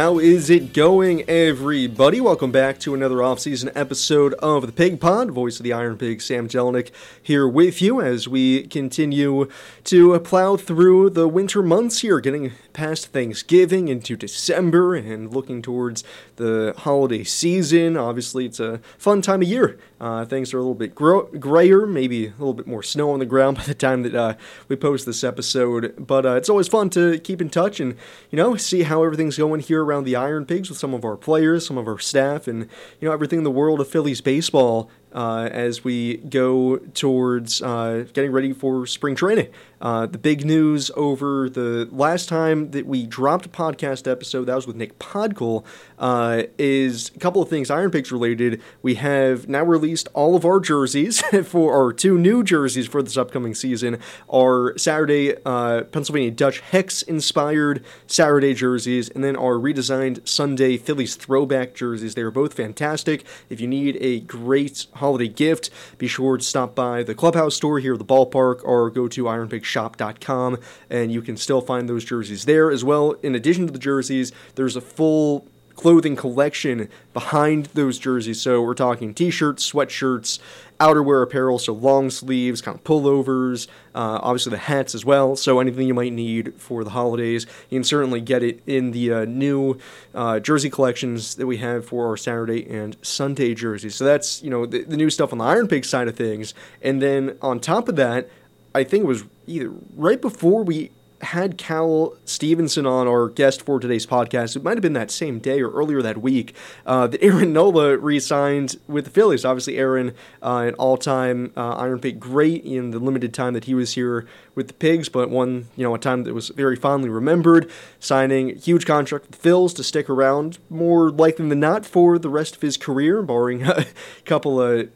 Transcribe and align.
How 0.00 0.18
is 0.18 0.48
it 0.48 0.72
going, 0.72 1.28
everybody? 1.28 2.22
Welcome 2.22 2.50
back 2.50 2.78
to 2.78 2.94
another 2.94 3.22
off-season 3.22 3.70
episode 3.74 4.32
of 4.32 4.64
the 4.64 4.72
Pig 4.72 4.98
Pod. 4.98 5.30
Voice 5.30 5.60
of 5.60 5.64
the 5.64 5.74
Iron 5.74 5.98
Pig, 5.98 6.22
Sam 6.22 6.48
Jellinek, 6.48 6.90
here 7.22 7.46
with 7.46 7.82
you 7.82 8.00
as 8.00 8.26
we 8.26 8.62
continue 8.68 9.46
to 9.84 10.18
plow 10.20 10.56
through 10.56 11.10
the 11.10 11.28
winter 11.28 11.62
months 11.62 12.00
here, 12.00 12.18
getting 12.18 12.52
past 12.72 13.08
Thanksgiving 13.08 13.88
into 13.88 14.16
December 14.16 14.94
and 14.94 15.34
looking 15.34 15.60
towards 15.60 16.02
the 16.36 16.72
holiday 16.78 17.22
season. 17.22 17.98
Obviously, 17.98 18.46
it's 18.46 18.58
a 18.58 18.78
fun 18.96 19.20
time 19.20 19.42
of 19.42 19.48
year. 19.48 19.78
Uh, 20.00 20.24
things 20.24 20.54
are 20.54 20.58
a 20.58 20.60
little 20.60 20.74
bit 20.74 20.94
grayer, 20.94 21.86
maybe 21.86 22.26
a 22.26 22.30
little 22.30 22.54
bit 22.54 22.66
more 22.66 22.82
snow 22.82 23.10
on 23.10 23.18
the 23.18 23.26
ground 23.26 23.56
by 23.58 23.64
the 23.64 23.74
time 23.74 24.02
that 24.02 24.14
uh, 24.14 24.34
we 24.68 24.76
post 24.76 25.04
this 25.04 25.22
episode. 25.22 25.94
But 25.98 26.24
uh, 26.24 26.34
it's 26.36 26.48
always 26.48 26.68
fun 26.68 26.88
to 26.90 27.18
keep 27.18 27.40
in 27.40 27.50
touch 27.50 27.80
and 27.80 27.96
you 28.30 28.36
know 28.36 28.56
see 28.56 28.82
how 28.82 29.04
everything's 29.04 29.36
going 29.36 29.60
here 29.60 29.84
around 29.84 30.04
the 30.04 30.16
Iron 30.16 30.46
Pigs 30.46 30.70
with 30.70 30.78
some 30.78 30.94
of 30.94 31.04
our 31.04 31.16
players, 31.16 31.66
some 31.66 31.76
of 31.76 31.86
our 31.86 31.98
staff, 31.98 32.48
and 32.48 32.68
you 33.00 33.08
know 33.08 33.12
everything 33.12 33.38
in 33.38 33.44
the 33.44 33.50
world 33.50 33.80
of 33.80 33.88
Phillies 33.88 34.20
baseball 34.20 34.90
uh, 35.12 35.48
as 35.50 35.84
we 35.84 36.18
go 36.18 36.78
towards 36.94 37.62
uh, 37.62 38.06
getting 38.12 38.32
ready 38.32 38.52
for 38.52 38.86
spring 38.86 39.14
training. 39.14 39.48
Uh, 39.80 40.04
the 40.04 40.18
big 40.18 40.44
news 40.44 40.90
over 40.94 41.48
the 41.48 41.88
last 41.90 42.28
time 42.28 42.70
that 42.72 42.84
we 42.84 43.06
dropped 43.06 43.46
a 43.46 43.48
podcast 43.48 44.10
episode, 44.10 44.44
that 44.44 44.54
was 44.54 44.66
with 44.66 44.76
Nick 44.76 44.98
Podkul, 44.98 45.64
uh, 45.98 46.42
is 46.58 47.10
a 47.16 47.18
couple 47.18 47.40
of 47.40 47.48
things 47.48 47.70
Iron 47.70 47.90
Pigs 47.90 48.12
related. 48.12 48.60
We 48.82 48.96
have 48.96 49.48
now 49.48 49.62
released 49.62 50.08
all 50.12 50.36
of 50.36 50.44
our 50.44 50.60
jerseys 50.60 51.22
for 51.46 51.72
our 51.72 51.94
two 51.94 52.18
new 52.18 52.44
jerseys 52.44 52.86
for 52.88 53.02
this 53.02 53.16
upcoming 53.16 53.54
season. 53.54 53.98
Our 54.32 54.76
Saturday 54.76 55.36
uh, 55.46 55.84
Pennsylvania 55.84 56.30
Dutch 56.30 56.60
Hex 56.60 57.00
inspired 57.00 57.82
Saturday 58.06 58.52
jerseys, 58.52 59.08
and 59.08 59.24
then 59.24 59.34
our 59.34 59.54
redesigned 59.54 60.28
Sunday 60.28 60.76
Phillies 60.76 61.14
throwback 61.14 61.74
jerseys. 61.74 62.14
They 62.14 62.22
are 62.22 62.30
both 62.30 62.52
fantastic. 62.52 63.24
If 63.48 63.62
you 63.62 63.66
need 63.66 63.96
a 64.00 64.20
great 64.20 64.86
holiday 65.00 65.28
gift, 65.28 65.70
be 65.98 66.06
sure 66.06 66.36
to 66.36 66.44
stop 66.44 66.74
by 66.74 67.02
the 67.02 67.14
clubhouse 67.14 67.56
store 67.56 67.80
here 67.80 67.94
at 67.94 67.98
the 67.98 68.04
ballpark 68.04 68.60
or 68.64 68.88
go 68.90 69.08
to 69.08 69.24
ironpigshop.com 69.24 70.58
and 70.88 71.12
you 71.12 71.20
can 71.20 71.36
still 71.36 71.60
find 71.60 71.88
those 71.88 72.04
jerseys 72.04 72.44
there 72.44 72.70
as 72.70 72.84
well. 72.84 73.12
In 73.22 73.34
addition 73.34 73.66
to 73.66 73.72
the 73.72 73.78
jerseys, 73.78 74.32
there's 74.54 74.76
a 74.76 74.80
full 74.80 75.48
clothing 75.74 76.16
collection 76.16 76.88
behind 77.12 77.66
those 77.66 77.98
jerseys. 77.98 78.40
So 78.40 78.62
we're 78.62 78.74
talking 78.74 79.14
t-shirts, 79.14 79.70
sweatshirts, 79.70 80.38
outerwear 80.78 81.22
apparel, 81.22 81.58
so 81.58 81.72
long 81.72 82.10
sleeves, 82.10 82.62
kind 82.62 82.76
of 82.76 82.84
pullovers, 82.84 83.68
uh, 83.94 84.18
obviously 84.22 84.50
the 84.50 84.58
hats 84.58 84.94
as 84.94 85.04
well. 85.04 85.36
So 85.36 85.60
anything 85.60 85.86
you 85.86 85.94
might 85.94 86.12
need 86.12 86.54
for 86.56 86.84
the 86.84 86.90
holidays, 86.90 87.46
you 87.68 87.78
can 87.78 87.84
certainly 87.84 88.20
get 88.20 88.42
it 88.42 88.62
in 88.66 88.90
the 88.92 89.12
uh, 89.12 89.24
new 89.26 89.78
uh, 90.14 90.40
jersey 90.40 90.70
collections 90.70 91.34
that 91.36 91.46
we 91.46 91.58
have 91.58 91.84
for 91.84 92.08
our 92.08 92.16
Saturday 92.16 92.68
and 92.68 92.96
Sunday 93.02 93.54
jerseys. 93.54 93.94
So 93.94 94.04
that's 94.04 94.42
you 94.42 94.50
know 94.50 94.64
the, 94.66 94.82
the 94.84 94.96
new 94.96 95.10
stuff 95.10 95.32
on 95.32 95.38
the 95.38 95.44
Iron 95.44 95.68
Pig 95.68 95.84
side 95.84 96.08
of 96.08 96.16
things, 96.16 96.54
and 96.80 97.02
then 97.02 97.36
on 97.42 97.60
top 97.60 97.88
of 97.88 97.96
that, 97.96 98.28
I 98.74 98.84
think 98.84 99.04
it 99.04 99.08
was 99.08 99.24
either 99.46 99.70
right 99.94 100.20
before 100.20 100.62
we 100.62 100.90
had 101.22 101.58
Cal 101.58 102.14
Stevenson 102.24 102.86
on 102.86 103.06
our 103.06 103.28
guest 103.28 103.62
for 103.62 103.78
today's 103.78 104.06
podcast. 104.06 104.56
It 104.56 104.62
might 104.62 104.76
have 104.76 104.82
been 104.82 104.94
that 104.94 105.10
same 105.10 105.38
day 105.38 105.60
or 105.60 105.70
earlier 105.70 106.02
that 106.02 106.18
week 106.18 106.54
uh, 106.86 107.06
that 107.06 107.22
Aaron 107.22 107.52
Nola 107.54 107.98
re-signed 107.98 108.76
with 108.88 109.04
the 109.04 109.10
Phillies. 109.10 109.44
Obviously, 109.44 109.78
Aaron, 109.78 110.14
uh, 110.42 110.64
an 110.68 110.74
all-time 110.74 111.52
uh, 111.56 111.74
Iron 111.74 112.00
Pig 112.00 112.18
great 112.18 112.64
in 112.64 112.90
the 112.90 112.98
limited 112.98 113.34
time 113.34 113.54
that 113.54 113.64
he 113.64 113.74
was 113.74 113.94
here 113.94 114.26
with 114.54 114.68
the 114.68 114.74
Pigs, 114.74 115.08
but 115.08 115.30
one 115.30 115.68
you 115.76 115.84
know 115.84 115.94
a 115.94 115.98
time 115.98 116.24
that 116.24 116.34
was 116.34 116.48
very 116.48 116.76
fondly 116.76 117.08
remembered. 117.08 117.70
Signing 117.98 118.56
huge 118.56 118.86
contract 118.86 119.26
with 119.30 119.40
the 119.40 119.48
Phils 119.48 119.74
to 119.76 119.84
stick 119.84 120.08
around 120.08 120.58
more 120.68 121.10
likely 121.10 121.48
than 121.48 121.60
not 121.60 121.84
for 121.86 122.18
the 122.18 122.28
rest 122.28 122.56
of 122.56 122.62
his 122.62 122.76
career, 122.76 123.22
barring 123.22 123.62
a 123.66 123.86
couple 124.24 124.60
of 124.60 124.90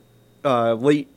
uh, 0.44 0.74
late 0.74 1.08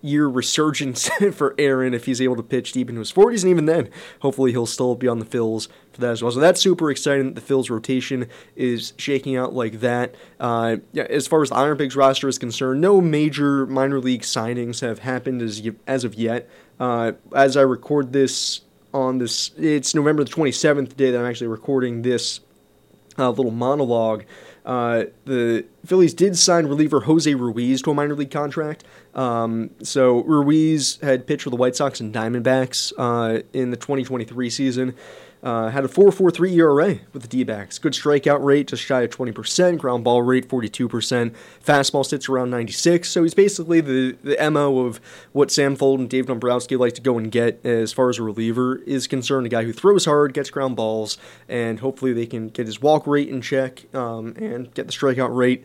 year 0.00 0.28
resurgence 0.28 1.08
for 1.32 1.54
Aaron 1.58 1.94
if 1.94 2.06
he's 2.06 2.20
able 2.20 2.36
to 2.36 2.42
pitch 2.42 2.72
deep 2.72 2.88
into 2.88 3.00
his 3.00 3.12
40s, 3.12 3.42
and 3.42 3.50
even 3.50 3.66
then, 3.66 3.90
hopefully 4.20 4.52
he'll 4.52 4.66
still 4.66 4.94
be 4.94 5.08
on 5.08 5.18
the 5.18 5.24
Phils 5.24 5.68
for 5.92 6.00
that 6.00 6.12
as 6.12 6.22
well. 6.22 6.32
So 6.32 6.40
that's 6.40 6.60
super 6.60 6.90
exciting. 6.90 7.34
The 7.34 7.40
Phils 7.40 7.70
rotation 7.70 8.28
is 8.56 8.92
shaking 8.96 9.36
out 9.36 9.54
like 9.54 9.80
that. 9.80 10.14
Uh, 10.38 10.76
yeah, 10.92 11.04
as 11.04 11.26
far 11.26 11.42
as 11.42 11.50
the 11.50 11.56
Iron 11.56 11.76
Pigs 11.76 11.96
roster 11.96 12.28
is 12.28 12.38
concerned, 12.38 12.80
no 12.80 13.00
major 13.00 13.66
minor 13.66 14.00
league 14.00 14.22
signings 14.22 14.80
have 14.80 15.00
happened 15.00 15.42
as 15.42 15.62
as 15.86 16.04
of 16.04 16.14
yet. 16.14 16.48
Uh, 16.78 17.12
as 17.34 17.56
I 17.56 17.62
record 17.62 18.12
this 18.12 18.62
on 18.94 19.18
this, 19.18 19.50
it's 19.56 19.94
November 19.94 20.24
the 20.24 20.30
27th 20.30 20.96
day 20.96 21.10
that 21.10 21.18
I'm 21.18 21.26
actually 21.26 21.48
recording 21.48 22.02
this 22.02 22.40
uh, 23.18 23.30
little 23.30 23.50
monologue. 23.50 24.24
Uh, 24.64 25.04
the 25.24 25.64
Phillies 25.88 26.12
did 26.12 26.36
sign 26.36 26.66
reliever 26.66 27.00
Jose 27.00 27.32
Ruiz 27.34 27.80
to 27.80 27.90
a 27.92 27.94
minor 27.94 28.14
league 28.14 28.30
contract. 28.30 28.84
Um, 29.14 29.70
so 29.82 30.22
Ruiz 30.24 30.98
had 31.00 31.26
pitched 31.26 31.44
for 31.44 31.50
the 31.50 31.56
White 31.56 31.76
Sox 31.76 31.98
and 31.98 32.14
Diamondbacks 32.14 32.92
uh, 32.98 33.40
in 33.54 33.70
the 33.70 33.76
2023 33.78 34.50
season. 34.50 34.94
Uh, 35.42 35.70
had 35.70 35.84
a 35.84 35.88
4.43 35.88 36.52
ERA 36.56 36.98
with 37.12 37.22
the 37.22 37.28
D-backs. 37.28 37.78
Good 37.78 37.92
strikeout 37.92 38.42
rate, 38.42 38.66
just 38.66 38.82
shy 38.82 39.02
of 39.02 39.10
20%. 39.10 39.78
Ground 39.78 40.02
ball 40.02 40.22
rate, 40.22 40.48
42%. 40.48 41.34
Fastball 41.64 42.04
sits 42.04 42.28
around 42.28 42.50
96. 42.50 43.08
So 43.08 43.22
he's 43.22 43.34
basically 43.34 43.80
the, 43.80 44.16
the 44.24 44.50
MO 44.50 44.80
of 44.80 45.00
what 45.32 45.52
Sam 45.52 45.76
Fuld 45.76 46.00
and 46.00 46.10
Dave 46.10 46.26
Dombrowski 46.26 46.74
like 46.76 46.94
to 46.94 47.00
go 47.00 47.18
and 47.18 47.30
get 47.30 47.64
as 47.64 47.92
far 47.92 48.08
as 48.08 48.18
a 48.18 48.24
reliever 48.24 48.78
is 48.78 49.06
concerned. 49.06 49.46
A 49.46 49.48
guy 49.48 49.62
who 49.62 49.72
throws 49.72 50.06
hard, 50.06 50.34
gets 50.34 50.50
ground 50.50 50.74
balls, 50.74 51.18
and 51.48 51.78
hopefully 51.78 52.12
they 52.12 52.26
can 52.26 52.48
get 52.48 52.66
his 52.66 52.82
walk 52.82 53.06
rate 53.06 53.28
in 53.28 53.40
check 53.40 53.84
um, 53.94 54.34
and 54.36 54.74
get 54.74 54.86
the 54.86 54.92
strikeout 54.92 55.34
rate 55.34 55.64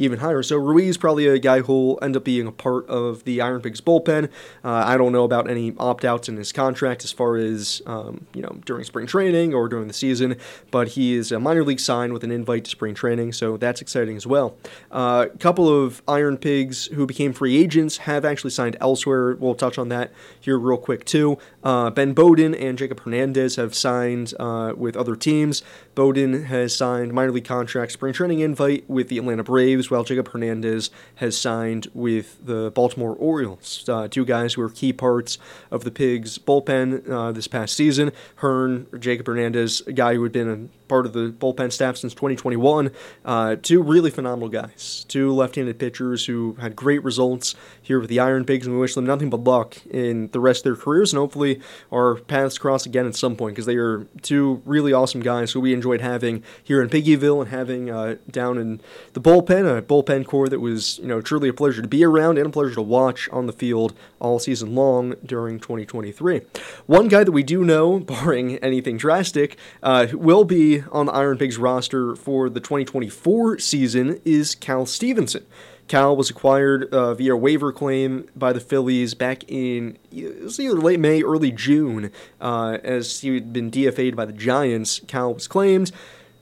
even 0.00 0.18
higher. 0.18 0.42
So 0.42 0.56
Ruiz 0.56 0.96
probably 0.96 1.26
a 1.26 1.38
guy 1.38 1.60
who'll 1.60 1.98
end 2.00 2.16
up 2.16 2.24
being 2.24 2.46
a 2.46 2.52
part 2.52 2.88
of 2.88 3.24
the 3.24 3.40
Iron 3.42 3.60
Pigs 3.60 3.82
bullpen. 3.82 4.30
Uh, 4.64 4.72
I 4.72 4.96
don't 4.96 5.12
know 5.12 5.24
about 5.24 5.50
any 5.50 5.74
opt-outs 5.78 6.28
in 6.28 6.38
his 6.38 6.52
contract 6.52 7.04
as 7.04 7.12
far 7.12 7.36
as 7.36 7.82
um, 7.86 8.26
you 8.34 8.40
know 8.40 8.58
during 8.64 8.84
spring 8.84 9.06
training 9.06 9.52
or 9.52 9.68
during 9.68 9.88
the 9.88 9.94
season, 9.94 10.36
but 10.70 10.88
he 10.88 11.14
is 11.14 11.30
a 11.30 11.38
minor 11.38 11.62
league 11.62 11.80
sign 11.80 12.14
with 12.14 12.24
an 12.24 12.32
invite 12.32 12.64
to 12.64 12.70
spring 12.70 12.94
training, 12.94 13.34
so 13.34 13.58
that's 13.58 13.82
exciting 13.82 14.16
as 14.16 14.26
well. 14.26 14.56
A 14.90 14.94
uh, 14.94 15.26
couple 15.38 15.68
of 15.68 16.02
Iron 16.08 16.38
Pigs 16.38 16.86
who 16.86 17.06
became 17.06 17.34
free 17.34 17.58
agents 17.58 17.98
have 17.98 18.24
actually 18.24 18.50
signed 18.50 18.76
elsewhere. 18.80 19.36
We'll 19.36 19.54
touch 19.54 19.76
on 19.76 19.90
that 19.90 20.12
here 20.40 20.58
real 20.58 20.78
quick 20.78 21.04
too. 21.04 21.36
Uh, 21.62 21.90
ben 21.90 22.14
Bowden 22.14 22.54
and 22.54 22.78
Jacob 22.78 23.00
Hernandez 23.00 23.56
have 23.56 23.74
signed 23.74 24.32
uh, 24.40 24.72
with 24.74 24.96
other 24.96 25.14
teams. 25.14 25.62
Bowden 25.94 26.44
has 26.44 26.74
signed 26.74 27.12
minor 27.12 27.32
league 27.32 27.44
contract 27.44 27.92
spring 27.92 28.14
training 28.14 28.40
invite 28.40 28.88
with 28.88 29.08
the 29.08 29.18
Atlanta 29.18 29.42
Braves, 29.42 29.89
while 29.90 30.04
Jacob 30.04 30.28
Hernandez 30.28 30.90
has 31.16 31.36
signed 31.36 31.88
with 31.94 32.44
the 32.44 32.70
Baltimore 32.74 33.14
Orioles. 33.14 33.88
Uh, 33.88 34.08
two 34.08 34.24
guys 34.24 34.54
who 34.54 34.62
were 34.62 34.70
key 34.70 34.92
parts 34.92 35.38
of 35.70 35.84
the 35.84 35.90
Pigs 35.90 36.38
bullpen 36.38 37.08
uh, 37.08 37.32
this 37.32 37.48
past 37.48 37.74
season. 37.76 38.12
Hearn, 38.36 38.86
Jacob 38.98 39.26
Hernandez, 39.26 39.82
a 39.86 39.92
guy 39.92 40.14
who 40.14 40.22
had 40.22 40.32
been 40.32 40.48
a 40.48 40.79
part 40.90 41.06
of 41.06 41.12
the 41.12 41.30
bullpen 41.30 41.72
staff 41.72 41.96
since 41.96 42.12
2021. 42.12 42.90
Uh, 43.24 43.56
two 43.62 43.80
really 43.80 44.10
phenomenal 44.10 44.48
guys, 44.48 45.06
two 45.08 45.32
left-handed 45.32 45.78
pitchers 45.78 46.26
who 46.26 46.54
had 46.60 46.76
great 46.76 47.02
results 47.04 47.54
here 47.80 48.00
with 48.00 48.10
the 48.10 48.18
Iron 48.18 48.44
Pigs, 48.44 48.66
and 48.66 48.74
we 48.74 48.80
wish 48.80 48.94
them 48.94 49.06
nothing 49.06 49.30
but 49.30 49.44
luck 49.44 49.78
in 49.86 50.28
the 50.32 50.40
rest 50.40 50.60
of 50.60 50.64
their 50.64 50.76
careers, 50.76 51.12
and 51.12 51.18
hopefully 51.18 51.60
our 51.92 52.16
paths 52.16 52.58
cross 52.58 52.84
again 52.84 53.06
at 53.06 53.14
some 53.14 53.36
point 53.36 53.54
because 53.54 53.66
they 53.66 53.76
are 53.76 54.06
two 54.20 54.60
really 54.66 54.92
awesome 54.92 55.20
guys 55.20 55.52
who 55.52 55.60
we 55.60 55.72
enjoyed 55.72 56.00
having 56.00 56.42
here 56.62 56.82
in 56.82 56.88
Piggyville 56.88 57.40
and 57.40 57.50
having 57.50 57.88
uh, 57.88 58.16
down 58.30 58.58
in 58.58 58.80
the 59.12 59.20
bullpen, 59.20 59.78
a 59.78 59.80
bullpen 59.80 60.26
core 60.26 60.48
that 60.48 60.60
was 60.60 60.98
you 60.98 61.06
know 61.06 61.20
truly 61.20 61.48
a 61.48 61.52
pleasure 61.52 61.82
to 61.82 61.88
be 61.88 62.04
around 62.04 62.36
and 62.36 62.48
a 62.48 62.50
pleasure 62.50 62.74
to 62.74 62.82
watch 62.82 63.28
on 63.30 63.46
the 63.46 63.52
field 63.52 63.94
all 64.18 64.40
season 64.40 64.74
long 64.74 65.14
during 65.24 65.60
2023. 65.60 66.42
One 66.86 67.06
guy 67.06 67.22
that 67.22 67.32
we 67.32 67.44
do 67.44 67.64
know, 67.64 68.00
barring 68.10 68.56
anything 68.56 68.96
drastic, 68.96 69.56
uh, 69.84 70.08
will 70.12 70.44
be 70.44 70.79
on 70.92 71.06
the 71.06 71.12
Iron 71.12 71.38
Pigs 71.38 71.58
roster 71.58 72.14
for 72.16 72.48
the 72.48 72.60
2024 72.60 73.58
season 73.58 74.20
is 74.24 74.54
Cal 74.54 74.86
Stevenson. 74.86 75.46
Cal 75.88 76.16
was 76.16 76.30
acquired 76.30 76.84
uh, 76.94 77.14
via 77.14 77.36
waiver 77.36 77.72
claim 77.72 78.28
by 78.36 78.52
the 78.52 78.60
Phillies 78.60 79.14
back 79.14 79.42
in 79.48 79.98
either 80.12 80.74
late 80.74 81.00
May, 81.00 81.22
early 81.22 81.50
June, 81.50 82.12
uh, 82.40 82.78
as 82.84 83.20
he 83.20 83.34
had 83.34 83.52
been 83.52 83.72
DFA'd 83.72 84.14
by 84.14 84.24
the 84.24 84.32
Giants. 84.32 85.00
Cal 85.08 85.34
was 85.34 85.48
claimed 85.48 85.90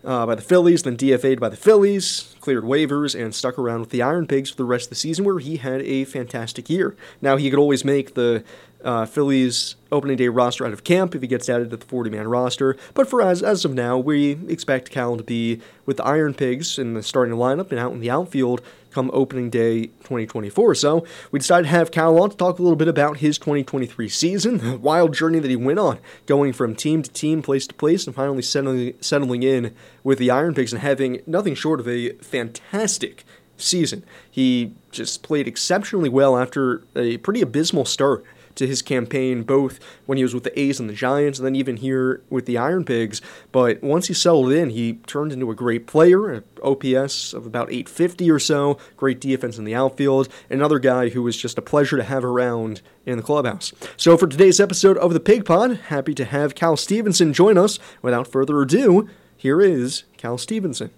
uh, 0.05 0.27
by 0.27 0.35
the 0.35 0.43
Phillies, 0.43 0.83
then 0.83 0.97
DFA'd 0.97 1.41
by 1.41 1.49
the 1.49 1.57
Phillies, 1.57 2.35
cleared 2.41 2.65
waivers, 2.65 3.19
and 3.19 3.35
stuck 3.35 3.59
around 3.59 3.81
with 3.81 3.91
the 3.91 4.03
Iron 4.03 4.27
Pigs 4.27 4.51
for 4.51 4.57
the 4.57 4.65
rest 4.65 4.87
of 4.87 4.91
the 4.91 4.97
season, 4.97 5.25
where 5.25 5.39
he 5.39 5.57
had 5.57 5.83
a 5.83 6.05
fantastic 6.05 6.71
year. 6.71 6.97
Now, 7.21 7.37
he 7.37 7.51
could 7.51 7.59
always 7.59 7.85
make 7.85 8.15
the 8.15 8.45
uh, 8.85 9.07
Phillies 9.07 9.77
opening 9.91 10.17
day 10.17 10.29
roster 10.29 10.65
out 10.65 10.73
of 10.73 10.85
camp 10.85 11.15
if 11.15 11.23
he 11.23 11.29
gets 11.29 11.49
added 11.49 11.71
to 11.71 11.77
the 11.77 11.85
40 11.85 12.11
man 12.11 12.29
roster. 12.29 12.77
But 12.95 13.09
for 13.09 13.23
as, 13.23 13.43
as 13.43 13.65
of 13.65 13.75
now, 13.75 13.99
we 13.99 14.33
expect 14.49 14.91
Cal 14.91 15.17
to 15.17 15.25
be 15.25 15.61
with 15.87 15.97
the 15.97 16.05
Iron 16.05 16.35
Pigs 16.35 16.79
in 16.79 16.95
the 16.95 17.03
starting 17.03 17.35
lineup 17.35 17.71
and 17.71 17.79
out 17.79 17.93
in 17.93 18.01
the 18.01 18.11
outfield 18.11 18.63
come 18.91 19.11
opening 19.13 19.51
day 19.51 19.87
2024. 19.87 20.75
So 20.75 21.05
we 21.31 21.39
decided 21.39 21.65
to 21.65 21.69
have 21.71 21.91
Cal 21.91 22.21
on 22.21 22.31
to 22.31 22.37
talk 22.37 22.59
a 22.59 22.63
little 22.63 22.77
bit 22.77 22.89
about 22.89 23.19
his 23.19 23.39
2023 23.39 24.09
season, 24.09 24.59
the 24.59 24.79
wild 24.83 25.15
journey 25.15 25.39
that 25.39 25.51
he 25.51 25.57
went 25.57 25.79
on, 25.79 25.99
going 26.27 26.53
from 26.53 26.75
team 26.75 27.03
to 27.03 27.11
team, 27.11 27.43
place 27.43 27.67
to 27.67 27.75
place, 27.75 28.07
and 28.07 28.17
finally 28.17 28.43
settling, 28.43 28.95
settling 29.01 29.43
in 29.43 29.75
with 30.03 30.19
the 30.19 30.31
Iron 30.31 30.55
Pigs 30.55 30.73
and 30.73 30.83
having 30.83 31.21
nothing 31.27 31.55
short 31.55 31.81
of 31.81 31.89
a 31.89 32.13
fantastic 32.15 33.25
season. 33.57 34.05
He 34.31 34.73
just 34.91 35.23
played 35.23 35.49
exceptionally 35.49 36.09
well 36.09 36.37
after 36.37 36.85
a 36.97 37.19
pretty 37.19 37.43
abysmal 37.43 37.85
start 37.85 38.25
to 38.59 38.67
his 38.67 38.83
campaign, 38.83 39.43
both 39.43 39.81
when 40.07 40.19
he 40.19 40.25
was 40.25 40.35
with 40.35 40.45
the 40.45 40.59
A's 40.59 40.79
and 40.79 40.89
the 40.89 40.95
Giants, 40.95 41.39
and 41.39 41.47
then 41.47 41.57
even 41.57 41.79
here 41.79 42.23
with 42.31 42.47
the 42.47 42.59
Iron 42.59 42.85
Pigs. 42.85 43.21
But 43.53 43.83
once 43.83 44.09
he 44.09 44.15
settled 44.15 44.53
in, 44.53 44.71
he 44.71 44.95
turned 45.07 45.33
into 45.33 45.51
a 45.51 45.55
great 45.55 45.87
player, 45.87 46.31
an 46.31 46.45
OPS 46.63 47.33
of 47.33 47.47
about 47.47 47.71
850 47.71 48.31
or 48.31 48.39
so, 48.39 48.79
great 48.97 49.21
defense 49.21 49.59
in 49.59 49.65
the 49.65 49.75
outfield, 49.75 50.29
another 50.51 50.79
guy 50.79 51.09
who 51.09 51.23
was 51.23 51.37
just 51.37 51.59
a 51.59 51.63
pleasure 51.63 51.97
to 51.97 52.05
have 52.05 52.25
around 52.25 52.83
in 53.07 53.17
the 53.17 53.23
clubhouse. 53.23 53.73
So 53.97 54.17
for 54.17 54.27
today's 54.27 54.61
episode 54.61 54.99
of 54.99 55.15
the 55.15 55.21
Pig 55.21 55.45
Pod, 55.45 55.77
happy 55.89 56.15
to 56.15 56.25
have 56.25 56.55
Cal 56.55 56.77
Stevenson 56.77 57.33
join 57.33 57.57
us. 57.57 57.79
Without 58.03 58.29
further 58.29 58.61
ado, 58.61 59.09
here 59.37 59.61
is 59.61 60.05
Cal 60.17 60.37
Stevenson. 60.37 60.91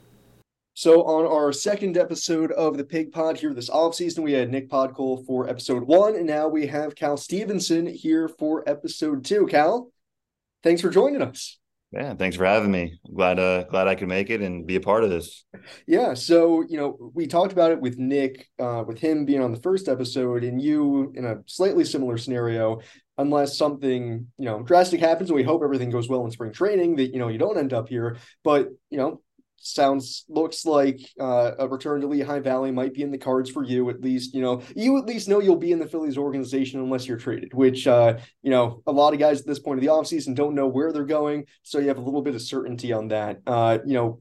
So, 0.81 1.03
on 1.03 1.27
our 1.27 1.53
second 1.53 1.99
episode 1.99 2.53
of 2.53 2.79
the 2.79 2.85
Pig 2.85 3.13
Pod 3.13 3.37
here 3.37 3.53
this 3.53 3.69
off 3.69 3.95
season, 3.95 4.25
we 4.25 4.33
had 4.33 4.51
Nick 4.51 4.71
Podkul 4.71 5.27
for 5.27 5.47
episode 5.47 5.83
one, 5.83 6.17
and 6.17 6.27
now 6.27 6.49
we 6.49 6.67
have 6.69 6.95
Cal 6.95 7.19
Stevenson 7.19 7.87
here 7.87 8.29
for 8.29 8.67
episode 8.67 9.23
two. 9.23 9.47
Cal, 9.47 9.91
thanks 10.63 10.81
for 10.81 10.89
joining 10.89 11.21
us. 11.21 11.59
Yeah, 11.93 12.15
thanks 12.15 12.35
for 12.35 12.47
having 12.47 12.71
me. 12.71 12.99
glad 13.15 13.39
uh 13.39 13.65
glad 13.65 13.89
I 13.89 13.95
could 13.95 14.09
make 14.09 14.31
it 14.31 14.41
and 14.41 14.67
be 14.67 14.77
a 14.77 14.81
part 14.81 15.05
of 15.05 15.11
this. 15.11 15.45
Yeah, 15.87 16.15
so 16.15 16.65
you 16.67 16.79
know, 16.79 17.11
we 17.13 17.27
talked 17.27 17.53
about 17.53 17.73
it 17.73 17.81
with 17.83 17.99
Nick, 17.99 18.49
uh, 18.59 18.83
with 18.87 18.99
him 18.99 19.27
being 19.27 19.43
on 19.43 19.53
the 19.53 19.61
first 19.61 19.87
episode, 19.87 20.45
and 20.45 20.63
you 20.63 21.13
in 21.15 21.27
a 21.27 21.43
slightly 21.45 21.85
similar 21.85 22.17
scenario, 22.17 22.81
unless 23.19 23.59
something 23.59 24.29
you 24.39 24.45
know 24.47 24.63
drastic 24.63 25.01
happens, 25.01 25.29
and 25.29 25.37
we 25.37 25.43
hope 25.43 25.63
everything 25.63 25.91
goes 25.91 26.09
well 26.09 26.25
in 26.25 26.31
spring 26.31 26.55
training, 26.55 26.97
that 26.97 27.13
you 27.13 27.19
know 27.19 27.29
you 27.29 27.37
don't 27.39 27.59
end 27.59 27.75
up 27.75 27.91
here. 27.91 28.17
But 28.43 28.71
you 28.89 28.97
know, 28.97 29.21
sounds 29.61 30.25
looks 30.29 30.65
like 30.65 30.99
uh, 31.21 31.53
a 31.59 31.69
return 31.69 32.01
to 32.01 32.07
Lehigh 32.07 32.41
Valley 32.41 32.71
might 32.71 32.95
be 32.95 33.03
in 33.03 33.11
the 33.11 33.19
cards 33.19 33.51
for 33.51 33.63
you 33.63 33.91
at 33.91 34.01
least. 34.01 34.35
You 34.35 34.43
know, 34.43 34.63
you 34.75 34.99
at 34.99 35.07
least 35.07 35.29
know 35.29 35.41
you'll 35.41 35.57
be 35.57 35.73
in 35.73 35.79
the 35.79 35.87
Phillies 35.87 36.19
organization 36.19 36.81
unless 36.81 37.07
you're 37.07 37.19
traded, 37.19 37.53
which 37.55 37.87
uh, 37.87 38.19
you 38.43 38.51
know 38.51 38.83
a 38.87 38.93
lot 38.93 39.13
of 39.13 39.21
guys 39.21 39.41
at 39.41 39.47
this 39.47 39.59
point 39.59 39.79
of 39.79 39.83
the 39.83 39.91
offseason 39.91 40.35
don't 40.35 40.55
know 40.55 40.67
where 40.67 40.93
they're 40.93 41.05
going, 41.05 41.45
so 41.63 41.79
you 41.79 41.89
have 41.89 41.99
a 41.99 42.03
little 42.03 42.23
bit 42.23 42.35
of 42.35 42.43
certainty 42.43 42.93
on 42.93 43.09
that. 43.09 43.41
Uh, 43.47 43.79
you 43.85 43.95
know, 43.95 44.21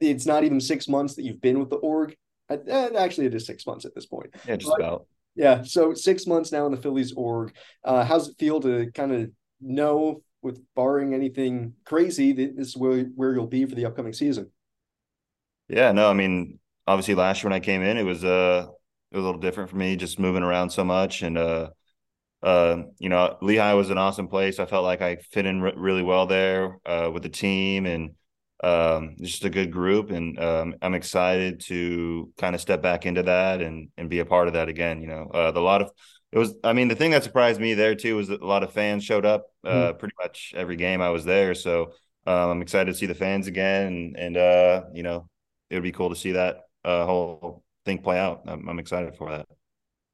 it's 0.00 0.26
not 0.26 0.44
even 0.44 0.60
six 0.60 0.88
months 0.88 1.14
that 1.14 1.22
you've 1.22 1.40
been 1.40 1.58
with 1.58 1.70
the 1.70 1.76
org. 1.76 2.16
Uh, 2.50 2.56
actually, 2.98 3.26
it 3.26 3.34
is 3.34 3.46
six 3.46 3.66
months 3.66 3.84
at 3.84 3.94
this 3.94 4.06
point. 4.06 4.34
Yeah, 4.46 4.56
just 4.56 4.72
but, 4.72 4.80
about. 4.80 5.06
Yeah, 5.34 5.62
so 5.62 5.94
six 5.94 6.26
months 6.26 6.50
now 6.50 6.66
in 6.66 6.72
the 6.72 6.80
Phillies 6.80 7.12
org. 7.12 7.54
Uh, 7.84 8.04
how's 8.04 8.28
it 8.28 8.36
feel 8.38 8.60
to 8.60 8.90
kind 8.92 9.12
of 9.12 9.30
know 9.60 10.22
with 10.42 10.60
barring 10.74 11.14
anything 11.14 11.74
crazy, 11.84 12.32
this 12.32 12.68
is 12.68 12.76
where, 12.76 13.04
where 13.16 13.34
you'll 13.34 13.46
be 13.46 13.64
for 13.66 13.74
the 13.74 13.86
upcoming 13.86 14.12
season. 14.12 14.50
Yeah, 15.68 15.92
no, 15.92 16.08
I 16.08 16.14
mean, 16.14 16.58
obviously 16.86 17.14
last 17.14 17.42
year 17.42 17.50
when 17.50 17.56
I 17.56 17.60
came 17.60 17.82
in, 17.82 17.96
it 17.96 18.04
was 18.04 18.24
uh 18.24 18.66
it 19.10 19.16
was 19.16 19.22
a 19.22 19.26
little 19.26 19.40
different 19.40 19.70
for 19.70 19.76
me, 19.76 19.96
just 19.96 20.18
moving 20.18 20.42
around 20.42 20.70
so 20.70 20.84
much, 20.84 21.22
and 21.22 21.38
uh, 21.38 21.70
uh, 22.42 22.82
you 22.98 23.08
know, 23.08 23.36
Lehigh 23.40 23.74
was 23.74 23.90
an 23.90 23.98
awesome 23.98 24.28
place. 24.28 24.58
I 24.60 24.66
felt 24.66 24.84
like 24.84 25.02
I 25.02 25.16
fit 25.16 25.46
in 25.46 25.60
re- 25.62 25.72
really 25.76 26.02
well 26.02 26.26
there 26.26 26.78
uh, 26.86 27.10
with 27.12 27.22
the 27.22 27.28
team, 27.28 27.86
and 27.86 28.14
um, 28.62 29.16
just 29.20 29.44
a 29.44 29.50
good 29.50 29.72
group, 29.72 30.10
and 30.10 30.38
um, 30.38 30.74
I'm 30.82 30.94
excited 30.94 31.60
to 31.66 32.32
kind 32.38 32.54
of 32.54 32.60
step 32.60 32.82
back 32.82 33.06
into 33.06 33.22
that 33.24 33.62
and 33.62 33.88
and 33.96 34.10
be 34.10 34.20
a 34.20 34.26
part 34.26 34.48
of 34.48 34.54
that 34.54 34.68
again. 34.68 35.00
You 35.00 35.08
know, 35.08 35.30
uh, 35.32 35.50
the 35.52 35.60
lot 35.60 35.82
of 35.82 35.90
it 36.32 36.38
was 36.38 36.54
i 36.64 36.72
mean 36.72 36.88
the 36.88 36.94
thing 36.94 37.10
that 37.10 37.24
surprised 37.24 37.60
me 37.60 37.74
there 37.74 37.94
too 37.94 38.16
was 38.16 38.28
that 38.28 38.42
a 38.42 38.46
lot 38.46 38.62
of 38.62 38.72
fans 38.72 39.04
showed 39.04 39.24
up 39.24 39.46
uh, 39.64 39.92
mm. 39.92 39.98
pretty 39.98 40.14
much 40.20 40.52
every 40.56 40.76
game 40.76 41.00
i 41.00 41.10
was 41.10 41.24
there. 41.24 41.54
So 41.54 41.92
um, 42.26 42.50
i'm 42.50 42.62
excited 42.62 42.92
to 42.92 42.98
see 42.98 43.06
the 43.06 43.14
fans 43.14 43.46
again 43.46 43.86
and, 43.86 44.16
and 44.16 44.36
uh, 44.36 44.84
you 44.92 45.02
know 45.02 45.28
it 45.70 45.74
would 45.74 45.82
be 45.82 45.92
cool 45.92 46.10
to 46.10 46.16
see 46.16 46.32
that 46.32 46.62
uh, 46.84 47.04
whole 47.04 47.62
thing 47.84 47.98
play 47.98 48.18
out. 48.18 48.42
I'm, 48.46 48.68
I'm 48.68 48.78
excited 48.78 49.16
for 49.16 49.30
that 49.30 49.46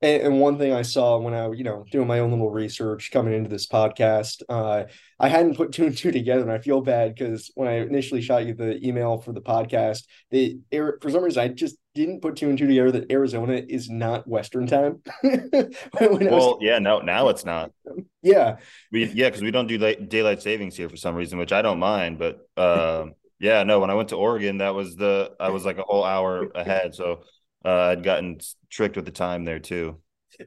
and, 0.04 0.22
and, 0.22 0.40
one 0.40 0.58
thing 0.58 0.72
I 0.72 0.82
saw 0.82 1.18
when 1.18 1.32
I, 1.32 1.50
you 1.52 1.64
know, 1.64 1.84
doing 1.90 2.06
my 2.06 2.18
own 2.18 2.30
little 2.30 2.50
research 2.50 3.10
coming 3.10 3.32
into 3.32 3.48
this 3.48 3.66
podcast, 3.66 4.42
uh, 4.48 4.84
I 5.18 5.28
hadn't 5.28 5.56
put 5.56 5.72
two 5.72 5.86
and 5.86 5.96
two 5.96 6.12
together, 6.12 6.42
and 6.42 6.52
I 6.52 6.58
feel 6.58 6.82
bad 6.82 7.14
because 7.14 7.50
when 7.54 7.68
I 7.68 7.78
initially 7.78 8.20
shot 8.20 8.44
you 8.44 8.52
the 8.52 8.86
email 8.86 9.18
for 9.18 9.32
the 9.32 9.40
podcast, 9.40 10.04
the 10.30 10.58
for 10.70 11.10
some 11.10 11.24
reason 11.24 11.42
I 11.42 11.48
just 11.48 11.76
didn't 11.94 12.20
put 12.20 12.36
two 12.36 12.50
and 12.50 12.58
two 12.58 12.66
together 12.66 12.92
that 12.92 13.10
Arizona 13.10 13.62
is 13.66 13.88
not 13.88 14.28
Western 14.28 14.66
time. 14.66 15.00
well, 15.22 16.18
was, 16.18 16.58
yeah, 16.60 16.78
no, 16.78 17.00
now 17.00 17.28
it's 17.28 17.44
not. 17.44 17.72
Yeah, 18.26 18.56
we 18.90 19.04
yeah 19.04 19.28
because 19.28 19.42
we 19.42 19.50
don't 19.50 19.66
do 19.66 19.76
daylight 19.76 20.40
savings 20.40 20.74
here 20.74 20.88
for 20.88 20.96
some 20.96 21.14
reason, 21.14 21.38
which 21.38 21.52
I 21.52 21.60
don't 21.60 21.78
mind, 21.78 22.18
but. 22.18 22.48
Uh, 22.56 23.06
yeah, 23.38 23.62
no. 23.64 23.80
When 23.80 23.90
I 23.90 23.94
went 23.94 24.08
to 24.10 24.16
Oregon, 24.16 24.58
that 24.58 24.74
was 24.74 24.96
the 24.96 25.32
I 25.38 25.50
was 25.50 25.66
like 25.66 25.76
a 25.76 25.82
whole 25.82 26.04
hour 26.04 26.46
ahead, 26.54 26.94
so 26.94 27.24
uh, 27.64 27.69
I'd 27.70 28.02
gotten 28.02 28.38
tricked 28.70 28.96
with 28.96 29.05
the 29.05 29.11
time 29.11 29.44
there 29.44 29.58
too. 29.58 30.00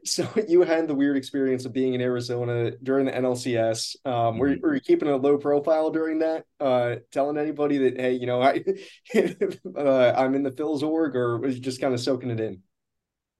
So 0.03 0.27
you 0.47 0.61
had 0.63 0.87
the 0.87 0.95
weird 0.95 1.17
experience 1.17 1.65
of 1.65 1.73
being 1.73 1.93
in 1.93 2.01
Arizona 2.01 2.71
during 2.83 3.05
the 3.05 3.11
NLCS. 3.11 3.95
Um, 4.05 4.37
were, 4.37 4.49
mm-hmm. 4.49 4.61
were 4.61 4.75
you 4.75 4.81
keeping 4.81 5.09
a 5.09 5.15
low 5.15 5.37
profile 5.37 5.89
during 5.89 6.19
that? 6.19 6.45
Uh, 6.59 6.97
telling 7.11 7.37
anybody 7.37 7.77
that 7.79 7.99
hey, 7.99 8.13
you 8.13 8.27
know, 8.27 8.41
I 8.43 8.63
uh, 9.15 10.13
I'm 10.17 10.35
in 10.35 10.43
the 10.43 10.53
Phil's 10.55 10.83
org, 10.83 11.15
or 11.15 11.39
was 11.39 11.55
you 11.55 11.61
just 11.61 11.81
kind 11.81 11.93
of 11.93 11.99
soaking 11.99 12.31
it 12.31 12.39
in? 12.39 12.61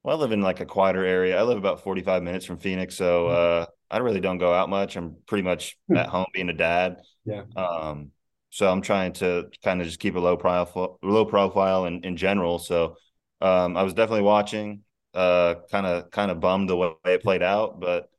Well, 0.03 0.17
I 0.17 0.19
live 0.19 0.31
in 0.31 0.41
like 0.41 0.59
a 0.59 0.65
quieter 0.65 1.03
area. 1.03 1.37
I 1.37 1.43
live 1.43 1.57
about 1.57 1.83
45 1.83 2.23
minutes 2.23 2.45
from 2.45 2.57
Phoenix, 2.57 2.95
so 2.95 3.25
mm-hmm. 3.25 3.63
uh, 3.63 3.65
I 3.89 3.99
really 3.99 4.21
don't 4.21 4.37
go 4.37 4.53
out 4.53 4.69
much. 4.69 4.95
I'm 4.95 5.17
pretty 5.27 5.43
much 5.43 5.77
hmm. 5.87 5.97
at 5.97 6.07
home 6.07 6.27
being 6.33 6.49
a 6.49 6.53
dad. 6.53 7.01
Yeah. 7.25 7.43
Um, 7.55 8.11
so 8.49 8.71
I'm 8.71 8.81
trying 8.81 9.13
to 9.13 9.49
kind 9.63 9.81
of 9.81 9.87
just 9.87 9.99
keep 9.99 10.15
a 10.15 10.19
low 10.19 10.37
profile, 10.37 10.97
low 11.03 11.25
profile 11.25 11.85
in, 11.85 12.03
in 12.03 12.17
general. 12.17 12.59
So 12.59 12.95
um, 13.41 13.77
I 13.77 13.83
was 13.83 13.93
definitely 13.93 14.23
watching. 14.23 14.83
Kind 15.13 15.87
of 15.87 16.11
kind 16.11 16.29
of 16.29 16.39
bummed 16.39 16.69
the 16.69 16.77
way 16.77 16.91
it 17.05 17.23
played 17.23 17.41
out, 17.41 17.79
but 17.79 18.09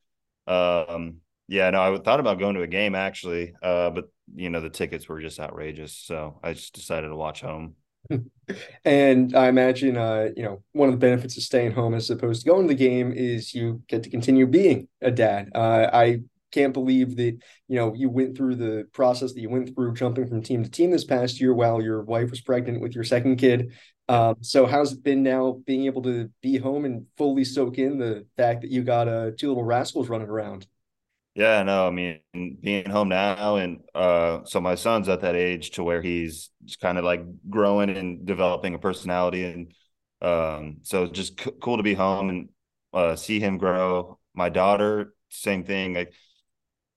um, 0.49 1.21
yeah, 1.49 1.71
no, 1.71 1.95
I 1.95 1.99
thought 1.99 2.21
about 2.21 2.39
going 2.39 2.55
to 2.57 2.63
a 2.63 2.67
game 2.67 2.95
actually, 2.95 3.55
uh, 3.63 3.91
but 3.91 4.11
you 4.35 4.51
know 4.51 4.61
the 4.61 4.71
tickets 4.71 5.09
were 5.09 5.21
just 5.21 5.41
outrageous, 5.41 5.95
so 5.95 6.39
I 6.43 6.53
just 6.53 6.75
decided 6.75 7.09
to 7.09 7.17
watch 7.17 7.41
home. 7.41 7.75
and 8.85 9.35
I 9.35 9.49
imagine, 9.49 9.97
uh, 9.97 10.29
you 10.37 10.43
know, 10.43 10.63
one 10.73 10.89
of 10.89 10.95
the 10.95 10.99
benefits 10.99 11.37
of 11.37 11.43
staying 11.43 11.73
home 11.73 11.95
as 11.95 12.11
opposed 12.11 12.43
to 12.43 12.49
going 12.49 12.69
to 12.69 12.75
the 12.75 12.79
game 12.79 13.13
is 13.13 13.55
you 13.55 13.83
get 13.89 14.03
to 14.05 14.11
continue 14.11 14.47
being 14.47 14.89
a 15.01 15.11
dad. 15.11 15.51
Uh, 15.55 15.89
I 15.93 16.21
can't 16.51 16.73
believe 16.73 17.17
that 17.17 17.39
you 17.69 17.77
know 17.77 17.95
you 17.95 18.09
went 18.09 18.37
through 18.37 18.57
the 18.57 18.87
process 18.93 19.33
that 19.33 19.41
you 19.41 19.51
went 19.51 19.75
through 19.75 19.95
jumping 19.95 20.27
from 20.27 20.43
team 20.43 20.65
to 20.65 20.71
team 20.71 20.91
this 20.91 21.05
past 21.05 21.41
year 21.41 21.53
while 21.53 21.83
your 21.83 22.03
wife 22.03 22.31
was 22.31 22.41
pregnant 22.41 22.81
with 22.81 22.95
your 22.95 23.05
second 23.05 23.37
kid 23.37 23.73
um, 24.09 24.37
so 24.43 24.67
how's 24.67 24.93
it 24.93 25.03
been 25.03 25.23
now 25.23 25.61
being 25.67 25.85
able 25.87 26.03
to 26.03 26.31
be 26.43 26.57
home 26.57 26.85
and 26.85 27.07
fully 27.17 27.45
soak 27.45 27.79
in 27.79 27.99
the 27.99 28.27
fact 28.37 28.63
that 28.63 28.71
you 28.71 28.83
got 28.83 29.09
uh, 29.09 29.31
two 29.37 29.49
little 29.49 29.65
rascals 29.65 30.09
running 30.09 30.29
around? 30.29 30.67
Yeah, 31.35 31.63
no, 31.63 31.87
I 31.87 31.91
mean 31.91 32.21
being 32.61 32.91
home 32.91 33.09
now, 33.11 33.57
and 33.57 33.81
uh, 33.95 34.41
so 34.45 34.61
my 34.61 34.75
son's 34.75 35.09
at 35.09 35.21
that 35.21 35.37
age 35.37 35.71
to 35.73 35.85
where 35.85 36.03
he's 36.03 36.51
just 36.65 36.81
kind 36.81 36.99
of 36.99 37.05
like 37.05 37.23
growing 37.49 37.91
and 37.91 38.27
developing 38.27 38.75
a 38.75 38.79
personality, 38.79 39.45
and 39.45 39.73
um, 40.21 40.79
so 40.83 41.05
it's 41.05 41.13
just 41.17 41.41
c- 41.41 41.53
cool 41.63 41.77
to 41.77 41.85
be 41.85 41.95
home 41.95 42.29
and 42.29 42.49
uh, 42.93 43.15
see 43.15 43.39
him 43.39 43.57
grow. 43.57 44.19
My 44.35 44.49
daughter, 44.49 45.15
same 45.29 45.63
thing. 45.63 45.95
Like, 45.95 46.13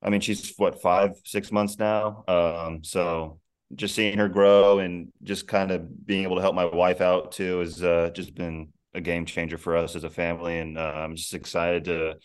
I 0.01 0.10
mean, 0.10 0.22
she's 0.22 0.53
what 0.58 0.82
five, 0.82 1.12
six 1.25 1.51
months 1.51 1.80
now. 1.80 2.24
Um, 2.27 2.84
so 2.84 3.39
just 3.75 3.96
seeing 3.96 4.18
her 4.18 4.30
grow 4.30 4.80
and 4.80 5.12
just 5.24 5.48
kind 5.48 5.72
of 5.72 6.06
being 6.06 6.24
able 6.24 6.36
to 6.36 6.42
help 6.42 6.56
my 6.56 6.66
wife 6.66 7.01
out 7.01 7.32
too 7.32 7.60
has 7.60 7.84
uh, 7.84 8.10
just 8.13 8.36
been 8.36 8.70
a 8.94 9.01
game 9.01 9.25
changer 9.25 9.58
for 9.58 9.75
us 9.75 9.96
as 9.96 10.04
a 10.04 10.10
family, 10.10 10.60
and 10.60 10.78
uh, 10.78 10.94
I'm 10.96 11.16
just 11.16 11.34
excited 11.34 11.86
to 11.86 12.16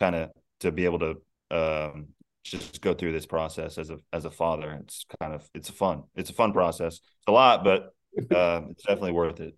kind 0.00 0.14
of 0.14 0.30
to 0.60 0.72
be 0.72 0.84
able 0.84 0.98
to 0.98 1.16
um, 1.50 2.08
just 2.44 2.80
go 2.80 2.94
through 2.94 3.12
this 3.12 3.26
process 3.26 3.78
as 3.78 3.90
a 3.90 3.98
as 4.12 4.24
a 4.24 4.30
father. 4.30 4.78
It's 4.82 5.04
kind 5.20 5.34
of 5.34 5.48
it's 5.54 5.68
a 5.68 5.72
fun 5.72 6.04
it's 6.14 6.30
a 6.30 6.34
fun 6.34 6.52
process. 6.52 6.94
It's 6.96 7.28
a 7.28 7.32
lot, 7.32 7.64
but 7.64 7.94
uh, 8.34 8.62
it's 8.70 8.82
definitely 8.82 9.12
worth 9.12 9.40
it. 9.40 9.56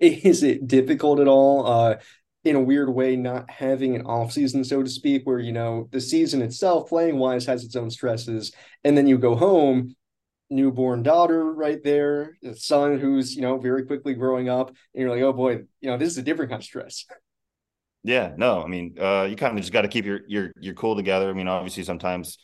Is 0.00 0.42
it 0.42 0.66
difficult 0.66 1.20
at 1.20 1.28
all? 1.28 1.66
Uh, 1.66 1.96
in 2.42 2.56
a 2.56 2.60
weird 2.60 2.88
way, 2.88 3.16
not 3.16 3.50
having 3.50 3.94
an 3.94 4.06
off 4.06 4.32
season, 4.32 4.64
so 4.64 4.82
to 4.82 4.88
speak, 4.88 5.26
where 5.26 5.38
you 5.38 5.52
know 5.52 5.88
the 5.92 6.00
season 6.00 6.40
itself, 6.40 6.88
playing 6.88 7.18
wise, 7.18 7.44
has 7.44 7.64
its 7.64 7.76
own 7.76 7.90
stresses, 7.90 8.52
and 8.82 8.96
then 8.96 9.06
you 9.06 9.18
go 9.18 9.36
home 9.36 9.94
newborn 10.50 11.02
daughter 11.02 11.52
right 11.52 11.82
there, 11.82 12.36
a 12.42 12.54
son 12.54 12.98
who's, 12.98 13.34
you 13.34 13.42
know, 13.42 13.58
very 13.58 13.86
quickly 13.86 14.14
growing 14.14 14.48
up. 14.48 14.68
And 14.68 15.02
you're 15.02 15.10
like, 15.10 15.22
oh 15.22 15.32
boy, 15.32 15.62
you 15.80 15.90
know, 15.90 15.96
this 15.96 16.10
is 16.10 16.18
a 16.18 16.22
different 16.22 16.50
kind 16.50 16.60
of 16.60 16.64
stress. 16.64 17.06
Yeah, 18.02 18.32
no, 18.36 18.62
I 18.62 18.66
mean, 18.66 18.96
uh, 18.98 19.26
you 19.28 19.36
kind 19.36 19.56
of 19.56 19.60
just 19.60 19.72
got 19.72 19.82
to 19.82 19.88
keep 19.88 20.06
your 20.06 20.20
your 20.26 20.52
your 20.58 20.74
cool 20.74 20.96
together. 20.96 21.28
I 21.28 21.34
mean, 21.34 21.48
obviously, 21.48 21.84
sometimes 21.84 22.38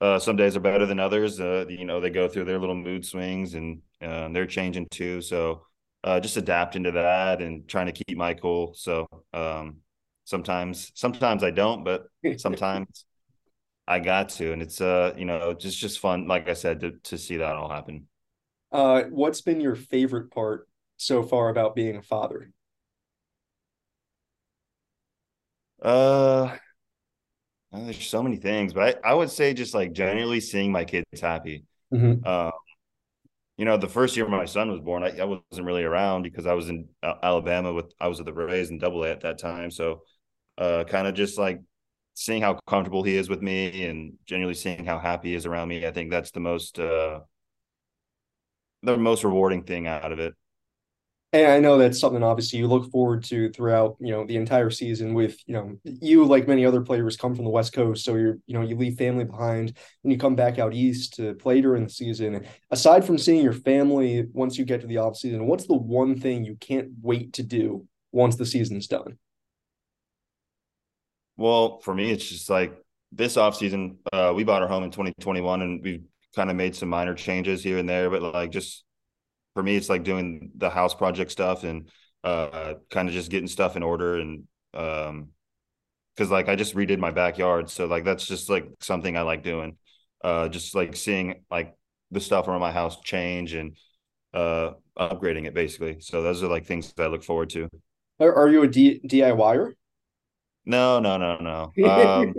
uh, 0.00 0.18
some 0.18 0.36
days 0.36 0.56
are 0.56 0.60
better 0.60 0.86
than 0.86 1.00
others. 1.00 1.40
Uh, 1.40 1.64
you 1.68 1.84
know, 1.84 2.00
they 2.00 2.10
go 2.10 2.28
through 2.28 2.44
their 2.44 2.58
little 2.58 2.74
mood 2.74 3.04
swings 3.04 3.54
and 3.54 3.82
uh, 4.00 4.28
they're 4.28 4.46
changing 4.46 4.88
too. 4.90 5.20
So 5.20 5.66
uh, 6.04 6.20
just 6.20 6.36
adapting 6.36 6.84
to 6.84 6.90
that 6.92 7.40
and 7.40 7.68
trying 7.68 7.86
to 7.86 7.92
keep 7.92 8.16
my 8.16 8.34
cool. 8.34 8.74
So 8.74 9.06
um, 9.32 9.78
sometimes, 10.24 10.90
sometimes 10.94 11.44
I 11.44 11.50
don't, 11.50 11.84
but 11.84 12.06
sometimes 12.38 13.06
I 13.92 13.98
got 13.98 14.30
to, 14.30 14.52
and 14.52 14.62
it's 14.62 14.80
uh, 14.80 15.12
you 15.16 15.26
know, 15.26 15.52
just 15.52 15.78
just 15.78 15.98
fun. 15.98 16.26
Like 16.26 16.48
I 16.48 16.54
said, 16.54 16.80
to 16.80 16.92
to 17.04 17.18
see 17.18 17.36
that 17.36 17.56
all 17.56 17.68
happen. 17.68 18.08
Uh, 18.72 19.02
what's 19.10 19.42
been 19.42 19.60
your 19.60 19.74
favorite 19.74 20.30
part 20.30 20.66
so 20.96 21.22
far 21.22 21.50
about 21.50 21.74
being 21.74 21.96
a 21.96 22.02
father? 22.02 22.50
Uh, 25.82 26.56
there's 27.70 28.06
so 28.06 28.22
many 28.22 28.36
things, 28.36 28.72
but 28.72 29.04
I, 29.04 29.10
I 29.10 29.14
would 29.14 29.30
say 29.30 29.52
just 29.52 29.74
like 29.74 29.92
genuinely 29.92 30.40
seeing 30.40 30.72
my 30.72 30.84
kids 30.84 31.20
happy. 31.20 31.64
Mm-hmm. 31.92 32.26
Um, 32.26 32.52
you 33.58 33.66
know, 33.66 33.76
the 33.76 33.88
first 33.88 34.16
year 34.16 34.26
my 34.26 34.46
son 34.46 34.70
was 34.70 34.80
born, 34.80 35.02
I, 35.02 35.18
I 35.18 35.24
wasn't 35.24 35.66
really 35.66 35.84
around 35.84 36.22
because 36.22 36.46
I 36.46 36.54
was 36.54 36.70
in 36.70 36.88
Alabama 37.02 37.74
with 37.74 37.92
I 38.00 38.08
was 38.08 38.20
at 38.20 38.26
the 38.26 38.32
Rays 38.32 38.70
and 38.70 38.80
Double 38.80 39.04
A 39.04 39.10
at 39.10 39.20
that 39.20 39.38
time. 39.38 39.70
So, 39.70 40.02
uh, 40.56 40.84
kind 40.84 41.06
of 41.06 41.14
just 41.14 41.38
like 41.38 41.60
seeing 42.14 42.42
how 42.42 42.58
comfortable 42.66 43.02
he 43.02 43.16
is 43.16 43.28
with 43.28 43.42
me 43.42 43.84
and 43.86 44.14
genuinely 44.26 44.54
seeing 44.54 44.84
how 44.84 44.98
happy 44.98 45.30
he 45.30 45.34
is 45.34 45.46
around 45.46 45.68
me. 45.68 45.86
I 45.86 45.90
think 45.92 46.10
that's 46.10 46.30
the 46.30 46.40
most 46.40 46.78
uh, 46.78 47.20
the 48.82 48.96
most 48.96 49.24
rewarding 49.24 49.64
thing 49.64 49.86
out 49.86 50.12
of 50.12 50.18
it. 50.18 50.34
And 51.34 51.50
I 51.50 51.60
know 51.60 51.78
that's 51.78 51.98
something 51.98 52.22
obviously 52.22 52.58
you 52.58 52.66
look 52.66 52.90
forward 52.90 53.24
to 53.24 53.50
throughout, 53.52 53.96
you 54.00 54.12
know, 54.12 54.26
the 54.26 54.36
entire 54.36 54.68
season 54.68 55.14
with, 55.14 55.38
you 55.46 55.54
know, 55.54 55.78
you 55.82 56.26
like 56.26 56.46
many 56.46 56.66
other 56.66 56.82
players 56.82 57.16
come 57.16 57.34
from 57.34 57.44
the 57.44 57.50
West 57.50 57.72
Coast. 57.72 58.04
So 58.04 58.16
you're, 58.16 58.36
you 58.46 58.52
know, 58.52 58.60
you 58.60 58.76
leave 58.76 58.98
family 58.98 59.24
behind 59.24 59.74
and 60.04 60.12
you 60.12 60.18
come 60.18 60.36
back 60.36 60.58
out 60.58 60.74
east 60.74 61.14
to 61.14 61.32
play 61.34 61.62
during 61.62 61.84
the 61.84 61.90
season. 61.90 62.44
Aside 62.70 63.06
from 63.06 63.16
seeing 63.16 63.42
your 63.42 63.54
family 63.54 64.26
once 64.34 64.58
you 64.58 64.66
get 64.66 64.82
to 64.82 64.86
the 64.86 64.98
off 64.98 65.16
season, 65.16 65.46
what's 65.46 65.66
the 65.66 65.74
one 65.74 66.20
thing 66.20 66.44
you 66.44 66.56
can't 66.56 66.88
wait 67.00 67.32
to 67.34 67.42
do 67.42 67.86
once 68.10 68.36
the 68.36 68.44
season's 68.44 68.86
done? 68.86 69.16
Well, 71.42 71.80
for 71.80 71.92
me, 71.92 72.12
it's 72.12 72.24
just 72.24 72.48
like 72.48 72.72
this 73.10 73.36
off 73.36 73.56
season, 73.56 73.98
uh, 74.12 74.32
we 74.32 74.44
bought 74.44 74.62
our 74.62 74.68
home 74.68 74.84
in 74.84 74.92
2021 74.92 75.60
and 75.60 75.82
we've 75.82 76.04
kind 76.36 76.48
of 76.48 76.54
made 76.54 76.76
some 76.76 76.88
minor 76.88 77.14
changes 77.14 77.64
here 77.64 77.78
and 77.78 77.88
there, 77.88 78.08
but 78.10 78.22
like 78.22 78.52
just 78.52 78.84
for 79.52 79.60
me, 79.60 79.74
it's 79.74 79.88
like 79.88 80.04
doing 80.04 80.52
the 80.56 80.70
house 80.70 80.94
project 80.94 81.32
stuff 81.32 81.64
and 81.64 81.88
uh, 82.22 82.74
kind 82.90 83.08
of 83.08 83.12
just 83.14 83.28
getting 83.28 83.48
stuff 83.48 83.74
in 83.74 83.82
order 83.82 84.20
and 84.20 84.44
um, 84.74 85.30
because 86.14 86.30
like 86.30 86.48
I 86.48 86.54
just 86.54 86.76
redid 86.76 87.00
my 87.00 87.10
backyard, 87.10 87.68
so 87.70 87.86
like 87.86 88.04
that's 88.04 88.24
just 88.24 88.48
like 88.48 88.68
something 88.78 89.16
I 89.16 89.22
like 89.22 89.42
doing. 89.42 89.78
Uh, 90.22 90.48
just 90.48 90.76
like 90.76 90.94
seeing 90.94 91.42
like 91.50 91.74
the 92.12 92.20
stuff 92.20 92.46
around 92.46 92.60
my 92.60 92.70
house 92.70 93.00
change 93.00 93.54
and 93.54 93.76
uh 94.32 94.74
upgrading 94.96 95.46
it 95.46 95.54
basically. 95.54 95.98
So 95.98 96.22
those 96.22 96.40
are 96.44 96.48
like 96.48 96.66
things 96.66 96.92
that 96.92 97.02
I 97.02 97.08
look 97.08 97.24
forward 97.24 97.50
to. 97.50 97.68
Are, 98.20 98.32
are 98.32 98.48
you 98.48 98.62
a 98.62 98.68
D- 98.68 99.00
DIYer? 99.04 99.72
No, 100.64 101.00
no, 101.00 101.16
no, 101.16 101.36
no. 101.38 101.72
Um, 101.88 102.34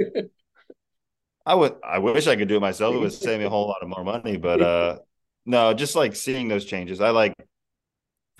I 1.45 1.55
would. 1.55 1.75
I 1.83 1.99
wish 1.99 2.27
I 2.27 2.35
could 2.35 2.47
do 2.47 2.57
it 2.57 2.61
myself. 2.61 2.95
It 2.95 2.99
would 2.99 3.11
save 3.11 3.39
me 3.39 3.45
a 3.45 3.49
whole 3.49 3.67
lot 3.67 3.81
of 3.81 3.89
more 3.89 4.03
money, 4.03 4.37
but 4.37 4.61
uh, 4.61 4.99
no, 5.45 5.73
just 5.73 5.95
like 5.95 6.15
seeing 6.15 6.47
those 6.47 6.63
changes. 6.65 7.01
I 7.01 7.09
like 7.09 7.33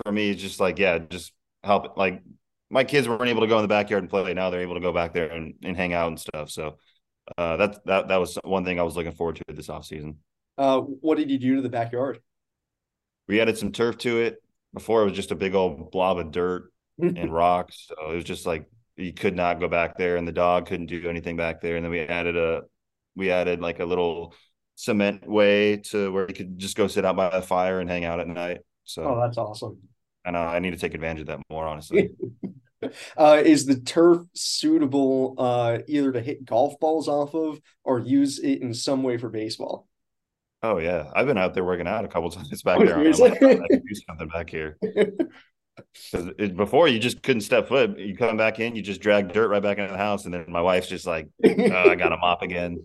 for 0.04 0.12
me, 0.12 0.30
it's 0.30 0.40
just 0.42 0.60
like, 0.60 0.78
yeah, 0.78 0.98
just 0.98 1.32
help 1.62 1.96
like 1.96 2.22
my 2.70 2.84
kids 2.84 3.08
weren't 3.08 3.28
able 3.28 3.42
to 3.42 3.46
go 3.46 3.56
in 3.58 3.62
the 3.62 3.68
backyard 3.68 4.02
and 4.02 4.10
play. 4.10 4.32
Now 4.34 4.50
they're 4.50 4.60
able 4.60 4.74
to 4.74 4.80
go 4.80 4.92
back 4.92 5.12
there 5.12 5.28
and, 5.30 5.54
and 5.62 5.76
hang 5.76 5.92
out 5.92 6.08
and 6.08 6.18
stuff. 6.18 6.50
So 6.50 6.78
uh 7.38 7.56
that 7.56 7.84
that 7.86 8.08
that 8.08 8.16
was 8.16 8.38
one 8.44 8.64
thing 8.64 8.78
I 8.78 8.82
was 8.82 8.96
looking 8.96 9.12
forward 9.12 9.36
to 9.36 9.54
this 9.54 9.68
off 9.68 9.86
season. 9.86 10.18
Uh 10.58 10.80
what 10.80 11.16
did 11.18 11.30
you 11.30 11.38
do 11.38 11.56
to 11.56 11.62
the 11.62 11.68
backyard? 11.68 12.20
We 13.28 13.40
added 13.40 13.56
some 13.58 13.72
turf 13.72 13.98
to 13.98 14.20
it. 14.20 14.40
Before 14.72 15.02
it 15.02 15.04
was 15.04 15.14
just 15.14 15.30
a 15.30 15.36
big 15.36 15.54
old 15.54 15.92
blob 15.92 16.18
of 16.18 16.32
dirt 16.32 16.72
and 16.98 17.32
rocks. 17.32 17.86
So 17.88 18.10
it 18.10 18.16
was 18.16 18.24
just 18.24 18.44
like 18.44 18.66
you 18.96 19.12
could 19.12 19.34
not 19.34 19.60
go 19.60 19.68
back 19.68 19.96
there 19.96 20.16
and 20.16 20.26
the 20.26 20.32
dog 20.32 20.66
couldn't 20.66 20.86
do 20.86 21.08
anything 21.08 21.36
back 21.36 21.60
there. 21.60 21.76
And 21.76 21.84
then 21.84 21.90
we 21.90 22.00
added 22.00 22.36
a 22.36 22.62
we 23.16 23.30
added 23.30 23.60
like 23.60 23.80
a 23.80 23.84
little 23.84 24.34
cement 24.76 25.28
way 25.28 25.76
to 25.76 26.12
where 26.12 26.26
you 26.28 26.34
could 26.34 26.58
just 26.58 26.76
go 26.76 26.86
sit 26.86 27.04
out 27.04 27.16
by 27.16 27.30
the 27.30 27.42
fire 27.42 27.80
and 27.80 27.88
hang 27.88 28.04
out 28.04 28.20
at 28.20 28.28
night. 28.28 28.58
So 28.84 29.04
oh, 29.04 29.20
that's 29.20 29.38
awesome. 29.38 29.78
I 30.24 30.30
know 30.30 30.40
I 30.40 30.58
need 30.58 30.72
to 30.72 30.78
take 30.78 30.94
advantage 30.94 31.22
of 31.22 31.26
that 31.28 31.40
more, 31.50 31.66
honestly. 31.66 32.10
uh, 33.16 33.42
is 33.44 33.66
the 33.66 33.80
turf 33.80 34.22
suitable 34.34 35.34
uh, 35.38 35.78
either 35.86 36.12
to 36.12 36.20
hit 36.20 36.44
golf 36.44 36.78
balls 36.80 37.08
off 37.08 37.34
of 37.34 37.60
or 37.84 37.98
use 37.98 38.38
it 38.38 38.62
in 38.62 38.74
some 38.74 39.02
way 39.02 39.18
for 39.18 39.28
baseball? 39.28 39.86
Oh 40.62 40.78
yeah, 40.78 41.10
I've 41.14 41.26
been 41.26 41.36
out 41.36 41.52
there 41.52 41.64
working 41.64 41.86
out 41.86 42.06
a 42.06 42.08
couple 42.08 42.30
times 42.30 42.62
back 42.62 42.78
oh, 42.80 42.86
there. 42.86 42.98
I 42.98 43.12
can 43.12 43.66
do 43.68 43.94
something 44.08 44.28
back 44.28 44.48
here. 44.48 44.78
Because 46.12 46.30
before 46.52 46.88
you 46.88 46.98
just 46.98 47.22
couldn't 47.22 47.42
step 47.42 47.68
foot. 47.68 47.98
You 47.98 48.16
come 48.16 48.36
back 48.36 48.60
in, 48.60 48.76
you 48.76 48.82
just 48.82 49.00
drag 49.00 49.32
dirt 49.32 49.48
right 49.48 49.62
back 49.62 49.78
into 49.78 49.92
the 49.92 49.98
house, 49.98 50.24
and 50.24 50.34
then 50.34 50.44
my 50.48 50.60
wife's 50.60 50.88
just 50.88 51.06
like, 51.06 51.28
oh, 51.44 51.90
"I 51.90 51.94
got 51.96 52.10
to 52.10 52.16
mop 52.16 52.42
again." 52.42 52.84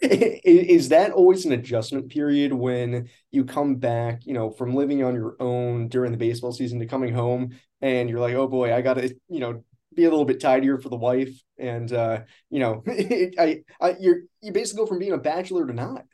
is 0.02 0.88
that 0.88 1.12
always 1.12 1.44
an 1.44 1.52
adjustment 1.52 2.08
period 2.08 2.54
when 2.54 3.06
you 3.30 3.44
come 3.44 3.74
back 3.74 4.24
you 4.24 4.32
know 4.32 4.50
from 4.50 4.74
living 4.74 5.04
on 5.04 5.14
your 5.14 5.36
own 5.40 5.88
during 5.88 6.10
the 6.10 6.16
baseball 6.16 6.52
season 6.52 6.78
to 6.78 6.86
coming 6.86 7.12
home 7.12 7.50
and 7.82 8.08
you're 8.08 8.18
like 8.18 8.34
oh 8.34 8.48
boy 8.48 8.74
i 8.74 8.80
gotta 8.80 9.14
you 9.28 9.40
know 9.40 9.62
be 9.94 10.04
a 10.04 10.10
little 10.10 10.24
bit 10.24 10.40
tidier 10.40 10.78
for 10.78 10.88
the 10.88 10.96
wife 10.96 11.38
and 11.58 11.92
uh 11.92 12.20
you 12.48 12.60
know 12.60 12.82
I, 12.88 13.62
I 13.78 13.96
you're 14.00 14.20
you 14.40 14.52
basically 14.52 14.84
go 14.84 14.86
from 14.86 15.00
being 15.00 15.12
a 15.12 15.18
bachelor 15.18 15.66
to 15.66 15.72
not 15.74 16.06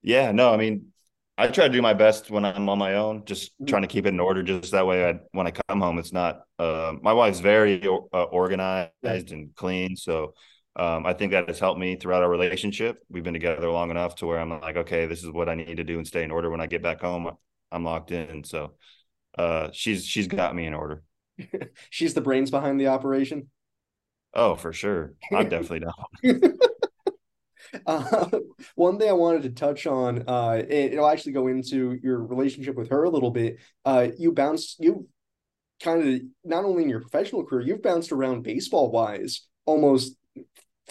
yeah 0.00 0.32
no 0.32 0.50
i 0.54 0.56
mean 0.56 0.86
i 1.36 1.46
try 1.48 1.66
to 1.66 1.72
do 1.72 1.82
my 1.82 1.94
best 1.94 2.30
when 2.30 2.44
i'm 2.44 2.68
on 2.68 2.78
my 2.78 2.94
own 2.94 3.24
just 3.24 3.52
mm-hmm. 3.52 3.66
trying 3.66 3.82
to 3.82 3.88
keep 3.88 4.06
it 4.06 4.10
in 4.10 4.20
order 4.20 4.42
just 4.42 4.72
that 4.72 4.86
way 4.86 5.08
I, 5.08 5.18
when 5.32 5.46
i 5.46 5.50
come 5.50 5.80
home 5.80 5.98
it's 5.98 6.12
not 6.12 6.42
uh 6.58 6.94
my 7.02 7.12
wife's 7.12 7.40
very 7.40 7.82
uh, 7.86 8.22
organized 8.24 8.92
and 9.02 9.54
clean 9.54 9.96
so 9.96 10.34
um, 10.76 11.06
I 11.06 11.12
think 11.12 11.32
that 11.32 11.48
has 11.48 11.60
helped 11.60 11.78
me 11.78 11.96
throughout 11.96 12.22
our 12.22 12.28
relationship. 12.28 12.98
We've 13.08 13.22
been 13.22 13.34
together 13.34 13.70
long 13.70 13.90
enough 13.90 14.16
to 14.16 14.26
where 14.26 14.40
I'm 14.40 14.50
like, 14.50 14.76
okay, 14.76 15.06
this 15.06 15.22
is 15.22 15.30
what 15.30 15.48
I 15.48 15.54
need 15.54 15.76
to 15.76 15.84
do 15.84 15.98
and 15.98 16.06
stay 16.06 16.24
in 16.24 16.32
order. 16.32 16.50
When 16.50 16.60
I 16.60 16.66
get 16.66 16.82
back 16.82 17.00
home, 17.00 17.30
I'm 17.70 17.84
locked 17.84 18.10
in. 18.10 18.42
So 18.42 18.72
uh, 19.38 19.68
she's 19.72 20.04
she's 20.04 20.26
got 20.26 20.54
me 20.54 20.66
in 20.66 20.74
order. 20.74 21.04
she's 21.90 22.14
the 22.14 22.20
brains 22.20 22.50
behind 22.50 22.80
the 22.80 22.88
operation. 22.88 23.50
Oh, 24.32 24.56
for 24.56 24.72
sure. 24.72 25.14
I'm 25.32 25.48
definitely 25.48 25.80
down. 25.80 26.58
Uh, 27.86 28.28
one 28.74 28.98
thing 28.98 29.08
I 29.08 29.12
wanted 29.12 29.42
to 29.42 29.50
touch 29.50 29.86
on, 29.86 30.24
uh, 30.26 30.62
it'll 30.68 31.08
actually 31.08 31.32
go 31.32 31.46
into 31.48 31.98
your 32.02 32.24
relationship 32.24 32.76
with 32.76 32.90
her 32.90 33.04
a 33.04 33.10
little 33.10 33.30
bit. 33.30 33.58
Uh, 33.84 34.08
you 34.18 34.32
bounced, 34.32 34.76
you 34.80 35.08
kind 35.82 36.08
of 36.08 36.20
not 36.44 36.64
only 36.64 36.82
in 36.82 36.88
your 36.88 37.00
professional 37.00 37.44
career, 37.44 37.66
you've 37.66 37.82
bounced 37.82 38.12
around 38.12 38.42
baseball 38.42 38.90
wise 38.90 39.46
almost 39.66 40.16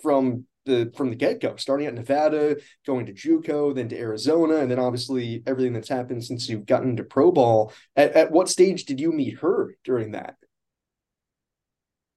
from 0.02 0.46
the 0.66 0.92
from 0.96 1.10
the 1.10 1.16
get 1.16 1.42
go, 1.42 1.56
starting 1.58 1.88
at 1.88 1.94
Nevada, 1.94 2.56
going 2.86 3.06
to 3.06 3.14
JUCO, 3.14 3.76
then 3.76 3.90
to 3.90 4.00
Arizona, 4.00 4.58
and 4.58 4.72
then 4.72 4.80
obviously 4.80 5.44
everything 5.46 5.74
that's 5.74 5.90
happened 5.90 6.24
since 6.24 6.48
you've 6.48 6.66
gotten 6.66 6.92
into 6.92 7.04
pro 7.04 7.32
ball. 7.32 7.74
At, 7.96 8.14
at 8.14 8.32
what 8.32 8.50
stage 8.50 8.86
did 8.86 9.00
you 9.00 9.12
meet 9.12 9.40
her 9.40 9.76
during 9.84 10.12
that? 10.12 10.36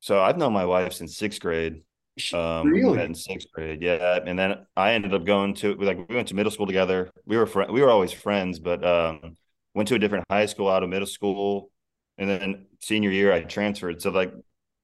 So 0.00 0.20
I've 0.20 0.38
known 0.38 0.52
my 0.52 0.66
wife 0.66 0.92
since 0.92 1.16
sixth 1.16 1.40
grade. 1.40 1.82
Um, 2.32 2.68
really? 2.68 3.02
In 3.02 3.14
sixth 3.14 3.49
grade, 3.52 3.82
yeah. 3.82 4.18
And 4.25 4.38
then 4.38 4.66
I 4.76 4.92
ended 4.92 5.12
up 5.12 5.25
going 5.25 5.54
to 5.56 5.75
like 5.75 6.08
we 6.08 6.14
went 6.14 6.28
to 6.28 6.35
middle 6.35 6.50
school 6.50 6.66
together. 6.66 7.11
We 7.26 7.37
were 7.37 7.46
fr- 7.46 7.70
we 7.70 7.82
were 7.82 7.90
always 7.90 8.12
friends, 8.12 8.58
but 8.58 8.85
um, 8.85 9.37
went 9.75 9.88
to 9.88 9.96
a 9.96 9.99
different 9.99 10.25
high 10.30 10.46
school 10.46 10.68
out 10.68 10.82
of 10.82 10.88
middle 10.88 11.06
school, 11.06 11.70
and 12.18 12.28
then 12.28 12.66
senior 12.80 13.11
year 13.11 13.32
I 13.32 13.42
transferred. 13.42 14.00
So 14.00 14.11
like 14.11 14.32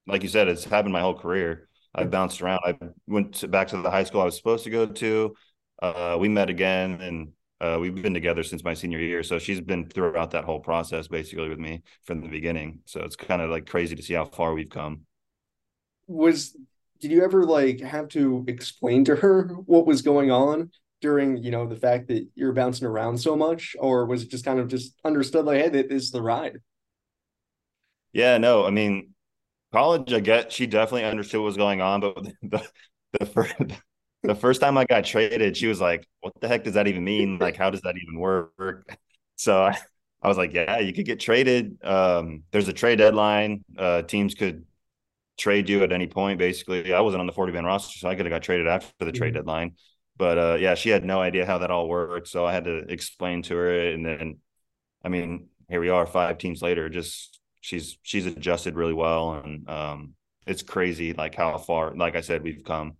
like 0.05 0.23
you 0.23 0.29
said, 0.29 0.47
it's 0.47 0.63
happened 0.63 0.93
my 0.93 1.01
whole 1.01 1.17
career. 1.17 1.69
I 1.95 2.03
bounced 2.05 2.41
around. 2.41 2.61
I 2.65 2.77
went 3.07 3.35
to, 3.35 3.47
back 3.47 3.67
to 3.69 3.81
the 3.81 3.91
high 3.91 4.03
school 4.03 4.21
I 4.21 4.25
was 4.25 4.37
supposed 4.37 4.63
to 4.65 4.69
go 4.69 4.85
to. 4.85 5.35
Uh, 5.81 6.17
we 6.19 6.29
met 6.29 6.49
again, 6.49 7.01
and 7.01 7.31
uh, 7.61 7.77
we've 7.79 7.95
been 7.95 8.13
together 8.13 8.43
since 8.43 8.63
my 8.63 8.73
senior 8.73 8.99
year. 8.99 9.23
So 9.23 9.39
she's 9.39 9.61
been 9.61 9.89
throughout 9.89 10.31
that 10.31 10.43
whole 10.43 10.59
process 10.59 11.07
basically 11.07 11.49
with 11.49 11.59
me 11.59 11.81
from 12.03 12.21
the 12.21 12.27
beginning. 12.27 12.79
So 12.85 13.01
it's 13.01 13.15
kind 13.15 13.41
of 13.41 13.49
like 13.49 13.67
crazy 13.67 13.95
to 13.95 14.03
see 14.03 14.13
how 14.13 14.25
far 14.25 14.53
we've 14.53 14.69
come. 14.69 15.01
Was 16.07 16.55
did 17.03 17.11
you 17.11 17.21
ever 17.21 17.43
like 17.43 17.81
have 17.81 18.07
to 18.07 18.45
explain 18.47 19.03
to 19.03 19.13
her 19.17 19.49
what 19.65 19.85
was 19.85 20.01
going 20.01 20.31
on 20.31 20.71
during 21.01 21.35
you 21.35 21.51
know 21.51 21.67
the 21.67 21.75
fact 21.75 22.07
that 22.07 22.25
you're 22.33 22.53
bouncing 22.53 22.87
around 22.87 23.17
so 23.17 23.35
much, 23.35 23.75
or 23.77 24.05
was 24.05 24.23
it 24.23 24.29
just 24.29 24.45
kind 24.45 24.57
of 24.57 24.69
just 24.69 24.93
understood 25.03 25.43
like, 25.43 25.59
hey, 25.61 25.67
this 25.67 26.03
is 26.03 26.11
the 26.11 26.21
ride? 26.21 26.59
Yeah, 28.13 28.37
no, 28.37 28.65
I 28.65 28.69
mean, 28.69 29.13
college, 29.73 30.13
I 30.13 30.21
get 30.21 30.51
she 30.51 30.67
definitely 30.67 31.05
understood 31.05 31.41
what 31.41 31.47
was 31.47 31.57
going 31.57 31.81
on, 31.81 32.01
but 32.01 32.15
the 32.43 32.67
the 33.19 33.25
first 33.25 33.55
the 34.23 34.35
first 34.35 34.61
time 34.61 34.77
I 34.77 34.85
got 34.85 35.05
traded, 35.05 35.57
she 35.57 35.67
was 35.67 35.81
like, 35.81 36.07
"What 36.21 36.33
the 36.41 36.47
heck 36.47 36.63
does 36.63 36.75
that 36.75 36.87
even 36.87 37.03
mean? 37.03 37.39
Like, 37.39 37.57
how 37.57 37.69
does 37.69 37.81
that 37.81 37.95
even 38.01 38.19
work?" 38.19 38.97
So 39.35 39.63
I, 39.63 39.77
I 40.21 40.27
was 40.29 40.37
like, 40.37 40.53
"Yeah, 40.53 40.79
you 40.79 40.93
could 40.93 41.05
get 41.07 41.19
traded. 41.19 41.77
Um, 41.83 42.43
there's 42.51 42.67
a 42.69 42.73
trade 42.73 42.99
deadline. 42.99 43.65
Uh, 43.77 44.03
teams 44.03 44.35
could 44.35 44.65
trade 45.37 45.69
you 45.69 45.83
at 45.83 45.91
any 45.91 46.07
point. 46.07 46.39
Basically, 46.39 46.93
I 46.93 47.01
wasn't 47.01 47.21
on 47.21 47.27
the 47.27 47.33
40 47.33 47.53
man 47.53 47.65
roster, 47.65 47.97
so 47.99 48.07
I 48.07 48.15
could 48.15 48.25
have 48.25 48.31
got 48.31 48.43
traded 48.43 48.67
after 48.67 48.91
the 48.99 49.05
mm-hmm. 49.05 49.17
trade 49.17 49.33
deadline. 49.33 49.75
But 50.17 50.37
uh, 50.37 50.57
yeah, 50.59 50.75
she 50.75 50.89
had 50.89 51.03
no 51.03 51.21
idea 51.21 51.45
how 51.45 51.59
that 51.59 51.71
all 51.71 51.87
worked, 51.87 52.27
so 52.27 52.45
I 52.45 52.53
had 52.53 52.65
to 52.65 52.77
explain 52.89 53.41
to 53.43 53.55
her. 53.55 53.89
And 53.89 54.05
then, 54.05 54.37
I 55.03 55.09
mean, 55.09 55.47
here 55.69 55.81
we 55.81 55.89
are, 55.89 56.05
five 56.05 56.37
teams 56.37 56.61
later. 56.61 56.87
Just 56.87 57.39
she's 57.61 57.97
she's 58.03 58.25
adjusted 58.25 58.75
really 58.75 58.93
well, 58.93 59.33
and 59.33 59.67
um, 59.67 60.13
it's 60.45 60.61
crazy 60.61 61.13
like 61.13 61.33
how 61.33 61.57
far, 61.57 61.95
like 61.95 62.15
I 62.15 62.21
said, 62.21 62.43
we've 62.43 62.63
come. 62.63 62.97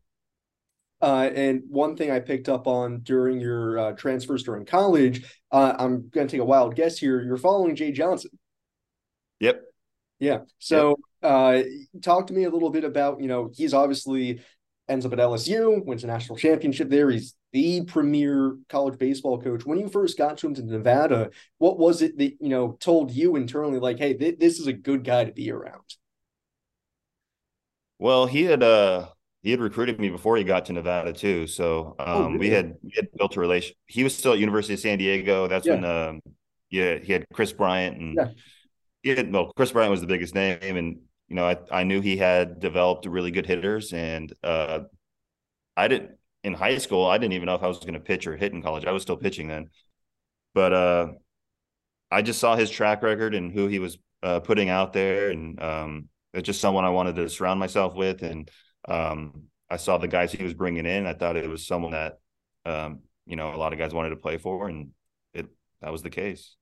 Uh, 1.02 1.30
and 1.36 1.63
one 1.68 1.98
thing 1.98 2.10
I 2.10 2.20
picked 2.20 2.48
up 2.48 2.66
on 2.66 3.02
during 3.02 3.42
your 3.42 3.78
uh, 3.78 3.92
transfers 3.92 4.44
during 4.44 4.66
college, 4.66 5.25
uh, 5.52 5.74
I'm 5.78 6.08
going 6.10 6.28
to 6.28 6.32
take 6.32 6.40
a 6.40 6.46
wild 6.46 6.75
guess 6.75 6.98
here. 6.98 7.22
You're 7.22 7.36
following 7.36 7.75
Jay 7.75 7.92
Johnson. 7.92 8.32
Yep. 9.40 9.62
Yeah. 10.20 10.40
So. 10.60 10.96
Uh, 11.24 11.63
talk 12.01 12.27
to 12.27 12.34
me 12.34 12.44
a 12.44 12.50
little 12.50 12.70
bit 12.70 12.84
about 12.84 13.22
you 13.22 13.27
know 13.27 13.50
he's 13.53 13.74
obviously 13.74 14.42
ends 14.89 15.06
up 15.06 15.13
at 15.13 15.20
LSU, 15.20 15.84
wins 15.86 16.03
a 16.03 16.08
national 16.08 16.38
championship 16.38 16.89
there. 16.89 17.10
He's 17.10 17.36
the 17.53 17.84
premier 17.86 18.58
college 18.68 19.00
baseball 19.00 19.42
coach. 19.42 19.65
When 19.65 19.80
you 19.80 19.88
first 19.88 20.18
got 20.18 20.38
to 20.39 20.48
him 20.48 20.56
to 20.56 20.63
Nevada, 20.63 21.30
what 21.60 21.80
was 21.80 22.01
it 22.01 22.18
that 22.18 22.34
you 22.42 22.50
know 22.50 22.77
told 22.80 23.12
you 23.12 23.36
internally, 23.36 23.80
like, 23.80 24.00
hey, 24.00 24.13
th- 24.13 24.39
this 24.39 24.60
is 24.60 24.68
a 24.68 24.74
good 24.74 25.03
guy 25.03 25.24
to 25.24 25.32
be 25.32 25.51
around? 25.51 25.96
Well, 28.00 28.25
he 28.25 28.44
had 28.44 28.63
uh 28.63 29.08
he 29.44 29.51
had 29.51 29.60
recruited 29.60 30.00
me 30.00 30.10
before 30.10 30.38
he 30.38 30.44
got 30.44 30.65
to 30.65 30.74
Nevada 30.74 31.13
too. 31.13 31.48
So 31.48 31.96
oh, 32.00 32.03
um, 32.03 32.22
oh, 32.22 32.25
really? 32.27 32.38
we 32.39 32.50
had 32.50 32.75
we 32.84 32.92
had 32.96 33.08
built 33.18 33.38
a 33.38 33.39
relation. 33.39 33.75
He 33.86 34.03
was 34.03 34.15
still 34.15 34.34
at 34.34 34.39
University 34.39 34.74
of 34.74 34.80
San 34.80 34.98
Diego. 34.98 35.48
That's 35.48 35.65
yeah. 35.65 35.75
when 35.75 35.86
um, 35.86 36.22
yeah 36.70 36.98
he 36.98 37.13
had 37.13 37.25
Kris 37.34 37.53
Bryant 37.53 37.98
and 37.98 38.15
yeah. 38.15 38.27
he 39.03 39.10
had, 39.10 39.32
well 39.32 39.53
Kris 39.56 39.72
Bryant 39.72 39.92
was 39.92 40.01
the 40.01 40.08
biggest 40.08 40.34
name 40.34 40.75
and 40.75 41.00
you 41.34 41.36
know 41.36 41.48
I 41.48 41.58
I 41.80 41.84
knew 41.84 42.00
he 42.00 42.16
had 42.16 42.60
developed 42.60 43.08
really 43.08 43.32
good 43.32 43.48
hitters 43.48 43.92
and 43.92 44.32
uh, 44.44 44.82
I 45.75 45.88
didn't 45.88 46.12
in 46.44 46.54
high 46.54 46.78
school 46.78 47.08
I 47.08 47.18
didn't 47.18 47.34
even 47.34 47.48
know 47.48 47.56
if 47.56 47.63
I 47.63 47.68
was 47.68 47.80
going 47.80 47.96
to 47.96 48.00
pitch 48.00 48.28
or 48.28 48.38
hit 48.38 48.54
in 48.54 48.62
college. 48.62 48.86
I 48.86 48.92
was 48.92 49.02
still 49.02 49.18
pitching 49.18 49.48
then, 49.48 49.72
but 50.54 50.74
uh, 50.74 51.08
I 52.12 52.22
just 52.22 52.40
saw 52.40 52.56
his 52.56 52.70
track 52.70 53.02
record 53.02 53.34
and 53.34 53.52
who 53.52 53.66
he 53.66 53.80
was 53.80 53.98
uh, 54.22 54.42
putting 54.42 54.70
out 54.70 54.94
there 54.94 55.32
and 55.32 55.60
um, 55.60 56.10
it's 56.36 56.46
just 56.46 56.62
someone 56.62 56.86
I 56.86 56.90
wanted 56.90 57.16
to 57.16 57.28
surround 57.30 57.60
myself 57.60 57.96
with 57.96 58.22
and 58.22 58.48
um, 58.88 59.46
I 59.72 59.78
saw 59.78 59.98
the 59.98 60.08
guys 60.08 60.32
he 60.32 60.44
was 60.44 60.54
bringing 60.54 60.86
in. 60.86 61.08
I 61.08 61.13
thought 61.13 61.36
it 61.36 61.50
was 61.50 61.66
someone 61.66 61.94
that, 61.94 62.20
um, 62.63 63.00
you 63.25 63.38
know, 63.38 63.56
a 63.56 63.58
lot 63.58 63.74
of 63.74 63.80
guys 63.80 63.92
wanted 63.92 64.12
to 64.12 64.18
play 64.18 64.38
for, 64.38 64.70
and 64.70 64.92
it 65.34 65.48
that 65.82 65.92
was 65.92 66.04
the 66.04 66.12
case. 66.12 66.56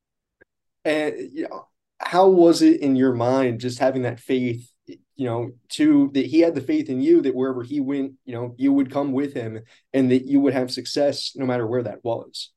And 0.86 1.13
you 1.34 1.50
know, 1.50 1.68
how 2.03 2.27
was 2.29 2.62
it 2.62 2.81
in 2.81 2.96
your 2.96 3.13
mind 3.13 3.60
just 3.60 3.79
having 3.79 4.03
that 4.03 4.20
faith? 4.20 4.70
You 4.88 5.25
know, 5.27 5.51
to 5.70 6.10
that 6.13 6.25
he 6.25 6.39
had 6.39 6.55
the 6.55 6.62
faith 6.62 6.89
in 6.89 7.01
you 7.01 7.22
that 7.22 7.36
wherever 7.36 7.63
he 7.63 7.79
went, 7.79 8.13
you 8.25 8.34
know, 8.34 8.55
you 8.58 8.74
would 8.74 8.91
come 8.91 9.12
with 9.12 9.34
him, 9.34 9.60
and 9.93 10.12
that 10.12 10.25
you 10.25 10.39
would 10.39 10.53
have 10.53 10.72
success 10.72 11.34
no 11.36 11.46
matter 11.46 11.65
where 11.65 11.84
that 11.84 12.03
was. 12.03 12.51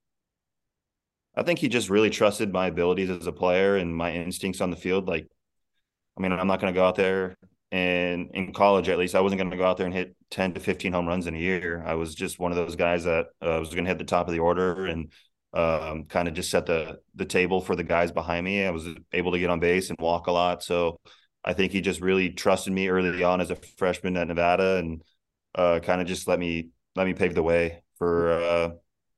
I 1.36 1.42
think 1.42 1.58
he 1.58 1.68
just 1.68 1.90
really 1.90 2.10
trusted 2.10 2.52
my 2.52 2.68
abilities 2.68 3.10
as 3.10 3.26
a 3.26 3.32
player 3.32 3.76
and 3.76 3.94
my 3.94 4.12
instincts 4.12 4.60
on 4.60 4.70
the 4.70 4.76
field. 4.76 5.08
Like, 5.08 5.26
I 6.16 6.22
mean, 6.22 6.32
I'm 6.32 6.46
not 6.46 6.60
going 6.60 6.72
to 6.72 6.78
go 6.78 6.86
out 6.86 6.94
there 6.94 7.36
and 7.74 8.30
in 8.34 8.52
college 8.52 8.88
at 8.88 8.98
least 8.98 9.16
i 9.16 9.20
wasn't 9.20 9.38
going 9.38 9.50
to 9.50 9.56
go 9.56 9.64
out 9.64 9.76
there 9.76 9.86
and 9.86 9.94
hit 9.94 10.14
10 10.30 10.54
to 10.54 10.60
15 10.60 10.92
home 10.92 11.08
runs 11.08 11.26
in 11.26 11.34
a 11.34 11.38
year 11.38 11.82
i 11.84 11.94
was 11.94 12.14
just 12.14 12.38
one 12.38 12.52
of 12.52 12.56
those 12.56 12.76
guys 12.76 13.02
that 13.02 13.26
uh, 13.42 13.58
was 13.58 13.70
going 13.70 13.84
to 13.84 13.90
hit 13.90 13.98
the 13.98 14.04
top 14.04 14.28
of 14.28 14.32
the 14.32 14.38
order 14.38 14.86
and 14.86 15.10
um, 15.54 16.04
kind 16.04 16.28
of 16.28 16.34
just 16.34 16.50
set 16.50 16.66
the 16.66 16.98
the 17.14 17.24
table 17.24 17.60
for 17.60 17.76
the 17.76 17.84
guys 17.84 18.10
behind 18.10 18.44
me 18.44 18.64
i 18.64 18.70
was 18.70 18.86
able 19.12 19.32
to 19.32 19.38
get 19.38 19.50
on 19.50 19.60
base 19.60 19.88
and 19.88 19.98
walk 20.00 20.26
a 20.26 20.32
lot 20.32 20.62
so 20.62 20.98
i 21.44 21.52
think 21.52 21.72
he 21.72 21.80
just 21.80 22.00
really 22.00 22.30
trusted 22.30 22.72
me 22.72 22.88
early 22.88 23.22
on 23.22 23.40
as 23.40 23.50
a 23.50 23.56
freshman 23.78 24.16
at 24.16 24.28
nevada 24.28 24.76
and 24.76 25.02
uh, 25.54 25.78
kind 25.78 26.00
of 26.00 26.06
just 26.06 26.26
let 26.26 26.38
me 26.38 26.70
let 26.96 27.06
me 27.06 27.14
pave 27.14 27.34
the 27.34 27.42
way 27.42 27.82
for 27.98 28.32
uh, 28.32 28.70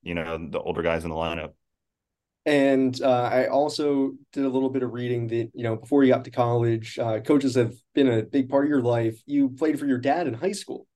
you 0.02 0.14
know 0.14 0.38
the 0.50 0.60
older 0.60 0.82
guys 0.82 1.04
in 1.04 1.10
the 1.10 1.16
lineup 1.16 1.52
and 2.46 3.02
uh, 3.02 3.28
I 3.32 3.48
also 3.48 4.12
did 4.32 4.44
a 4.44 4.48
little 4.48 4.70
bit 4.70 4.84
of 4.84 4.92
reading 4.92 5.26
that, 5.28 5.50
you 5.52 5.64
know, 5.64 5.74
before 5.74 6.04
you 6.04 6.12
got 6.12 6.24
to 6.24 6.30
college, 6.30 6.96
uh, 6.96 7.18
coaches 7.18 7.56
have 7.56 7.74
been 7.92 8.06
a 8.06 8.22
big 8.22 8.48
part 8.48 8.64
of 8.64 8.70
your 8.70 8.82
life. 8.82 9.20
You 9.26 9.48
played 9.48 9.80
for 9.80 9.86
your 9.86 9.98
dad 9.98 10.28
in 10.28 10.34
high 10.34 10.52
school. 10.52 10.86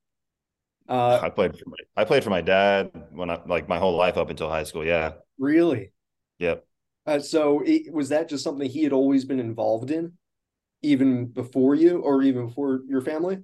Uh, 0.89 1.19
I 1.21 1.29
played 1.29 1.59
for 1.59 1.69
my, 1.69 1.77
I 1.97 2.05
played 2.05 2.23
for 2.23 2.31
my 2.31 2.41
dad 2.41 2.93
when 3.11 3.31
I 3.31 3.41
like 3.47 3.69
my 3.69 3.79
whole 3.79 3.97
life 3.97 4.17
up 4.17 4.31
until 4.31 4.49
high 4.49 4.63
school. 4.63 4.85
Yeah. 4.85 5.13
Really? 5.41 5.91
Yep. 6.39 6.65
Uh, 7.07 7.19
so 7.19 7.63
it, 7.65 7.93
was 7.93 8.11
that 8.11 8.29
just 8.29 8.45
something 8.45 8.69
he 8.69 8.85
had 8.85 8.93
always 8.93 9.25
been 9.25 9.41
involved 9.41 9.91
in, 9.91 10.13
even 10.83 11.27
before 11.27 11.75
you, 11.75 11.99
or 12.01 12.23
even 12.23 12.47
before 12.47 12.83
your 12.87 13.01
family? 13.01 13.39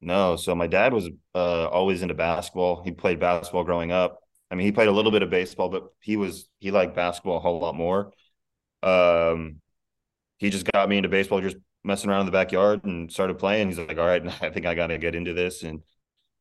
No. 0.00 0.36
So 0.36 0.54
my 0.54 0.66
dad 0.66 0.94
was 0.94 1.10
uh, 1.34 1.68
always 1.68 2.00
into 2.00 2.14
basketball. 2.14 2.82
He 2.82 2.90
played 2.90 3.20
basketball 3.20 3.64
growing 3.64 3.92
up. 3.92 4.18
I 4.50 4.54
mean, 4.54 4.64
he 4.64 4.72
played 4.72 4.88
a 4.88 4.92
little 4.92 5.12
bit 5.12 5.22
of 5.22 5.28
baseball, 5.30 5.68
but 5.68 5.92
he 6.00 6.16
was 6.16 6.48
he 6.58 6.70
liked 6.70 6.96
basketball 6.96 7.36
a 7.36 7.40
whole 7.40 7.60
lot 7.60 7.74
more. 7.74 8.12
Um, 8.82 9.60
he 10.38 10.48
just 10.48 10.66
got 10.72 10.88
me 10.88 10.96
into 10.96 11.10
baseball, 11.10 11.42
just 11.42 11.58
messing 11.84 12.08
around 12.08 12.20
in 12.20 12.26
the 12.26 12.32
backyard 12.32 12.84
and 12.84 13.12
started 13.12 13.38
playing. 13.38 13.68
He's 13.68 13.78
like, 13.78 13.98
"All 13.98 14.06
right, 14.06 14.26
I 14.42 14.48
think 14.48 14.64
I 14.64 14.74
got 14.74 14.88
to 14.88 14.98
get 14.98 15.14
into 15.14 15.34
this." 15.34 15.62
And 15.62 15.82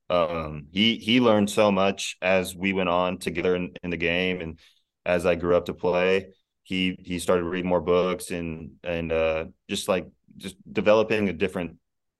um, 0.09 0.67
he 0.71 0.97
he 0.97 1.19
learned 1.19 1.49
so 1.49 1.71
much 1.71 2.17
as 2.21 2.55
we 2.55 2.73
went 2.73 2.89
on 2.89 3.17
together 3.17 3.55
in, 3.55 3.73
in 3.83 3.89
the 3.89 3.97
game, 3.97 4.41
and 4.41 4.59
as 5.05 5.25
I 5.25 5.35
grew 5.35 5.55
up 5.55 5.65
to 5.65 5.73
play, 5.73 6.27
he 6.63 6.97
he 6.99 7.19
started 7.19 7.43
reading 7.45 7.69
more 7.69 7.81
books 7.81 8.31
and 8.31 8.71
and 8.83 9.11
uh, 9.11 9.45
just 9.69 9.87
like 9.87 10.07
just 10.37 10.55
developing 10.71 11.29
a 11.29 11.33
different. 11.33 11.77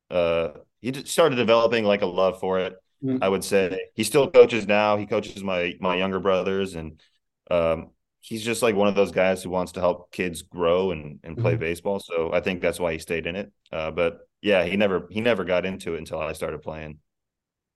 Uh, 0.10 0.50
he 0.82 0.92
just 0.92 1.08
started 1.08 1.36
developing 1.36 1.84
like 1.84 2.02
a 2.02 2.08
love 2.08 2.40
for 2.40 2.60
it 2.60 2.76
Mm-hmm. 3.04 3.24
I 3.24 3.30
would 3.30 3.44
say 3.44 3.88
he 3.96 4.04
still 4.04 4.30
coaches 4.30 4.68
now. 4.68 4.98
He 4.98 5.06
coaches 5.06 5.44
my 5.44 5.76
my 5.80 5.96
younger 5.96 6.20
brothers, 6.20 6.76
and 6.76 7.02
um, 7.50 7.92
he's 8.20 8.44
just 8.44 8.62
like 8.62 8.76
one 8.76 8.90
of 8.90 8.96
those 8.96 9.12
guys 9.12 9.42
who 9.42 9.50
wants 9.50 9.74
to 9.74 9.80
help 9.80 10.12
kids 10.12 10.42
grow 10.42 10.92
and 10.92 11.20
and 11.24 11.38
play 11.38 11.54
mm-hmm. 11.54 11.62
baseball. 11.62 12.00
So 12.00 12.32
I 12.34 12.42
think 12.42 12.62
that's 12.62 12.80
why 12.80 12.92
he 12.92 13.00
stayed 13.00 13.26
in 13.26 13.36
it. 13.38 13.52
Uh, 13.72 13.92
but 13.92 14.20
yeah, 14.42 14.66
he 14.66 14.76
never 14.76 15.08
he 15.10 15.22
never 15.22 15.46
got 15.46 15.66
into 15.66 15.96
it 15.96 16.00
until 16.00 16.20
I 16.20 16.34
started 16.34 16.62
playing. 16.62 17.00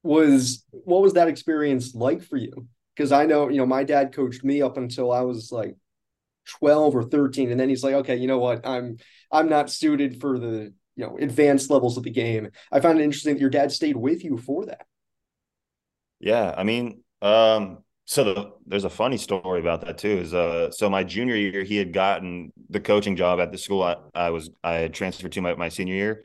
Was 0.03 0.65
what 0.71 1.01
was 1.01 1.13
that 1.13 1.27
experience 1.27 1.95
like 1.95 2.21
for 2.21 2.37
you? 2.37 2.67
Because 2.95 3.11
I 3.11 3.25
know 3.25 3.49
you 3.49 3.57
know 3.57 3.65
my 3.65 3.83
dad 3.83 4.13
coached 4.13 4.43
me 4.43 4.61
up 4.61 4.77
until 4.77 5.11
I 5.11 5.21
was 5.21 5.51
like 5.51 5.75
12 6.45 6.95
or 6.95 7.03
13 7.03 7.51
and 7.51 7.59
then 7.59 7.69
he's 7.69 7.85
like 7.85 7.93
okay 7.93 8.17
you 8.17 8.27
know 8.27 8.37
what 8.37 8.67
i'm 8.67 8.97
i'm 9.31 9.47
not 9.47 9.69
suited 9.69 10.19
for 10.19 10.37
the 10.37 10.73
you 10.97 11.05
know 11.05 11.17
advanced 11.17 11.69
levels 11.69 11.95
of 11.95 12.03
the 12.03 12.09
game 12.09 12.49
i 12.69 12.81
found 12.81 12.99
it 12.99 13.03
interesting 13.05 13.33
that 13.33 13.39
your 13.39 13.49
dad 13.49 13.71
stayed 13.71 13.95
with 13.95 14.25
you 14.25 14.37
for 14.37 14.65
that 14.65 14.85
yeah, 16.23 16.55
I 16.57 16.63
mean, 16.63 17.03
um, 17.21 17.79
so 18.05 18.23
the, 18.23 18.51
there's 18.65 18.85
a 18.85 18.89
funny 18.89 19.17
story 19.17 19.59
about 19.59 19.81
that 19.81 19.97
too. 19.97 20.19
Is 20.19 20.33
uh, 20.33 20.71
so 20.71 20.89
my 20.89 21.03
junior 21.03 21.35
year, 21.35 21.63
he 21.63 21.75
had 21.75 21.91
gotten 21.91 22.53
the 22.69 22.79
coaching 22.79 23.17
job 23.17 23.41
at 23.41 23.51
the 23.51 23.57
school 23.57 23.83
I, 23.83 23.97
I 24.15 24.29
was 24.29 24.49
I 24.63 24.75
had 24.75 24.93
transferred 24.93 25.33
to 25.33 25.41
my, 25.41 25.55
my 25.55 25.67
senior 25.67 25.95
year, 25.95 26.23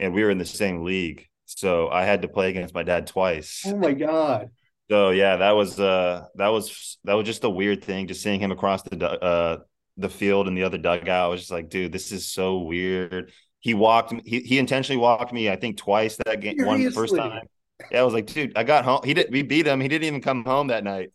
and 0.00 0.12
we 0.12 0.24
were 0.24 0.30
in 0.30 0.38
the 0.38 0.44
same 0.44 0.82
league. 0.82 1.28
So 1.46 1.88
I 1.88 2.04
had 2.04 2.22
to 2.22 2.28
play 2.28 2.50
against 2.50 2.74
my 2.74 2.82
dad 2.82 3.06
twice. 3.06 3.62
Oh 3.66 3.76
my 3.76 3.92
god! 3.92 4.50
So 4.90 5.10
yeah, 5.10 5.36
that 5.36 5.52
was 5.52 5.80
uh 5.80 6.26
that 6.34 6.48
was 6.48 6.98
that 7.04 7.14
was 7.14 7.26
just 7.26 7.44
a 7.44 7.50
weird 7.50 7.82
thing. 7.82 8.06
Just 8.06 8.22
seeing 8.22 8.40
him 8.40 8.52
across 8.52 8.82
the 8.82 9.08
uh 9.08 9.58
the 9.96 10.08
field 10.08 10.46
and 10.48 10.56
the 10.56 10.64
other 10.64 10.78
dugout, 10.78 11.08
I 11.08 11.28
was 11.28 11.40
just 11.40 11.50
like, 11.50 11.70
dude, 11.70 11.92
this 11.92 12.12
is 12.12 12.26
so 12.26 12.58
weird. 12.58 13.32
He 13.60 13.74
walked. 13.74 14.12
He 14.24 14.40
he 14.40 14.58
intentionally 14.58 15.00
walked 15.00 15.32
me. 15.32 15.48
I 15.48 15.56
think 15.56 15.76
twice 15.76 16.16
that 16.24 16.40
game. 16.40 16.58
Seriously? 16.58 16.66
One 16.66 16.84
the 16.84 16.90
first 16.90 17.16
time 17.16 17.48
yeah, 17.90 18.00
I 18.00 18.02
was 18.02 18.14
like, 18.14 18.26
dude, 18.26 18.56
I 18.56 18.64
got 18.64 18.84
home. 18.84 19.00
He 19.04 19.14
did. 19.14 19.30
We 19.30 19.42
beat 19.42 19.66
him. 19.66 19.80
He 19.80 19.88
didn't 19.88 20.06
even 20.06 20.20
come 20.20 20.44
home 20.44 20.68
that 20.68 20.84
night, 20.84 21.12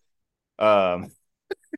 um, 0.60 1.12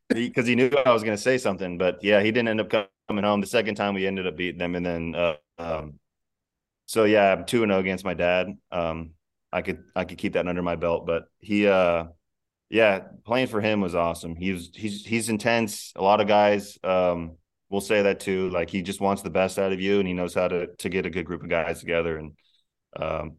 because 0.10 0.46
he, 0.46 0.52
he, 0.52 0.56
knew 0.56 0.70
I 0.86 0.92
was 0.92 1.04
going 1.04 1.16
to 1.16 1.22
say 1.22 1.38
something. 1.38 1.78
But 1.78 2.04
yeah, 2.04 2.22
he 2.22 2.32
didn't 2.32 2.50
end 2.50 2.62
up 2.62 2.90
coming 3.08 3.24
home. 3.24 3.42
The 3.42 3.48
second 3.48 3.76
time 3.76 3.94
we 3.94 4.06
ended 4.06 4.28
up 4.28 4.36
beating 4.36 4.60
them, 4.60 4.76
and 4.76 4.86
then, 4.86 5.16
uh, 5.16 5.36
um, 5.58 6.00
so 6.94 7.06
yeah, 7.06 7.32
I'm 7.32 7.46
two 7.46 7.64
and 7.64 7.72
zero 7.72 7.78
oh 7.78 7.80
against 7.80 8.06
my 8.06 8.14
dad. 8.14 8.56
Um, 8.72 9.16
I 9.52 9.64
could 9.64 9.84
I 9.96 10.06
could 10.06 10.20
keep 10.20 10.34
that 10.34 10.48
under 10.48 10.62
my 10.62 10.76
belt, 10.76 11.08
but 11.08 11.24
he, 11.40 11.68
uh, 11.68 12.06
yeah, 12.70 13.00
playing 13.26 13.48
for 13.48 13.62
him 13.62 13.82
was 13.82 13.96
awesome. 13.96 14.36
He's 14.36 14.70
he's 14.76 15.04
he's 15.04 15.28
intense. 15.28 15.92
A 15.96 16.04
lot 16.04 16.22
of 16.22 16.28
guys, 16.28 16.78
um, 16.84 17.38
will 17.72 17.82
say 17.82 18.04
that 18.04 18.20
too. 18.20 18.52
Like 18.52 18.70
he 18.70 18.84
just 18.84 19.02
wants 19.02 19.24
the 19.24 19.32
best 19.32 19.58
out 19.58 19.74
of 19.74 19.82
you, 19.82 19.98
and 19.98 20.08
he 20.08 20.14
knows 20.14 20.36
how 20.36 20.48
to 20.48 20.68
to 20.68 20.88
get 20.88 21.08
a 21.08 21.10
good 21.10 21.26
group 21.26 21.42
of 21.42 21.50
guys 21.50 21.80
together. 21.80 22.16
And 22.16 22.34
um, 22.96 23.38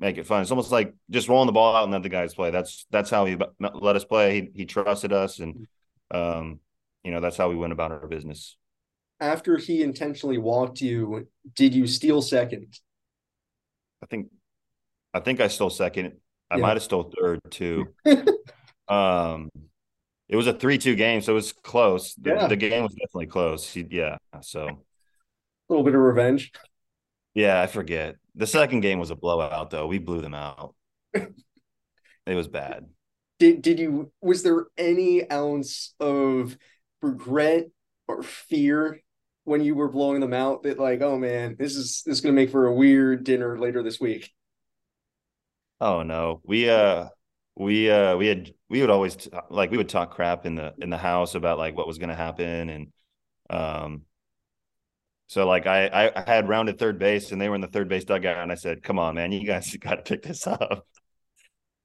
make 0.00 0.18
it 0.18 0.26
fun. 0.26 0.42
It's 0.42 0.50
almost 0.50 0.72
like 0.72 0.92
just 1.08 1.28
rolling 1.28 1.46
the 1.46 1.52
ball 1.52 1.76
out 1.76 1.84
and 1.84 1.92
let 1.92 2.02
the 2.02 2.08
guys 2.08 2.34
play. 2.34 2.50
That's 2.50 2.84
that's 2.90 3.10
how 3.10 3.26
he 3.26 3.36
let 3.60 3.94
us 3.94 4.04
play. 4.04 4.40
He 4.40 4.50
he 4.56 4.64
trusted 4.64 5.12
us, 5.12 5.38
and 5.38 5.68
um, 6.10 6.58
you 7.04 7.12
know 7.12 7.20
that's 7.20 7.36
how 7.36 7.48
we 7.48 7.54
went 7.54 7.74
about 7.74 7.92
our 7.92 8.08
business. 8.08 8.56
After 9.22 9.56
he 9.56 9.84
intentionally 9.84 10.36
walked 10.38 10.80
you, 10.80 11.28
did 11.54 11.74
you 11.74 11.86
steal 11.86 12.20
second? 12.20 12.76
I 14.02 14.06
think, 14.06 14.30
I 15.14 15.20
think 15.20 15.40
I 15.40 15.46
stole 15.46 15.70
second. 15.70 16.14
I 16.50 16.56
yeah. 16.56 16.62
might 16.62 16.72
have 16.72 16.82
stole 16.82 17.12
third 17.16 17.38
too. 17.48 17.86
um, 18.88 19.48
it 20.28 20.34
was 20.34 20.48
a 20.48 20.52
three-two 20.52 20.96
game, 20.96 21.20
so 21.20 21.32
it 21.32 21.34
was 21.36 21.52
close. 21.52 22.14
The, 22.16 22.30
yeah. 22.30 22.46
the 22.48 22.56
game 22.56 22.82
was 22.82 22.94
definitely 22.94 23.28
close. 23.28 23.72
He, 23.72 23.86
yeah, 23.88 24.16
so 24.40 24.66
a 24.66 24.76
little 25.68 25.84
bit 25.84 25.94
of 25.94 26.00
revenge. 26.00 26.50
Yeah, 27.32 27.62
I 27.62 27.68
forget. 27.68 28.16
The 28.34 28.48
second 28.48 28.80
game 28.80 28.98
was 28.98 29.12
a 29.12 29.14
blowout, 29.14 29.70
though. 29.70 29.86
We 29.86 29.98
blew 29.98 30.20
them 30.20 30.34
out. 30.34 30.74
it 31.14 31.30
was 32.26 32.48
bad. 32.48 32.86
Did 33.38 33.62
did 33.62 33.78
you 33.78 34.10
was 34.20 34.42
there 34.42 34.66
any 34.76 35.30
ounce 35.30 35.94
of 36.00 36.58
regret 37.00 37.68
or 38.08 38.24
fear 38.24 39.00
when 39.44 39.62
you 39.62 39.74
were 39.74 39.88
blowing 39.88 40.20
them 40.20 40.32
out 40.32 40.62
that 40.62 40.78
like, 40.78 41.00
oh 41.00 41.18
man, 41.18 41.56
this 41.58 41.76
is 41.76 42.02
this 42.06 42.16
is 42.16 42.20
gonna 42.20 42.34
make 42.34 42.50
for 42.50 42.66
a 42.66 42.74
weird 42.74 43.24
dinner 43.24 43.58
later 43.58 43.82
this 43.82 44.00
week? 44.00 44.30
Oh 45.80 46.02
no. 46.02 46.40
We 46.44 46.68
uh 46.68 47.08
we 47.56 47.90
uh 47.90 48.16
we 48.16 48.26
had 48.28 48.52
we 48.68 48.80
would 48.80 48.90
always 48.90 49.16
t- 49.16 49.30
like 49.50 49.70
we 49.70 49.76
would 49.76 49.88
talk 49.88 50.14
crap 50.14 50.46
in 50.46 50.54
the 50.54 50.74
in 50.78 50.90
the 50.90 50.96
house 50.96 51.34
about 51.34 51.58
like 51.58 51.76
what 51.76 51.86
was 51.86 51.98
gonna 51.98 52.14
happen 52.14 52.68
and 52.68 52.92
um 53.50 54.02
so 55.32 55.46
like 55.46 55.66
I 55.66 56.12
I 56.14 56.30
had 56.30 56.46
rounded 56.46 56.78
third 56.78 56.98
base 56.98 57.32
and 57.32 57.40
they 57.40 57.48
were 57.48 57.54
in 57.54 57.62
the 57.62 57.66
third 57.66 57.88
base 57.88 58.04
dugout 58.04 58.42
and 58.42 58.52
I 58.52 58.54
said, 58.54 58.82
"Come 58.82 58.98
on, 58.98 59.14
man, 59.14 59.32
you 59.32 59.46
guys 59.46 59.74
got 59.80 59.94
to 59.94 60.02
pick 60.02 60.22
this 60.22 60.46
up." 60.46 60.86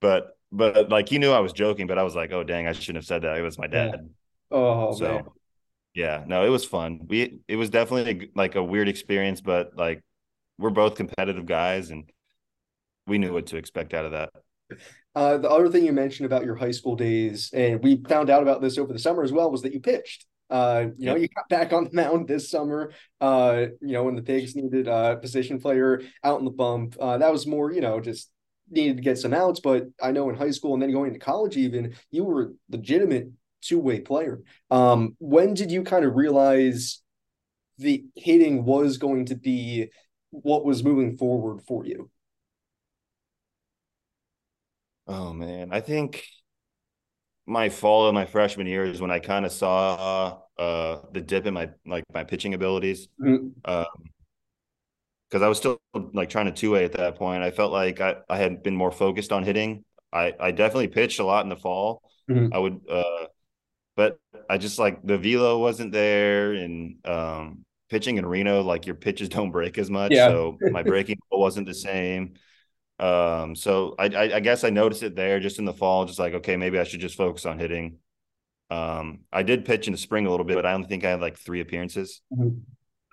But 0.02 0.38
but 0.52 0.90
like 0.90 1.08
he 1.08 1.18
knew 1.18 1.32
I 1.32 1.40
was 1.40 1.54
joking, 1.54 1.88
but 1.88 1.98
I 1.98 2.04
was 2.04 2.14
like, 2.14 2.34
"Oh 2.34 2.44
dang, 2.44 2.68
I 2.68 2.74
shouldn't 2.74 2.98
have 2.98 3.06
said 3.06 3.22
that. 3.22 3.38
It 3.38 3.42
was 3.44 3.58
my 3.58 3.68
dad." 3.68 4.10
Oh 4.52 4.94
so, 4.94 5.14
man. 5.14 5.24
Yeah, 5.94 6.24
no, 6.28 6.46
it 6.46 6.50
was 6.50 6.66
fun. 6.66 7.02
We 7.08 7.40
it 7.48 7.56
was 7.56 7.70
definitely 7.70 8.30
like 8.36 8.56
a 8.56 8.64
weird 8.64 8.88
experience, 8.88 9.42
but 9.42 9.76
like 9.76 10.04
we're 10.58 10.70
both 10.70 10.96
competitive 10.96 11.46
guys 11.46 11.90
and 11.90 12.10
we 13.08 13.18
knew 13.18 13.34
what 13.34 13.48
to 13.48 13.58
expect 13.58 13.94
out 13.94 14.06
of 14.06 14.12
that. 14.12 14.30
Uh, 15.16 15.38
the 15.38 15.50
other 15.50 15.70
thing 15.70 15.86
you 15.86 15.94
mentioned 15.94 16.26
about 16.26 16.46
your 16.46 16.56
high 16.56 16.72
school 16.72 16.96
days, 16.96 17.50
and 17.54 17.82
we 17.82 18.04
found 18.08 18.30
out 18.30 18.44
about 18.44 18.62
this 18.62 18.78
over 18.78 18.94
the 18.94 19.00
summer 19.00 19.24
as 19.24 19.32
well, 19.32 19.50
was 19.50 19.62
that 19.64 19.74
you 19.74 19.80
pitched. 19.80 20.26
Uh, 20.50 20.88
you 20.98 21.08
know, 21.08 21.16
you 21.16 21.28
got 21.36 21.50
back 21.50 21.74
on 21.74 21.86
the 21.86 21.90
mound 21.94 22.28
this 22.28 22.50
summer. 22.50 22.92
Uh, 23.20 23.66
you 23.82 23.94
know, 23.94 24.04
when 24.04 24.16
the 24.16 24.22
pigs 24.22 24.56
needed 24.56 24.88
a 24.88 25.18
position 25.18 25.60
player 25.60 26.02
out 26.24 26.40
in 26.40 26.46
the 26.46 26.52
bump, 26.52 26.96
uh, 27.00 27.18
that 27.18 27.32
was 27.32 27.48
more, 27.48 27.72
you 27.72 27.82
know, 27.82 28.00
just 28.00 28.30
needed 28.70 28.98
to 28.98 29.04
get 29.04 29.18
some 29.18 29.34
outs. 29.34 29.60
But 29.60 29.88
I 30.02 30.12
know 30.12 30.30
in 30.30 30.36
high 30.36 30.52
school 30.52 30.74
and 30.74 30.82
then 30.82 30.92
going 30.92 31.14
to 31.14 31.20
college, 31.20 31.58
even 31.58 31.96
you 32.12 32.24
were 32.24 32.54
legitimate 32.70 33.30
two 33.62 33.80
way 33.80 34.00
player. 34.00 34.42
Um, 34.72 35.16
when 35.20 35.54
did 35.54 35.72
you 35.72 35.84
kind 35.84 36.06
of 36.06 36.16
realize 36.16 37.02
the 37.78 38.06
hitting 38.16 38.66
was 38.66 38.98
going 38.98 39.26
to 39.28 39.36
be 39.36 39.90
what 40.32 40.66
was 40.66 40.84
moving 40.84 41.18
forward 41.18 41.62
for 41.62 41.86
you? 41.86 42.10
Oh 45.08 45.34
man, 45.34 45.70
I 45.72 45.80
think 45.80 46.26
my 47.46 47.70
fall 47.70 48.08
of 48.08 48.14
my 48.14 48.26
freshman 48.26 48.68
year 48.68 48.84
is 48.84 49.00
when 49.00 49.12
I 49.12 49.20
kind 49.20 49.46
of 49.46 49.52
saw 49.52 50.40
uh, 50.60 51.02
the 51.14 51.22
dip 51.22 51.46
in 51.46 51.54
my 51.54 51.70
like 51.86 52.04
my 52.14 52.24
pitching 52.24 52.54
abilities. 52.54 53.08
Mm-hmm. 53.22 53.50
Um, 53.66 53.86
because 55.30 55.42
I 55.42 55.50
was 55.50 55.58
still 55.58 55.82
like 56.14 56.30
trying 56.30 56.46
to 56.46 56.54
two 56.54 56.72
way 56.72 56.86
at 56.86 56.94
that 56.94 57.16
point. 57.16 57.44
I 57.44 57.52
felt 57.52 57.74
like 57.74 58.00
I, 58.00 58.16
I 58.30 58.38
had 58.38 58.64
been 58.64 58.76
more 58.78 58.92
focused 58.92 59.34
on 59.34 59.44
hitting. 59.44 59.84
I, 60.14 60.34
I 60.40 60.52
definitely 60.52 60.88
pitched 60.88 61.20
a 61.20 61.26
lot 61.26 61.44
in 61.44 61.50
the 61.50 61.58
fall. 61.58 62.02
Mm-hmm. 62.30 62.54
I 62.54 62.58
would 62.58 62.80
uh 62.90 63.26
but 63.98 64.18
I 64.50 64.58
just 64.58 64.80
like 64.80 65.04
the 65.04 65.18
velo 65.18 65.60
wasn't 65.60 65.92
there 65.92 66.54
and 66.54 67.06
um 67.06 67.66
pitching 67.90 68.18
in 68.18 68.26
Reno, 68.26 68.62
like 68.62 68.86
your 68.86 68.96
pitches 68.96 69.28
don't 69.38 69.52
break 69.52 69.78
as 69.78 69.90
much. 69.90 70.14
Yeah. 70.14 70.30
So 70.30 70.58
my 70.72 70.84
breaking 70.84 71.18
wasn't 71.32 71.68
the 71.68 71.74
same. 71.74 72.36
Um, 73.00 73.56
so 73.56 73.96
I, 74.00 74.06
I, 74.06 74.36
I 74.36 74.40
guess 74.40 74.64
I 74.64 74.70
noticed 74.70 75.04
it 75.04 75.16
there 75.16 75.40
just 75.40 75.60
in 75.60 75.66
the 75.66 75.74
fall, 75.74 76.06
just 76.06 76.20
like 76.20 76.34
okay, 76.36 76.56
maybe 76.56 76.80
I 76.80 76.84
should 76.84 77.02
just 77.02 77.18
focus 77.18 77.46
on 77.46 77.60
hitting. 77.60 77.98
Um, 78.70 79.20
I 79.32 79.44
did 79.44 79.66
pitch 79.66 79.88
in 79.88 79.94
the 79.94 79.98
spring 79.98 80.26
a 80.26 80.32
little 80.32 80.46
bit, 80.46 80.56
but 80.56 80.66
I 80.66 80.74
only 80.74 80.88
think 80.88 81.06
I 81.06 81.12
had 81.12 81.22
like 81.22 81.38
three 81.38 81.62
appearances. 81.62 82.22
Mm-hmm. 82.34 82.58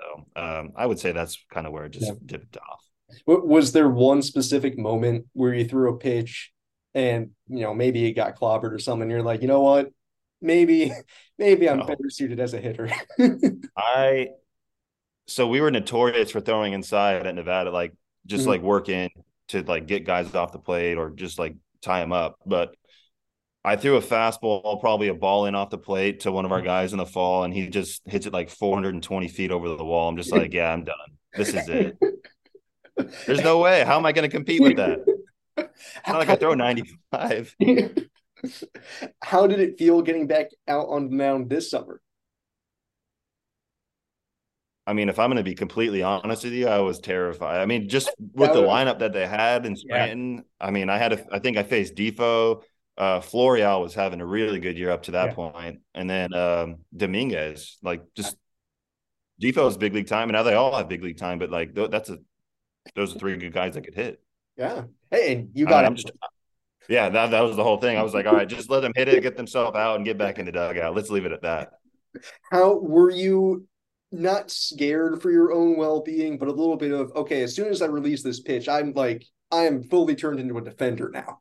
So 0.00 0.26
um, 0.36 0.72
I 0.76 0.86
would 0.86 0.98
say 0.98 1.12
that's 1.12 1.38
kind 1.52 1.66
of 1.66 1.72
where 1.72 1.84
it 1.84 1.90
just 1.90 2.06
yeah. 2.06 2.14
dipped 2.26 2.56
off. 2.56 2.80
Was 3.26 3.72
there 3.72 3.88
one 3.88 4.22
specific 4.22 4.76
moment 4.78 5.26
where 5.34 5.54
you 5.54 5.64
threw 5.66 5.94
a 5.94 5.96
pitch 5.96 6.52
and 6.94 7.30
you 7.48 7.60
know 7.60 7.74
maybe 7.74 8.06
it 8.06 8.14
got 8.14 8.36
clobbered 8.36 8.72
or 8.72 8.78
something? 8.78 9.08
you're 9.08 9.22
like, 9.22 9.42
you 9.42 9.48
know 9.48 9.60
what, 9.60 9.90
maybe 10.44 10.92
maybe 11.38 11.68
I'm 11.68 11.78
no. 11.78 11.86
better 11.86 12.08
suited 12.08 12.38
as 12.38 12.54
a 12.54 12.60
hitter. 12.60 12.90
I 13.76 14.28
so 15.26 15.48
we 15.48 15.60
were 15.60 15.70
notorious 15.70 16.30
for 16.30 16.40
throwing 16.40 16.74
inside 16.74 17.26
at 17.26 17.34
Nevada, 17.34 17.70
like 17.70 17.92
just 18.26 18.42
mm-hmm. 18.42 18.50
like 18.50 18.62
working 18.62 19.10
to 19.48 19.62
like 19.62 19.86
get 19.86 20.04
guys 20.04 20.34
off 20.34 20.52
the 20.52 20.58
plate 20.58 20.96
or 20.96 21.10
just 21.10 21.38
like 21.38 21.56
tie 21.82 22.00
them 22.00 22.12
up. 22.12 22.36
But 22.46 22.74
I 23.64 23.76
threw 23.76 23.96
a 23.96 24.02
fastball, 24.02 24.78
probably 24.80 25.08
a 25.08 25.14
ball 25.14 25.46
in 25.46 25.54
off 25.54 25.70
the 25.70 25.78
plate 25.78 26.20
to 26.20 26.32
one 26.32 26.44
of 26.44 26.52
our 26.52 26.60
guys 26.60 26.92
in 26.92 26.98
the 26.98 27.06
fall, 27.06 27.44
and 27.44 27.54
he 27.54 27.68
just 27.68 28.02
hits 28.04 28.26
it 28.26 28.32
like 28.32 28.50
420 28.50 29.28
feet 29.28 29.50
over 29.50 29.68
the 29.68 29.84
wall. 29.84 30.08
I'm 30.08 30.18
just 30.18 30.32
like, 30.32 30.52
yeah, 30.52 30.70
I'm 30.70 30.84
done. 30.84 30.96
This 31.34 31.48
is 31.54 31.68
it. 31.68 31.96
There's 33.26 33.42
no 33.42 33.58
way. 33.58 33.82
How 33.84 33.96
am 33.96 34.06
I 34.06 34.12
going 34.12 34.28
to 34.28 34.34
compete 34.34 34.60
with 34.60 34.76
that? 34.76 35.00
It's 35.56 36.08
not 36.08 36.18
like 36.18 36.28
I 36.28 36.36
throw 36.36 36.54
95. 36.54 37.56
How 39.22 39.46
did 39.46 39.60
it 39.60 39.78
feel 39.78 40.02
getting 40.02 40.26
back 40.26 40.50
out 40.68 40.88
on 40.88 41.08
the 41.08 41.16
mound 41.16 41.50
this 41.50 41.70
summer? 41.70 42.00
I 44.86 44.92
mean, 44.92 45.08
if 45.08 45.18
I'm 45.18 45.30
going 45.30 45.38
to 45.38 45.42
be 45.42 45.54
completely 45.54 46.02
honest 46.02 46.44
with 46.44 46.52
you, 46.52 46.68
I 46.68 46.78
was 46.80 46.98
terrified. 46.98 47.60
I 47.60 47.66
mean, 47.66 47.88
just 47.88 48.10
with 48.34 48.52
the 48.52 48.62
lineup 48.62 48.98
that 48.98 49.12
they 49.12 49.26
had 49.26 49.64
in 49.64 49.76
Scranton, 49.76 50.36
yeah. 50.36 50.42
I 50.60 50.70
mean, 50.70 50.90
I 50.90 50.98
had, 50.98 51.14
a, 51.14 51.34
I 51.34 51.38
think 51.38 51.56
I 51.56 51.62
faced 51.62 51.94
Difo. 51.94 52.62
Uh, 52.96 53.20
Florial 53.20 53.80
was 53.80 53.94
having 53.94 54.20
a 54.20 54.26
really 54.26 54.60
good 54.60 54.78
year 54.78 54.90
up 54.90 55.04
to 55.04 55.12
that 55.12 55.30
yeah. 55.30 55.34
point. 55.34 55.80
and 55.94 56.08
then 56.08 56.32
um, 56.34 56.76
Dominguez, 56.96 57.78
like 57.82 58.02
just 58.14 58.36
Difo's 59.42 59.76
big 59.76 59.94
league 59.94 60.06
time, 60.06 60.28
and 60.28 60.32
now 60.32 60.42
they 60.42 60.54
all 60.54 60.76
have 60.76 60.88
big 60.88 61.02
league 61.02 61.18
time. 61.18 61.38
But 61.38 61.50
like, 61.50 61.74
that's 61.74 62.10
a 62.10 62.18
those 62.94 63.16
are 63.16 63.18
three 63.18 63.36
good 63.36 63.52
guys 63.52 63.74
that 63.74 63.82
could 63.82 63.94
hit. 63.94 64.20
Yeah. 64.56 64.84
Hey, 65.10 65.32
and 65.34 65.50
you 65.54 65.66
got 65.66 65.90
it. 65.90 66.10
Yeah, 66.88 67.08
that 67.08 67.30
that 67.30 67.40
was 67.40 67.56
the 67.56 67.64
whole 67.64 67.78
thing. 67.78 67.96
I 67.96 68.02
was 68.02 68.14
like, 68.14 68.26
all 68.26 68.34
right, 68.34 68.48
just 68.48 68.70
let 68.70 68.80
them 68.80 68.92
hit 68.94 69.08
it, 69.08 69.22
get 69.22 69.36
themselves 69.36 69.76
out, 69.76 69.96
and 69.96 70.04
get 70.04 70.18
back 70.18 70.38
in 70.38 70.46
the 70.46 70.52
dugout. 70.52 70.94
Let's 70.94 71.10
leave 71.10 71.24
it 71.24 71.32
at 71.32 71.42
that. 71.42 71.72
How 72.50 72.78
were 72.78 73.10
you 73.10 73.66
not 74.12 74.50
scared 74.50 75.20
for 75.20 75.30
your 75.30 75.52
own 75.52 75.76
well-being, 75.76 76.38
but 76.38 76.48
a 76.48 76.52
little 76.52 76.76
bit 76.76 76.92
of 76.92 77.12
okay. 77.16 77.42
As 77.42 77.54
soon 77.54 77.68
as 77.68 77.82
I 77.82 77.86
release 77.86 78.22
this 78.22 78.40
pitch, 78.40 78.68
I'm 78.68 78.92
like 78.92 79.26
I 79.50 79.62
am 79.62 79.82
fully 79.82 80.14
turned 80.14 80.40
into 80.40 80.58
a 80.58 80.62
defender 80.62 81.10
now. 81.12 81.40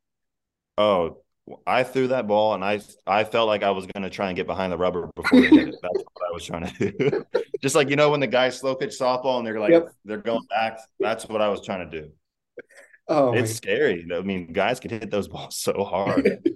Oh, 0.77 1.23
I 1.67 1.83
threw 1.83 2.07
that 2.07 2.27
ball 2.27 2.53
and 2.53 2.63
I 2.63 2.81
I 3.05 3.23
felt 3.23 3.47
like 3.47 3.63
I 3.63 3.71
was 3.71 3.85
going 3.87 4.03
to 4.03 4.09
try 4.09 4.27
and 4.27 4.35
get 4.35 4.47
behind 4.47 4.71
the 4.71 4.77
rubber 4.77 5.09
before 5.15 5.41
they 5.41 5.47
hit 5.47 5.69
it. 5.69 5.75
That's 5.81 6.03
what 6.13 6.29
I 6.29 6.31
was 6.31 6.45
trying 6.45 6.67
to 6.67 6.91
do. 6.91 7.25
Just 7.61 7.75
like 7.75 7.89
you 7.89 7.95
know 7.95 8.09
when 8.09 8.19
the 8.19 8.27
guys 8.27 8.57
slow 8.57 8.75
pitch 8.75 8.95
softball 8.99 9.37
and 9.37 9.47
they're 9.47 9.59
like 9.59 9.71
yep. 9.71 9.89
they're 10.05 10.17
going 10.17 10.45
back. 10.49 10.79
That's 10.99 11.27
what 11.27 11.41
I 11.41 11.49
was 11.49 11.63
trying 11.65 11.89
to 11.89 12.01
do. 12.01 12.11
Oh, 13.07 13.33
it's 13.33 13.55
scary. 13.55 14.05
I 14.13 14.21
mean, 14.21 14.53
guys 14.53 14.79
can 14.79 14.91
hit 14.91 15.11
those 15.11 15.27
balls 15.29 15.57
so 15.57 15.83
hard. 15.83 16.47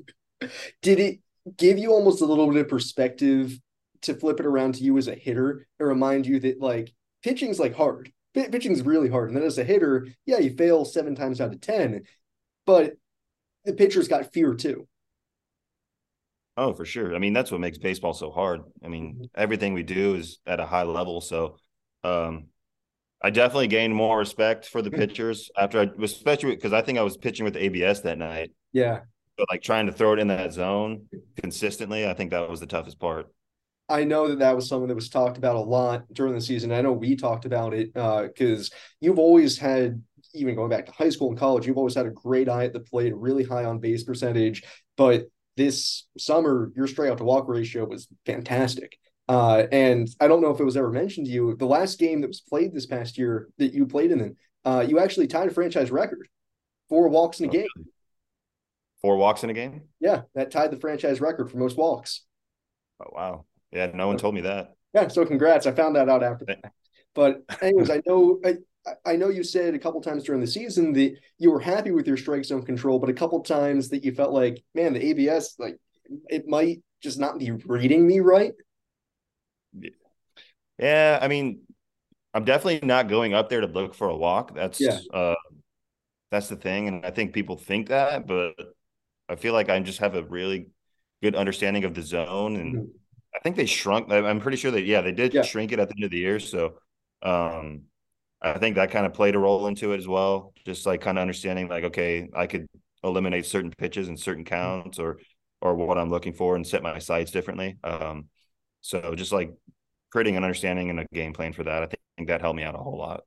Did 0.82 1.00
it 1.00 1.20
give 1.58 1.78
you 1.78 1.92
almost 1.92 2.22
a 2.22 2.26
little 2.26 2.48
bit 2.48 2.58
of 2.58 2.68
perspective 2.68 3.58
to 4.04 4.14
flip 4.14 4.40
it 4.40 4.46
around 4.46 4.76
to 4.76 4.84
you 4.84 4.98
as 4.98 5.08
a 5.08 5.16
hitter 5.16 5.68
and 5.80 5.88
remind 5.88 6.26
you 6.26 6.40
that 6.40 6.62
like 6.62 6.94
pitching's 7.24 7.60
like 7.60 7.76
hard. 7.76 8.12
P- 8.34 8.50
pitching's 8.50 8.84
really 8.84 9.10
hard. 9.10 9.30
And 9.30 9.38
then 9.38 9.44
as 9.44 9.58
a 9.58 9.64
hitter, 9.64 10.08
yeah, 10.26 10.38
you 10.38 10.56
fail 10.56 10.86
seven 10.86 11.16
times 11.16 11.42
out 11.42 11.54
of 11.54 11.62
10, 11.62 12.04
but 12.66 12.94
the 13.66 13.74
pitcher's 13.74 14.08
got 14.08 14.34
fear 14.34 14.54
too. 14.54 14.88
Oh, 16.56 16.74
for 16.74 16.86
sure. 16.86 17.16
I 17.16 17.20
mean, 17.20 17.34
that's 17.34 17.52
what 17.52 17.62
makes 17.62 17.78
baseball 17.78 18.14
so 18.14 18.32
hard. 18.32 18.62
I 18.84 18.88
mean, 18.88 19.30
everything 19.36 19.74
we 19.74 19.84
do 19.84 20.16
is 20.16 20.40
at 20.46 20.60
a 20.60 20.66
high 20.66 20.84
level. 20.84 21.22
So, 21.22 21.58
um, 22.04 22.48
I 23.28 23.30
definitely 23.30 23.68
gained 23.68 23.94
more 23.94 24.18
respect 24.18 24.70
for 24.70 24.82
the 24.82 24.90
pitchers 24.90 25.52
after 25.58 25.82
I, 25.82 25.90
especially 26.02 26.56
because 26.56 26.72
I 26.72 26.82
think 26.82 26.98
I 26.98 27.02
was 27.02 27.18
pitching 27.18 27.44
with 27.44 27.58
ABS 27.58 28.00
that 28.04 28.18
night. 28.18 28.54
Yeah. 28.72 29.02
But 29.38 29.48
like 29.52 29.62
trying 29.62 29.88
to 29.88 29.92
throw 29.92 30.14
it 30.14 30.20
in 30.20 30.30
that 30.30 30.54
zone 30.54 31.08
consistently, 31.36 32.08
I 32.08 32.14
think 32.14 32.32
that 32.32 32.50
was 32.50 32.62
the 32.62 32.68
toughest 32.68 33.02
part. 33.02 33.28
I 33.90 34.06
know 34.06 34.30
that 34.30 34.40
that 34.40 34.56
was 34.56 34.70
something 34.70 34.88
that 34.88 34.96
was 34.96 35.10
talked 35.10 35.38
about 35.38 35.58
a 35.58 35.60
lot 35.60 36.06
during 36.14 36.36
the 36.36 36.40
season. 36.40 36.72
I 36.72 36.80
know 36.80 36.94
we 36.94 37.18
talked 37.18 37.44
about 37.44 37.74
it 37.74 37.94
because 37.94 38.72
uh, 38.72 38.76
you've 39.02 39.20
always 39.20 39.58
had, 39.58 40.02
even 40.34 40.56
going 40.56 40.70
back 40.70 40.86
to 40.86 40.94
high 40.94 41.10
school 41.10 41.28
and 41.28 41.38
college, 41.38 41.68
you've 41.68 41.78
always 41.78 41.96
had 41.96 42.06
a 42.06 42.12
great 42.12 42.48
eye 42.48 42.64
at 42.64 42.72
the 42.72 42.80
plate, 42.80 43.14
really 43.14 43.44
high 43.44 43.66
on 43.66 43.80
base 43.80 44.06
percentage. 44.06 44.64
But 44.96 45.26
this 45.58 46.08
summer, 46.18 46.72
your 46.78 46.88
strikeout 46.88 47.18
to 47.18 47.26
walk 47.26 47.50
ratio 47.50 47.86
was 47.86 48.08
fantastic. 48.26 48.98
Uh, 49.28 49.66
and 49.72 50.08
I 50.20 50.28
don't 50.28 50.42
know 50.42 50.52
if 50.52 50.60
it 50.60 50.66
was 50.66 50.78
ever 50.78 50.92
mentioned 50.92 51.28
to 51.28 51.32
you, 51.32 51.56
the 51.56 51.66
last 51.66 52.00
game 52.00 52.22
that 52.22 52.28
was 52.28 52.42
played 52.42 52.74
this 52.74 52.86
past 52.86 53.18
year 53.18 53.50
that 53.58 53.74
you 53.74 53.86
played 53.86 54.12
in, 54.12 54.36
uh, 54.64 54.86
you 54.88 55.00
actually 55.00 55.28
tied 55.28 55.48
a 55.48 55.54
franchise 55.54 55.92
record, 55.92 56.28
four 56.90 57.10
walks 57.10 57.40
in 57.40 57.48
a 57.48 57.52
game. 57.52 57.68
Four 59.02 59.18
walks 59.18 59.44
in 59.44 59.50
a 59.50 59.54
game? 59.54 59.84
Yeah, 60.00 60.22
that 60.34 60.52
tied 60.52 60.72
the 60.72 60.80
franchise 60.80 61.22
record 61.22 61.52
for 61.52 61.58
most 61.58 61.78
walks. 61.78 62.24
Oh 63.00 63.12
wow! 63.12 63.46
Yeah, 63.72 63.92
no 63.94 64.08
one 64.08 64.18
told 64.18 64.34
me 64.34 64.42
that. 64.42 64.74
Yeah, 64.94 65.08
so 65.10 65.26
congrats. 65.26 65.68
I 65.68 65.72
found 65.72 65.96
that 65.96 66.10
out 66.10 66.24
after 66.24 66.46
that. 66.46 66.72
But 67.14 67.42
anyways, 67.62 67.90
I 67.90 68.02
know 68.06 68.40
I, 68.44 68.56
I 69.06 69.16
know 69.16 69.30
you 69.30 69.44
said 69.44 69.74
a 69.74 69.80
couple 69.80 70.02
times 70.02 70.24
during 70.24 70.42
the 70.42 70.48
season 70.48 70.94
that 70.94 71.16
you 71.38 71.52
were 71.52 71.60
happy 71.60 71.92
with 71.92 72.08
your 72.08 72.18
strike 72.18 72.46
zone 72.46 72.64
control, 72.64 73.00
but 73.00 73.10
a 73.10 73.14
couple 73.14 73.40
times 73.42 73.90
that 73.90 74.04
you 74.04 74.12
felt 74.14 74.34
like, 74.34 74.64
man, 74.74 74.94
the 74.94 75.06
ABS 75.06 75.56
like 75.60 75.78
it 76.30 76.48
might 76.48 76.82
just 77.02 77.20
not 77.20 77.40
be 77.40 77.52
reading 77.52 78.08
me 78.08 78.20
right. 78.20 78.54
Yeah, 80.80 81.20
I 81.22 81.28
mean, 81.28 81.62
I'm 82.34 82.46
definitely 82.46 82.88
not 82.88 83.10
going 83.10 83.34
up 83.34 83.50
there 83.50 83.62
to 83.62 83.68
look 83.68 83.96
for 83.96 84.10
a 84.10 84.18
walk. 84.18 84.56
That's 84.56 84.90
Yeah. 84.90 85.02
uh 85.14 85.36
that's 86.32 86.50
the 86.50 86.56
thing. 86.58 86.88
And 86.88 87.06
I 87.06 87.12
think 87.12 87.34
people 87.34 87.58
think 87.58 87.90
that, 87.90 88.28
but 88.28 88.56
I 89.30 89.36
feel 89.38 89.54
like 89.54 89.70
I 89.70 89.80
just 89.82 90.00
have 90.00 90.16
a 90.16 90.24
really 90.24 90.70
good 91.24 91.36
understanding 91.36 91.86
of 91.86 91.94
the 91.96 92.04
zone. 92.04 92.58
And 92.58 92.80
Mhm. 92.80 92.92
I 93.36 93.40
think 93.40 93.56
they 93.58 93.66
shrunk. 93.68 94.12
I'm 94.12 94.42
pretty 94.42 94.58
sure 94.58 94.72
that 94.72 94.84
yeah, 94.86 95.02
they 95.02 95.14
did 95.14 95.34
Yeah. 95.34 95.46
shrink 95.46 95.72
it 95.74 95.80
at 95.80 95.90
the 95.90 95.96
end 95.98 96.06
of 96.06 96.12
the 96.12 96.20
year. 96.20 96.40
So 96.42 96.80
um 97.24 97.84
I 98.42 98.58
think 98.60 98.76
that 98.76 98.92
kind 98.92 99.06
of 99.06 99.14
played 99.14 99.36
a 99.36 99.40
role 99.40 99.68
into 99.68 99.94
it 99.94 99.98
as 100.00 100.08
well. 100.08 100.54
Just 100.66 100.86
like 100.86 101.02
kind 101.02 101.18
of 101.18 101.22
understanding 101.24 101.68
like, 101.70 101.86
okay, 101.86 102.30
I 102.36 102.48
could 102.48 102.68
eliminate 103.04 103.46
certain 103.46 103.72
pitches 103.78 104.08
and 104.10 104.20
certain 104.20 104.46
counts 104.46 105.00
or 105.00 105.20
or 105.62 105.76
what 105.76 105.98
I'm 105.98 106.10
looking 106.12 106.34
for 106.34 106.56
and 106.56 106.66
set 106.68 106.84
my 106.84 107.00
sights 107.00 107.32
differently. 107.32 107.78
Um 107.84 108.30
so 108.82 109.16
just 109.16 109.32
like 109.32 109.54
creating 110.12 110.38
an 110.38 110.44
understanding 110.44 110.90
and 110.90 111.00
a 111.00 111.06
game 111.14 111.34
plan 111.34 111.54
for 111.54 111.64
that, 111.64 111.84
I 111.84 111.88
think 112.18 112.30
that 112.30 112.42
helped 112.42 112.58
me 112.58 112.64
out 112.64 112.76
a 112.76 112.80
whole 112.80 112.98
lot. 112.98 113.22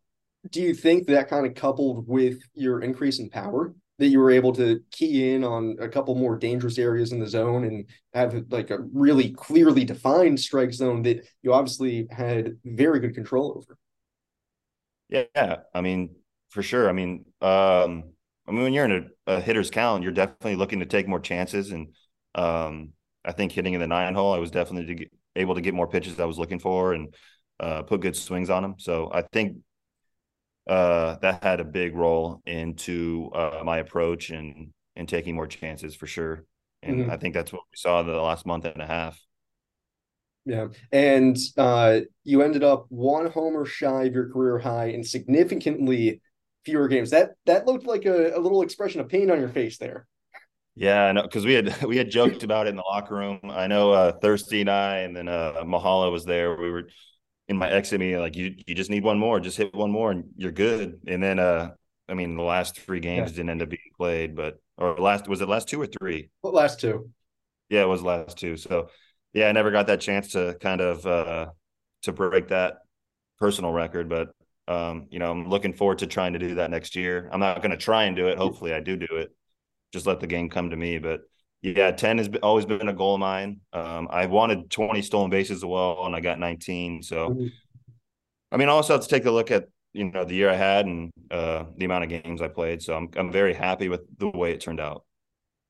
Do 0.51 0.63
you 0.63 0.75
think 0.75 1.07
that 1.07 1.29
kind 1.29 1.47
of 1.47 1.55
coupled 1.55 2.09
with 2.09 2.41
your 2.55 2.81
increase 2.81 3.19
in 3.19 3.29
power 3.29 3.75
that 3.99 4.09
you 4.09 4.19
were 4.19 4.31
able 4.31 4.53
to 4.55 4.81
key 4.91 5.35
in 5.35 5.45
on 5.45 5.77
a 5.79 5.89
couple 5.89 6.15
more 6.15 6.39
dangerous 6.39 6.79
areas 6.79 7.13
in 7.13 7.21
the 7.21 7.27
zone 7.27 7.65
and 7.65 7.85
have 8.15 8.35
like 8.49 8.71
a 8.71 8.79
really 8.95 9.31
clearly 9.33 9.85
defined 9.85 10.41
strike 10.41 10.73
zone 10.73 11.03
that 11.03 11.27
you 11.43 11.53
obviously 11.53 12.09
had 12.11 12.57
very 12.65 13.01
good 13.01 13.15
control 13.15 13.55
over? 13.59 13.77
Yeah, 15.11 15.57
I 15.75 15.81
mean, 15.81 16.17
for 16.51 16.63
sure. 16.63 16.89
I 16.89 16.93
mean, 16.93 17.25
um, 17.43 18.13
I 18.47 18.53
mean, 18.53 18.63
when 18.63 18.73
you're 18.73 18.85
in 18.85 19.11
a, 19.27 19.33
a 19.35 19.41
hitter's 19.41 19.71
count, 19.71 20.03
you're 20.03 20.13
definitely 20.13 20.57
looking 20.57 20.81
to 20.81 20.87
take 20.87 21.09
more 21.09 21.21
chances, 21.21 21.71
and 21.73 21.95
um, 22.35 22.91
I 23.25 23.33
think 23.33 23.53
hitting 23.53 23.75
in 23.75 23.81
the 23.81 23.87
nine 23.87 24.15
hole, 24.15 24.33
I 24.33 24.39
was 24.39 24.51
definitely 24.51 24.87
to 24.87 24.95
get, 24.95 25.13
able 25.37 25.55
to 25.55 25.61
get 25.61 25.75
more 25.75 25.89
pitches 25.89 26.21
I 26.21 26.25
was 26.25 26.39
looking 26.39 26.59
for 26.59 26.95
and 26.95 27.15
uh, 27.61 27.83
put 27.83 28.01
good 28.01 28.17
swings 28.17 28.51
on 28.51 28.63
them. 28.63 28.75
So 28.79 29.11
I 29.13 29.23
think 29.33 29.59
uh, 30.67 31.17
that 31.17 31.43
had 31.43 31.61
a 31.61 31.65
big 31.65 31.97
role 31.97 32.43
into 32.47 33.31
uh, 33.35 33.63
my 33.65 33.79
approach 33.79 34.31
and 34.31 34.73
and 34.97 35.09
taking 35.09 35.35
more 35.35 35.47
chances 35.47 35.95
for 35.95 36.07
sure. 36.07 36.45
And 36.83 37.03
Mhm. 37.03 37.11
I 37.11 37.17
think 37.17 37.35
that's 37.35 37.53
what 37.53 37.63
we 37.71 37.77
saw 37.77 38.03
the 38.03 38.13
last 38.21 38.45
month 38.47 38.65
and 38.65 38.83
a 38.83 38.87
half. 38.87 39.19
Yeah. 40.47 40.69
And 40.91 41.37
uh, 41.57 42.01
you 42.25 42.43
ended 42.43 42.65
up 42.65 42.87
one 42.89 43.31
homer 43.31 43.65
shy 43.65 44.05
of 44.05 44.15
your 44.15 44.29
career 44.31 44.59
high 44.59 44.87
in 44.87 45.05
significantly 45.05 46.21
fewer 46.65 46.89
games. 46.89 47.11
That 47.11 47.33
that 47.47 47.67
looked 47.67 47.87
like 47.87 48.07
a, 48.07 48.33
a 48.35 48.41
little 48.41 48.63
expression 48.63 49.01
of 49.01 49.09
pain 49.09 49.31
on 49.31 49.39
your 49.39 49.49
face 49.51 49.79
there. 49.79 50.07
Yeah, 50.81 51.05
I 51.05 51.13
know 51.13 51.23
because 51.23 51.45
we 51.45 51.53
had 51.53 51.83
we 51.85 51.99
had 51.99 52.11
joked 52.11 52.43
about 52.43 52.67
it 52.67 52.71
in 52.71 52.77
the 52.77 52.83
locker 52.83 53.15
room. 53.15 53.39
I 53.45 53.67
know 53.67 53.93
uh, 53.93 54.13
Thirsty 54.13 54.63
and 54.63 54.71
I, 54.71 55.01
and 55.01 55.15
then 55.15 55.29
uh, 55.29 55.63
Mahala 55.63 56.11
was 56.11 56.25
there. 56.25 56.57
We 56.57 56.71
were 56.71 56.89
in 57.49 57.59
my 57.59 57.71
exit 57.71 58.01
meeting, 58.01 58.19
like 58.19 58.35
you 58.35 58.55
you 58.67 58.75
just 58.75 58.89
need 58.89 59.05
one 59.05 59.19
more, 59.19 59.41
just 59.41 59.59
hit 59.59 59.75
one 59.75 59.91
more, 59.91 60.11
and 60.11 60.25
you're 60.37 60.53
good. 60.53 60.99
And 61.07 61.23
then, 61.23 61.39
uh, 61.39 61.73
I 62.09 62.15
mean, 62.15 62.35
the 62.35 62.43
last 62.43 62.81
three 62.81 63.01
games 63.01 63.31
Yeah. 63.31 63.37
didn't 63.37 63.51
end 63.51 63.63
up 63.63 63.69
being 63.69 63.91
played, 63.99 64.35
but 64.35 64.59
or 64.79 64.97
last 64.97 65.29
was 65.29 65.43
it 65.43 65.51
last 65.51 65.69
two 65.69 65.83
or 65.83 65.87
three? 65.87 66.31
What 66.41 66.55
last 66.55 66.81
two? 66.81 67.11
Yeah, 67.69 67.83
it 67.83 67.89
was 67.89 68.01
last 68.03 68.39
two. 68.39 68.57
So 68.57 68.89
yeah, 69.35 69.49
I 69.49 69.53
never 69.53 69.71
got 69.71 69.87
that 69.89 70.01
chance 70.01 70.33
to 70.33 70.57
kind 70.63 70.81
of 70.81 71.05
uh, 71.07 71.51
to 72.05 72.13
break 72.13 72.49
that 72.49 72.79
personal 73.39 73.73
record, 73.73 74.09
but 74.09 74.31
um, 74.67 75.09
you 75.11 75.19
know, 75.19 75.31
I'm 75.31 75.47
looking 75.47 75.75
forward 75.75 75.99
to 75.99 76.07
trying 76.07 76.33
to 76.33 76.39
do 76.39 76.55
that 76.55 76.71
next 76.71 76.97
year. 76.97 77.29
I'm 77.31 77.41
not 77.41 77.61
going 77.61 77.73
to 77.73 77.77
try 77.77 78.05
and 78.05 78.17
do 78.17 78.29
it. 78.29 78.39
Hopefully, 78.39 78.73
I 78.73 78.81
do 78.81 78.97
do 78.97 79.17
it. 79.17 79.31
Just 79.93 80.07
let 80.07 80.21
the 80.21 80.27
game 80.27 80.49
come 80.49 80.71
to 80.71 80.77
me. 80.77 80.99
But 80.99 81.21
yeah, 81.63 81.91
10 81.91 82.19
has 82.19 82.29
been, 82.29 82.43
always 82.43 82.65
been 82.65 82.89
a 82.89 82.93
goal 82.93 83.15
of 83.15 83.21
mine. 83.21 83.61
Um, 83.73 84.09
I 84.11 84.27
wanted 84.27 84.71
20 84.71 85.03
stolen 85.03 85.31
bases 85.31 85.59
as 85.59 85.65
well, 85.65 86.07
and 86.07 86.15
I 86.15 86.21
got 86.21 86.39
19. 86.39 87.03
So. 87.03 87.49
I 88.53 88.57
mean, 88.57 88.69
I 88.69 88.73
also 88.73 88.95
have 88.95 89.03
to 89.03 89.09
take 89.09 89.27
a 89.27 89.31
look 89.31 89.51
at 89.51 89.69
you 89.93 90.11
know 90.11 90.25
the 90.25 90.35
year 90.35 90.51
I 90.51 90.57
had 90.57 90.87
and 90.87 91.13
uh, 91.31 91.65
the 91.77 91.85
amount 91.85 92.05
of 92.05 92.11
games 92.11 92.41
I 92.41 92.49
played. 92.49 92.83
So 92.83 92.95
I'm 92.95 93.09
I'm 93.17 93.33
very 93.33 93.55
happy 93.55 93.89
with 93.89 94.03
the 94.19 94.29
way 94.29 94.53
it 94.53 94.61
turned 94.61 94.81
out. 94.81 95.05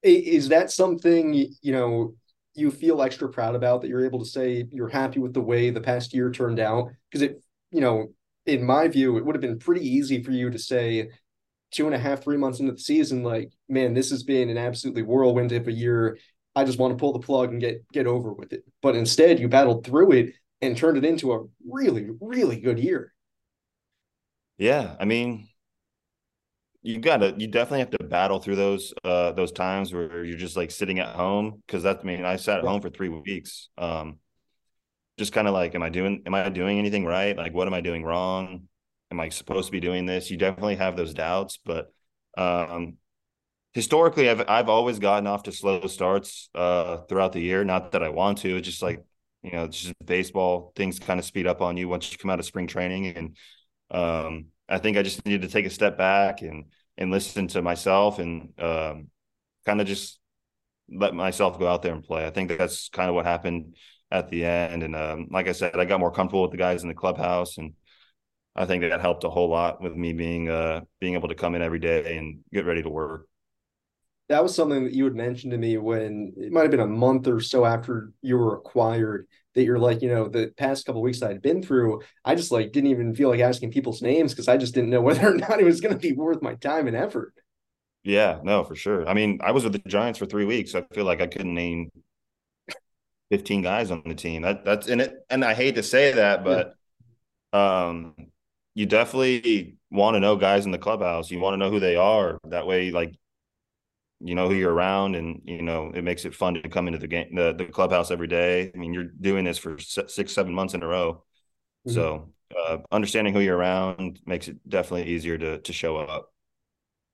Is 0.03 0.49
that 0.49 0.71
something 0.71 1.35
you 1.35 1.73
know 1.73 2.15
you 2.55 2.71
feel 2.71 3.03
extra 3.03 3.29
proud 3.29 3.55
about 3.55 3.81
that 3.81 3.89
you're 3.89 4.05
able 4.05 4.19
to 4.19 4.25
say 4.25 4.67
you're 4.73 4.89
happy 4.89 5.21
with 5.21 5.35
the 5.35 5.41
way 5.41 5.71
the 5.71 5.81
past 5.81 6.15
year 6.15 6.31
turned 6.31 6.61
out? 6.61 6.89
Because 7.11 7.23
it, 7.23 7.43
you 7.71 7.81
know, 7.81 8.09
in 8.47 8.65
my 8.65 8.89
view, 8.89 9.17
it 9.19 9.25
would 9.25 9.35
have 9.35 9.43
been 9.43 9.59
pretty 9.59 9.87
easy 9.87 10.23
for 10.23 10.33
you 10.33 10.51
to 10.51 10.59
say 10.59 11.11
two 11.71 11.87
and 11.87 11.95
a 11.95 11.99
half, 11.99 12.23
three 12.23 12.37
months 12.37 12.61
into 12.61 12.73
the 12.73 12.79
season, 12.79 13.23
like, 13.23 13.53
man, 13.69 13.95
this 13.95 14.11
has 14.11 14.23
been 14.23 14.51
an 14.51 14.59
absolutely 14.59 15.03
whirlwind 15.03 15.53
of 15.53 15.69
a 15.69 15.73
year. 15.73 16.19
I 16.55 16.65
just 16.65 16.79
want 16.79 16.93
to 16.93 17.01
pull 17.01 17.13
the 17.13 17.21
plug 17.21 17.53
and 17.53 17.61
get 17.61 17.85
get 17.93 18.07
over 18.07 18.33
with 18.33 18.53
it. 18.53 18.65
But 18.83 18.97
instead, 18.97 19.39
you 19.39 19.49
battled 19.49 19.85
through 19.87 20.13
it 20.13 20.35
and 20.61 20.77
turned 20.77 20.99
it 20.99 21.05
into 21.05 21.33
a 21.33 21.45
really, 21.67 22.09
really 22.21 22.61
good 22.61 22.79
year. 22.79 23.13
Yeah, 24.59 24.97
I 25.01 25.05
mean, 25.05 25.49
you 26.83 26.99
gotta 26.99 27.35
you 27.37 27.47
definitely 27.47 27.81
have 27.81 27.91
to 27.91 28.05
battle 28.05 28.39
through 28.41 28.57
those 28.57 28.95
uh 29.05 29.33
those 29.33 29.53
times 29.53 29.93
where 29.93 30.25
you're 30.25 30.39
just 30.39 30.57
like 30.57 30.71
sitting 30.71 30.99
at 30.99 31.15
home 31.15 31.63
because 31.67 31.83
that's 31.83 32.03
I 32.03 32.07
mean 32.07 32.25
I 32.25 32.37
sat 32.37 32.59
at 32.59 32.65
home 32.65 32.81
for 32.81 32.91
three 32.91 33.09
weeks. 33.09 33.69
Um, 33.77 34.19
just 35.19 35.33
kind 35.33 35.47
of 35.47 35.53
like, 35.53 35.75
am 35.75 35.83
I 35.83 35.91
doing 35.91 36.23
am 36.27 36.35
I 36.35 36.49
doing 36.49 36.79
anything 36.79 37.05
right? 37.05 37.37
Like, 37.37 37.53
what 37.53 37.67
am 37.67 37.75
I 37.75 37.81
doing 37.83 38.03
wrong? 38.03 38.69
Am 39.11 39.21
I 39.21 39.29
supposed 39.29 39.67
to 39.67 39.73
be 39.73 39.81
doing 39.81 40.07
this? 40.07 40.31
You 40.31 40.37
definitely 40.37 40.77
have 40.77 40.97
those 40.97 41.15
doubts, 41.15 41.59
but 41.65 41.93
um, 42.37 42.97
historically, 43.73 44.31
I've 44.31 44.49
I've 44.49 44.69
always 44.69 44.99
gotten 44.99 45.27
off 45.27 45.45
to 45.45 45.53
slow 45.53 45.87
starts 45.87 46.49
uh 46.55 46.99
throughout 47.09 47.33
the 47.33 47.41
year. 47.41 47.65
Not 47.65 47.93
that 47.93 48.03
I 48.03 48.09
want 48.09 48.39
to. 48.39 48.57
It's 48.57 48.69
just 48.69 48.83
like 48.83 49.05
you 49.43 49.53
know, 49.53 49.65
it's 49.65 49.81
just 49.81 49.95
baseball. 50.05 50.73
Things 50.77 50.99
kind 50.99 51.19
of 51.19 51.27
speed 51.27 51.47
up 51.47 51.61
on 51.63 51.77
you 51.77 51.89
once 51.89 52.11
you 52.13 52.19
come 52.19 52.31
out 52.31 52.39
of 52.39 52.45
spring 52.45 52.67
training, 52.67 53.07
and 53.09 53.37
um, 53.91 54.47
I 54.69 54.79
think 54.79 54.97
I 54.97 55.03
just 55.03 55.25
needed 55.25 55.43
to 55.43 55.49
take 55.49 55.67
a 55.67 55.71
step 55.71 55.99
back 55.99 56.43
and 56.43 56.67
and 56.99 57.11
listen 57.11 57.49
to 57.49 57.63
myself 57.63 58.19
and 58.19 58.53
um, 58.59 59.09
kind 59.67 59.81
of 59.81 59.87
just 59.87 60.19
let 60.93 61.15
myself 61.15 61.59
go 61.59 61.67
out 61.69 61.83
there 61.83 61.95
and 61.95 62.05
play. 62.05 62.27
I 62.27 62.31
think 62.31 62.57
that's 62.57 62.89
kind 62.89 63.09
of 63.09 63.15
what 63.15 63.25
happened 63.27 63.77
at 64.11 64.29
the 64.29 64.45
end. 64.45 64.83
And 64.83 64.97
um, 64.97 65.29
like 65.31 65.49
I 65.49 65.53
said, 65.53 65.77
I 65.77 65.85
got 65.85 66.01
more 66.01 66.11
comfortable 66.11 66.43
with 66.43 66.51
the 66.51 66.57
guys 66.57 66.83
in 66.83 66.89
the 66.89 66.95
clubhouse, 66.95 67.59
and 67.59 67.75
I 68.61 68.67
think 68.67 68.83
that 68.83 69.01
helped 69.01 69.25
a 69.25 69.31
whole 69.31 69.49
lot 69.49 69.81
with 69.81 69.97
me 69.97 70.13
being 70.13 70.51
uh, 70.51 70.83
being 71.01 71.15
able 71.15 71.29
to 71.29 71.35
come 71.35 71.55
in 71.55 71.63
every 71.63 71.79
day 71.79 72.19
and 72.19 72.41
get 72.53 72.67
ready 72.67 72.83
to 72.83 72.91
work. 72.91 73.27
That 74.29 74.43
was 74.43 74.55
something 74.55 74.85
that 74.85 74.93
you 74.93 75.05
had 75.05 75.15
mentioned 75.15 75.53
to 75.53 75.59
me 75.59 75.79
when 75.79 76.35
it 76.37 76.53
might 76.53 76.63
have 76.63 76.71
been 76.71 76.81
a 76.81 76.87
month 76.87 77.27
or 77.27 77.41
so 77.41 77.65
after 77.65 78.13
you 78.21 78.37
were 78.37 78.57
acquired. 78.57 79.27
That 79.55 79.65
you're 79.65 79.79
like, 79.79 80.03
you 80.03 80.09
know, 80.09 80.29
the 80.29 80.53
past 80.57 80.85
couple 80.85 81.01
of 81.01 81.05
weeks 81.05 81.23
I'd 81.23 81.43
been 81.43 81.63
through, 81.63 82.03
I 82.25 82.35
just 82.35 82.53
like 82.53 82.71
didn't 82.71 82.91
even 82.91 83.15
feel 83.15 83.31
like 83.31 83.41
asking 83.41 83.73
people's 83.73 84.03
names 84.03 84.33
because 84.33 84.47
I 84.47 84.59
just 84.59 84.75
didn't 84.75 84.91
know 84.91 85.01
whether 85.01 85.29
or 85.29 85.35
not 85.35 85.59
it 85.59 85.65
was 85.65 85.81
going 85.81 85.95
to 85.95 85.99
be 85.99 86.13
worth 86.13 86.43
my 86.43 86.55
time 86.57 86.87
and 86.87 86.95
effort. 86.95 87.33
Yeah, 88.05 88.41
no, 88.43 88.63
for 88.63 88.77
sure. 88.77 89.09
I 89.09 89.15
mean, 89.15 89.41
I 89.43 89.53
was 89.53 89.65
with 89.65 89.73
the 89.73 89.81
Giants 89.89 90.19
for 90.19 90.27
three 90.27 90.45
weeks. 90.45 90.75
I 90.75 90.83
feel 90.93 91.05
like 91.07 91.21
I 91.23 91.27
couldn't 91.27 91.55
name 91.55 91.91
15 93.31 93.63
guys 93.63 93.91
on 93.91 94.03
the 94.05 94.15
team. 94.15 94.43
That 94.43 94.67
that's 94.67 94.87
in 94.87 95.01
it. 95.01 95.15
And 95.31 95.45
I 95.45 95.55
hate 95.55 95.77
to 95.77 95.83
say 95.83 96.13
that, 96.13 96.45
but 96.45 96.75
um 97.53 98.15
you 98.75 98.87
definitely 98.87 99.77
want 99.91 100.15
to 100.15 100.21
know 100.21 100.37
guys 100.37 100.67
in 100.67 100.73
the 100.73 100.79
clubhouse. 100.79 101.31
You 101.31 101.41
want 101.41 101.55
to 101.55 101.59
know 101.59 101.71
who 101.71 101.81
they 101.81 101.97
are. 101.97 102.39
That 102.45 102.67
way, 102.67 102.91
like 102.91 103.15
you 104.23 104.35
know 104.35 104.49
who 104.49 104.55
you're 104.55 104.73
around, 104.73 105.15
and 105.17 105.41
you 105.45 105.63
know 105.63 105.91
it 105.95 106.03
makes 106.03 106.25
it 106.25 106.35
fun 106.35 106.55
to 106.55 106.69
come 106.69 106.87
into 106.87 106.99
the 106.99 107.07
game, 107.07 107.35
the, 107.35 107.55
the 107.57 107.65
clubhouse 107.67 108.11
every 108.11 108.27
day. 108.27 108.71
I 108.75 108.77
mean, 108.79 108.93
you're 108.93 109.05
doing 109.05 109.45
this 109.45 109.59
for 109.59 109.79
six, 109.79 110.33
seven 110.33 110.53
months 110.53 110.75
in 110.75 110.83
a 110.83 110.87
row, 110.87 111.25
Mhm. 111.87 111.93
so 111.95 112.33
uh, 112.57 112.79
understanding 112.93 113.33
who 113.33 113.41
you're 113.41 113.57
around 113.57 114.21
makes 114.27 114.49
it 114.49 114.57
definitely 114.69 115.11
easier 115.13 115.39
to 115.39 115.59
to 115.61 115.73
show 115.73 115.97
up. 115.97 116.33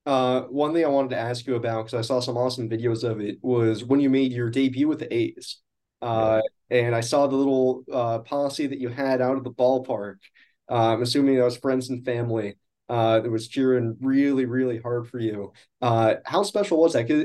Uh, 0.04 0.42
one 0.42 0.72
thing 0.72 0.84
I 0.84 0.88
wanted 0.88 1.10
to 1.10 1.18
ask 1.18 1.46
you 1.46 1.56
about 1.56 1.86
because 1.86 1.98
I 1.98 2.06
saw 2.06 2.20
some 2.20 2.36
awesome 2.36 2.68
videos 2.68 3.02
of 3.02 3.20
it 3.20 3.38
was 3.42 3.84
when 3.84 4.00
you 4.00 4.08
made 4.08 4.32
your 4.32 4.50
debut 4.50 4.86
with 4.88 5.00
the 5.00 5.12
A's. 5.12 5.58
Uh, 6.00 6.42
and 6.70 6.94
I 6.94 7.00
saw 7.00 7.26
the 7.26 7.36
little 7.36 7.84
uh 7.92 8.18
policy 8.20 8.66
that 8.66 8.78
you 8.78 8.88
had 8.88 9.20
out 9.20 9.36
of 9.36 9.44
the 9.44 9.50
ballpark. 9.50 10.16
Uh, 10.70 10.94
I'm 10.94 11.02
assuming 11.02 11.36
that 11.36 11.44
was 11.44 11.56
friends 11.56 11.90
and 11.90 12.04
family 12.04 12.56
uh 12.88 13.18
that 13.20 13.30
was 13.30 13.48
cheering 13.48 13.96
really, 14.00 14.44
really 14.44 14.78
hard 14.78 15.08
for 15.08 15.18
you. 15.18 15.52
Uh, 15.82 16.14
how 16.24 16.42
special 16.44 16.78
was 16.80 16.92
that? 16.92 17.08
'Cause 17.08 17.24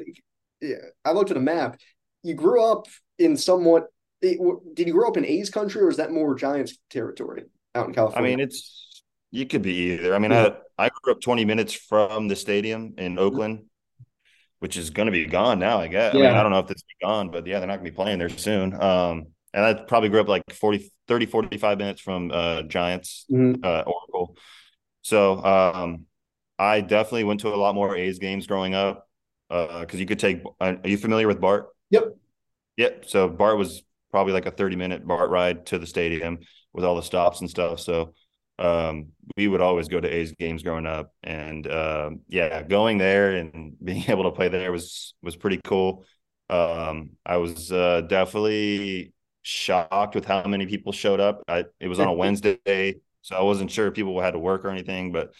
yeah, 0.59 0.75
I 1.05 1.11
looked 1.11 1.31
at 1.31 1.37
a 1.37 1.41
map. 1.41 1.79
You 2.23 2.33
grew 2.33 2.63
up 2.63 2.87
in 3.19 3.37
somewhat. 3.37 3.87
It, 4.21 4.39
did 4.75 4.87
you 4.87 4.93
grow 4.93 5.07
up 5.07 5.17
in 5.17 5.25
A's 5.25 5.49
country 5.49 5.81
or 5.81 5.89
is 5.89 5.97
that 5.97 6.11
more 6.11 6.35
Giants 6.35 6.77
territory 6.89 7.45
out 7.75 7.87
in 7.87 7.93
California? 7.93 8.31
I 8.33 8.35
mean, 8.35 8.39
it's 8.43 9.03
you 9.31 9.45
could 9.45 9.61
be 9.61 9.73
either. 9.93 10.13
I 10.15 10.19
mean, 10.19 10.31
Yeah. 10.31 10.49
I 10.77 10.85
I 10.85 10.89
grew 11.03 11.13
up 11.13 11.21
20 11.21 11.45
minutes 11.45 11.73
from 11.73 12.27
the 12.27 12.35
stadium 12.35 12.95
in 12.97 13.19
Oakland, 13.19 13.65
which 14.59 14.77
is 14.77 14.89
going 14.89 15.07
to 15.07 15.11
be 15.11 15.25
gone 15.25 15.59
now. 15.59 15.79
I 15.79 15.87
guess. 15.87 16.13
I 16.13 16.17
mean, 16.17 16.23
Yeah. 16.25 16.39
I 16.39 16.43
don't 16.43 16.51
know 16.51 16.59
if 16.59 16.71
it's 16.71 16.83
gone, 17.01 17.31
but 17.31 17.45
yeah, 17.47 17.59
they're 17.59 17.67
not 17.67 17.77
going 17.77 17.85
to 17.85 17.91
be 17.91 17.95
playing 17.95 18.19
there 18.19 18.29
soon. 18.29 18.73
Um, 18.81 19.27
and 19.53 19.65
I 19.65 19.73
probably 19.73 20.09
grew 20.09 20.21
up 20.21 20.27
like 20.27 20.43
40, 20.53 20.91
30, 21.11 21.25
45 21.25 21.77
minutes 21.77 21.99
from 21.99 22.31
uh 22.31 22.61
Giants 22.63 23.25
Mhm. 23.29 23.59
uh, 23.65 23.83
Oracle. 23.85 24.37
So 25.01 25.43
um, 25.43 26.05
I 26.57 26.79
definitely 26.81 27.25
went 27.25 27.41
to 27.41 27.53
a 27.53 27.57
lot 27.57 27.75
more 27.75 27.97
A's 27.97 28.17
games 28.19 28.47
growing 28.47 28.73
up 28.73 29.09
because 29.49 29.99
you 29.99 30.05
could 30.05 30.19
take. 30.19 30.41
Are 30.61 30.77
you 30.85 30.97
familiar 30.97 31.27
with 31.27 31.41
Bart? 31.41 31.67
Yep. 31.89 32.15
Yep. 32.77 33.05
So 33.07 33.27
Bart 33.27 33.57
was 33.57 33.83
probably 34.11 34.31
like 34.31 34.45
a 34.45 34.51
30 34.51 34.77
minute 34.77 35.05
Bart 35.05 35.29
ride 35.29 35.65
to 35.67 35.79
the 35.79 35.87
stadium 35.87 36.39
with 36.73 36.85
all 36.85 36.95
the 36.95 37.03
stops 37.03 37.41
and 37.41 37.49
stuff. 37.49 37.81
So 37.81 38.13
um, 38.57 39.09
we 39.35 39.47
would 39.49 39.59
always 39.61 39.89
go 39.89 39.99
to 39.99 40.07
A's 40.07 40.31
games 40.31 40.63
growing 40.63 40.85
up, 40.85 41.11
and 41.23 41.65
uh, 41.67 42.11
yeah, 42.29 42.63
going 42.63 42.97
there 42.97 43.35
and 43.35 43.75
being 43.83 44.05
able 44.09 44.23
to 44.23 44.31
play 44.31 44.47
there 44.47 44.71
was 44.71 45.13
was 45.21 45.35
pretty 45.35 45.59
cool. 45.65 46.05
Um, 46.49 47.11
I 47.25 47.37
was 47.37 47.71
uh, 47.71 48.01
definitely 48.01 49.13
shocked 49.41 50.15
with 50.15 50.25
how 50.25 50.43
many 50.45 50.65
people 50.65 50.91
showed 50.91 51.19
up. 51.19 51.43
I, 51.47 51.65
it 51.79 51.87
was 51.87 51.99
on 51.99 52.07
a 52.07 52.13
Wednesday, 52.23 52.95
so 53.21 53.35
I 53.35 53.41
wasn't 53.41 53.71
sure 53.71 53.87
if 53.87 53.93
people 53.93 54.19
had 54.21 54.31
to 54.31 54.39
work 54.39 54.65
or 54.65 54.69
anything, 54.69 55.11
but 55.11 55.33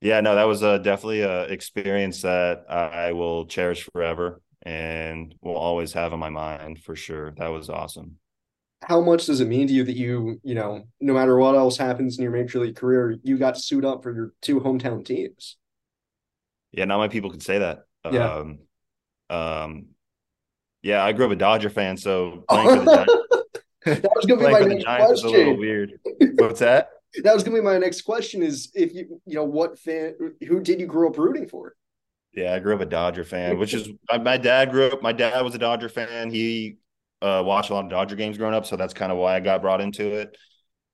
yeah, 0.00 0.20
no, 0.20 0.34
that 0.34 0.44
was 0.44 0.62
uh, 0.62 0.78
definitely 0.78 1.22
a 1.22 1.44
experience 1.44 2.22
that 2.22 2.70
I 2.70 3.12
will 3.12 3.46
cherish 3.46 3.88
forever 3.92 4.42
and 4.62 5.34
will 5.40 5.56
always 5.56 5.92
have 5.94 6.12
in 6.12 6.18
my 6.18 6.30
mind 6.30 6.82
for 6.82 6.94
sure. 6.94 7.32
That 7.38 7.48
was 7.48 7.70
awesome 7.70 8.18
how 8.84 9.00
much 9.00 9.26
does 9.26 9.40
it 9.40 9.48
mean 9.48 9.66
to 9.66 9.72
you 9.72 9.84
that 9.84 9.96
you, 9.96 10.40
you 10.42 10.54
know, 10.54 10.84
no 11.00 11.14
matter 11.14 11.36
what 11.36 11.54
else 11.54 11.76
happens 11.76 12.18
in 12.18 12.22
your 12.22 12.32
major 12.32 12.60
league 12.60 12.76
career, 12.76 13.16
you 13.22 13.38
got 13.38 13.54
to 13.54 13.60
suit 13.60 13.84
up 13.84 14.02
for 14.02 14.14
your 14.14 14.32
two 14.42 14.60
hometown 14.60 15.04
teams? 15.04 15.56
Yeah, 16.72 16.84
not 16.84 16.98
many 16.98 17.10
people 17.10 17.30
could 17.30 17.42
say 17.42 17.58
that. 17.58 17.80
Yeah. 18.10 18.34
Um, 18.34 18.58
um, 19.28 19.86
yeah, 20.82 21.02
I 21.02 21.12
grew 21.12 21.26
up 21.26 21.32
a 21.32 21.36
Dodger 21.36 21.70
fan, 21.70 21.96
so 21.96 22.44
playing 22.48 22.68
for 22.68 22.84
the 22.84 23.25
that 23.86 24.12
was 24.14 24.26
going 24.26 24.40
to 24.40 24.46
be 24.46 24.52
my 24.52 24.60
next 24.60 24.84
question. 24.84 25.28
a 25.28 25.32
little 25.32 25.56
weird. 25.56 25.92
What's 26.36 26.60
that? 26.60 26.90
that 27.22 27.34
was 27.34 27.42
going 27.42 27.54
to 27.56 27.62
be 27.62 27.64
my 27.64 27.78
next 27.78 28.02
question. 28.02 28.42
Is 28.42 28.70
if 28.74 28.94
you, 28.94 29.20
you 29.26 29.34
know, 29.34 29.44
what 29.44 29.78
fan, 29.78 30.14
who 30.46 30.60
did 30.60 30.80
you 30.80 30.86
grow 30.86 31.08
up 31.08 31.18
rooting 31.18 31.48
for? 31.48 31.74
Yeah, 32.34 32.54
I 32.54 32.58
grew 32.58 32.74
up 32.74 32.82
a 32.82 32.86
Dodger 32.86 33.24
fan, 33.24 33.58
which 33.58 33.72
is 33.72 33.88
my, 34.10 34.18
my 34.18 34.36
dad 34.36 34.70
grew 34.70 34.88
up. 34.88 35.02
My 35.02 35.12
dad 35.12 35.40
was 35.40 35.54
a 35.54 35.58
Dodger 35.58 35.88
fan. 35.88 36.30
He 36.30 36.76
uh, 37.22 37.42
watched 37.44 37.70
a 37.70 37.74
lot 37.74 37.84
of 37.84 37.90
Dodger 37.90 38.14
games 38.14 38.36
growing 38.36 38.54
up, 38.54 38.66
so 38.66 38.76
that's 38.76 38.92
kind 38.92 39.10
of 39.10 39.16
why 39.16 39.36
I 39.36 39.40
got 39.40 39.62
brought 39.62 39.80
into 39.80 40.12
it. 40.12 40.36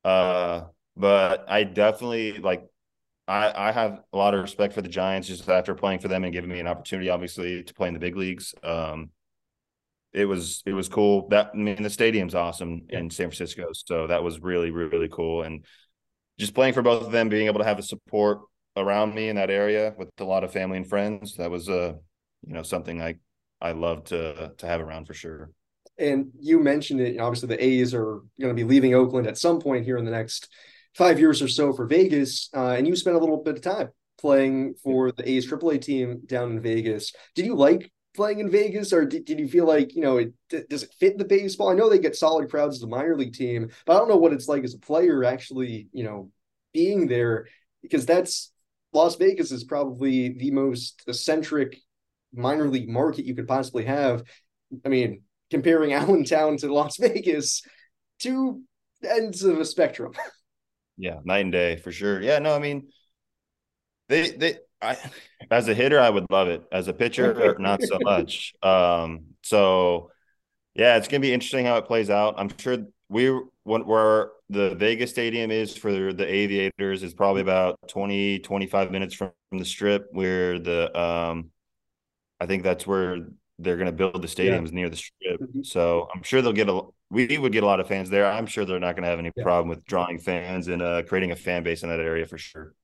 Uh, 0.05 0.66
but 0.96 1.46
I 1.48 1.64
definitely 1.64 2.38
like 2.38 2.64
I, 3.26 3.68
I 3.68 3.72
have 3.72 4.02
a 4.12 4.16
lot 4.16 4.35
of 4.35 4.42
respect 4.42 4.74
for 4.74 4.83
the 4.83 4.88
Giants 4.88 5.28
just 5.28 5.48
after 5.48 5.74
playing 5.74 5.98
for 5.98 6.09
them 6.09 6.22
and 6.22 6.33
giving 6.33 6.50
me 6.50 6.61
an 6.61 6.66
opportunity, 6.66 7.11
obviously, 7.11 7.64
to 7.64 7.74
play 7.74 7.88
in 7.88 7.94
the 7.94 8.00
big 8.00 8.16
leagues. 8.16 8.55
Um, 8.62 9.11
it 10.12 10.27
was 10.27 10.62
it 10.66 10.72
was 10.72 10.88
cool. 10.88 11.29
That 11.29 11.51
I 11.55 11.57
mean, 11.57 11.83
the 11.83 11.90
stadium's 11.90 12.35
awesome 12.35 12.83
yeah. 12.88 13.01
in 13.01 13.11
San 13.11 13.29
Francisco, 13.29 13.68
so 13.72 14.07
that 14.07 14.22
was 14.22 14.40
really 14.40 14.70
really 14.70 15.09
cool. 15.09 15.42
And 15.42 15.64
just 16.38 16.55
playing 16.55 16.75
for 16.75 16.83
both 16.83 17.05
of 17.05 17.12
them, 17.12 17.29
being 17.29 17.46
able 17.46 17.61
to 17.61 17.66
have 17.66 17.77
the 17.77 17.83
support 17.83 18.40
around 18.77 19.14
me 19.14 19.29
in 19.29 19.37
that 19.37 19.51
area 19.51 19.94
with 19.96 20.09
a 20.18 20.25
lot 20.25 20.44
of 20.44 20.53
family 20.53 20.79
and 20.79 20.88
friends, 20.88 21.37
that 21.37 21.51
was 21.51 21.68
a 21.68 21.81
uh, 21.81 21.94
you 22.46 22.55
know 22.55 22.62
something 22.62 23.01
I 23.01 23.16
I 23.61 23.72
love 23.72 24.05
to 24.05 24.53
to 24.57 24.66
have 24.66 24.81
around 24.81 25.07
for 25.07 25.14
sure 25.14 25.51
and 25.98 26.31
you 26.40 26.59
mentioned 26.59 27.01
it. 27.01 27.18
Obviously, 27.18 27.48
the 27.48 27.64
A's 27.64 27.94
are 27.94 28.20
going 28.40 28.55
to 28.55 28.55
be 28.55 28.64
leaving 28.64 28.94
Oakland 28.94 29.27
at 29.27 29.38
some 29.38 29.61
point 29.61 29.85
here 29.85 29.96
in 29.96 30.05
the 30.05 30.11
next 30.11 30.48
five 30.94 31.18
years 31.18 31.40
or 31.42 31.48
so 31.48 31.72
for 31.72 31.87
Vegas, 31.87 32.51
uh, 32.55 32.75
and 32.77 32.87
you 32.87 32.96
spent 32.96 33.16
a 33.16 33.18
little 33.18 33.42
bit 33.42 33.57
of 33.57 33.62
time 33.62 33.88
playing 34.18 34.75
for 34.83 35.12
the 35.12 35.29
A's 35.29 35.51
AAA 35.51 35.81
team 35.81 36.22
down 36.27 36.53
in 36.53 36.61
Vegas. 36.61 37.12
Did 37.35 37.46
you 37.46 37.55
like 37.55 37.90
playing 38.14 38.40
in 38.40 38.51
Vegas, 38.51 38.92
or 38.92 39.05
did, 39.05 39.25
did 39.25 39.38
you 39.38 39.48
feel 39.48 39.66
like 39.66 39.94
you 39.94 40.03
know 40.03 40.18
it, 40.18 40.33
does 40.68 40.83
it 40.83 40.94
fit 40.98 41.18
the 41.18 41.25
baseball? 41.25 41.70
I 41.70 41.75
know 41.75 41.88
they 41.88 41.98
get 41.98 42.16
solid 42.16 42.51
crowds 42.51 42.77
as 42.77 42.83
a 42.83 42.87
minor 42.87 43.16
league 43.16 43.35
team, 43.35 43.70
but 43.87 43.94
I 43.94 43.98
don't 43.98 44.09
know 44.09 44.16
what 44.16 44.33
it's 44.33 44.48
like 44.48 44.64
as 44.64 44.75
a 44.75 44.79
player 44.79 45.25
actually, 45.25 45.88
you 45.92 46.05
know, 46.05 46.31
being 46.72 47.07
there 47.07 47.46
because 47.83 48.07
that's 48.07 48.53
Las 48.92 49.16
Vegas 49.16 49.51
is 49.53 49.64
probably 49.64 50.31
the 50.31 50.51
most 50.51 51.03
eccentric 51.07 51.79
minor 52.33 52.68
league 52.68 52.88
market 52.88 53.25
you 53.25 53.35
could 53.35 53.48
possibly 53.48 53.85
have. 53.85 54.22
I 54.85 54.88
mean, 54.88 55.22
comparing 55.51 55.92
Allentown 55.94 56.57
to 56.59 56.72
Las 56.72 56.96
Vegas, 56.98 57.62
two 58.18 58.62
ends 59.03 59.42
of 59.42 59.59
a 59.59 59.64
spectrum. 59.64 60.12
Yeah, 60.98 61.16
night 61.25 61.38
and 61.38 61.51
day 61.51 61.77
for 61.77 61.90
sure. 61.90 62.20
Yeah, 62.20 62.38
no, 62.38 62.55
I 62.55 62.59
mean, 62.59 62.88
they 64.09 64.31
they 64.31 64.59
I 64.83 64.99
as 65.51 65.68
a 65.68 65.75
hitter 65.75 66.01
I 66.01 66.11
would 66.11 66.27
love 66.31 66.49
it. 66.49 66.64
As 66.73 66.88
a 66.88 66.92
pitcher, 66.92 67.57
not 67.59 67.83
so 67.83 67.99
much. 68.01 68.53
Um, 68.62 69.27
so 69.42 70.11
yeah, 70.75 70.97
it's 70.97 71.09
gonna 71.09 71.21
be 71.21 71.33
interesting 71.33 71.66
how 71.66 71.77
it 71.77 71.87
plays 71.87 72.11
out. 72.11 72.35
I'm 72.38 72.51
sure 72.59 72.79
we 73.09 73.29
where 73.64 74.31
the 74.49 74.75
Vegas 74.75 75.11
stadium 75.11 75.51
is 75.51 75.77
for 75.77 76.12
the 76.12 76.27
Aviators 76.27 77.03
is 77.03 77.14
probably 77.14 77.42
about 77.42 77.79
20 77.88 78.40
25 78.40 78.90
minutes 78.90 79.14
from, 79.14 79.31
from 79.51 79.59
the 79.59 79.64
strip 79.64 80.09
where 80.12 80.59
the 80.59 80.99
um 80.99 81.51
I 82.40 82.47
think 82.47 82.64
that's 82.64 82.87
where 82.87 83.18
they're 83.59 83.77
going 83.77 83.87
to 83.87 83.92
build 83.92 84.21
the 84.21 84.27
stadiums 84.27 84.66
yeah. 84.66 84.75
near 84.75 84.90
the 84.90 84.97
strip. 84.97 85.40
Mm-hmm. 85.40 85.62
So 85.62 86.09
I'm 86.12 86.23
sure 86.23 86.42
they'll 86.42 86.53
get 86.53 86.68
a 86.68 86.81
we 87.11 87.38
would 87.38 87.53
get 87.53 87.62
a 87.62 87.66
lot 87.66 87.79
of 87.79 87.87
fans 87.87 88.09
there. 88.11 88.27
I'm 88.27 88.47
sure 88.47 88.64
they're 88.64 88.81
not 88.81 88.97
going 88.97 89.05
to 89.05 89.11
have 89.11 89.18
any 89.18 89.31
yeah. 89.37 89.45
problem 89.45 89.68
with 89.68 89.85
drawing 89.85 90.18
fans 90.18 90.68
and 90.68 90.81
uh, 90.81 91.03
creating 91.03 91.31
a 91.31 91.37
fan 91.37 91.62
base 91.62 91.83
in 91.83 91.90
that 91.90 92.01
area 92.01 92.27
for 92.27 92.38
sure. 92.38 92.75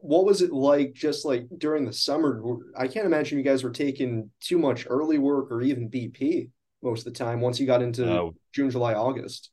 What 0.00 0.24
was 0.24 0.40
it 0.40 0.52
like 0.52 0.94
just 0.94 1.24
like 1.24 1.46
during 1.58 1.84
the 1.84 1.92
summer? 1.92 2.42
I 2.76 2.88
can't 2.88 3.06
imagine 3.06 3.38
you 3.38 3.44
guys 3.44 3.62
were 3.62 3.70
taking 3.70 4.30
too 4.40 4.58
much 4.58 4.86
early 4.88 5.18
work 5.18 5.50
or 5.50 5.60
even 5.60 5.90
BP 5.90 6.48
most 6.82 7.06
of 7.06 7.12
the 7.12 7.18
time 7.18 7.40
once 7.40 7.60
you 7.60 7.66
got 7.66 7.82
into 7.82 8.10
uh, 8.10 8.30
June, 8.52 8.70
July, 8.70 8.94
August. 8.94 9.50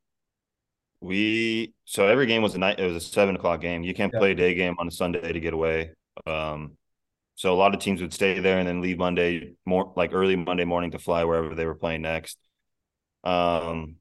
We 1.01 1.73
so 1.85 2.07
every 2.07 2.25
game 2.25 2.41
was 2.41 2.55
a 2.55 2.57
night. 2.57 2.79
It 2.79 2.85
was 2.85 2.95
a 2.95 3.05
seven 3.05 3.35
o'clock 3.35 3.61
game. 3.61 3.83
You 3.83 3.93
can't 3.93 4.11
yeah. 4.13 4.19
play 4.19 4.31
a 4.31 4.35
day 4.35 4.53
game 4.53 4.75
on 4.79 4.87
a 4.87 4.91
Sunday 4.91 5.31
to 5.31 5.39
get 5.39 5.53
away. 5.53 5.91
Um, 6.25 6.77
so 7.35 7.53
a 7.53 7.55
lot 7.55 7.73
of 7.73 7.79
teams 7.79 8.01
would 8.01 8.13
stay 8.13 8.39
there 8.39 8.59
and 8.59 8.67
then 8.67 8.81
leave 8.81 8.97
Monday 8.97 9.53
more 9.65 9.93
like 9.95 10.13
early 10.13 10.35
Monday 10.35 10.65
morning 10.65 10.91
to 10.91 10.99
fly 10.99 11.23
wherever 11.23 11.55
they 11.55 11.65
were 11.65 11.75
playing 11.75 12.01
next. 12.01 12.37
Um, 13.23 13.95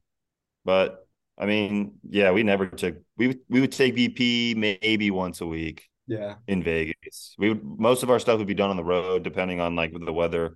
but 0.64 1.07
I 1.38 1.46
mean, 1.46 1.98
yeah, 2.09 2.33
we 2.33 2.42
never 2.42 2.66
took 2.66 2.96
we 3.16 3.38
we 3.48 3.61
would 3.61 3.72
take 3.72 3.94
BP 3.94 4.57
maybe 4.57 5.11
once 5.11 5.40
a 5.40 5.46
week. 5.46 5.88
Yeah, 6.09 6.37
in 6.47 6.62
Vegas, 6.62 7.35
we 7.38 7.51
would 7.51 7.62
most 7.62 8.03
of 8.03 8.11
our 8.11 8.18
stuff 8.18 8.38
would 8.38 8.47
be 8.47 8.55
done 8.55 8.71
on 8.71 8.77
the 8.77 8.85
road, 8.85 9.23
depending 9.23 9.61
on 9.61 9.77
like 9.77 9.92
the 9.92 10.12
weather 10.12 10.55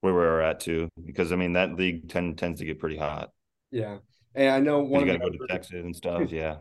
where 0.00 0.14
we 0.14 0.20
are 0.20 0.40
at 0.40 0.60
too. 0.60 0.88
Because 1.04 1.30
I 1.30 1.36
mean, 1.36 1.52
that 1.52 1.76
league 1.76 2.08
tend, 2.08 2.38
tends 2.38 2.60
to 2.60 2.66
get 2.66 2.78
pretty 2.78 2.96
hot. 2.96 3.30
Yeah, 3.70 3.98
and 4.34 4.50
I 4.50 4.60
know 4.60 4.80
one. 4.80 5.06
You 5.06 5.18
got 5.18 5.24
to 5.24 5.30
go 5.30 5.46
to 5.46 5.46
Texas 5.46 5.74
and 5.74 5.94
stuff. 5.94 6.22
Yeah, 6.32 6.56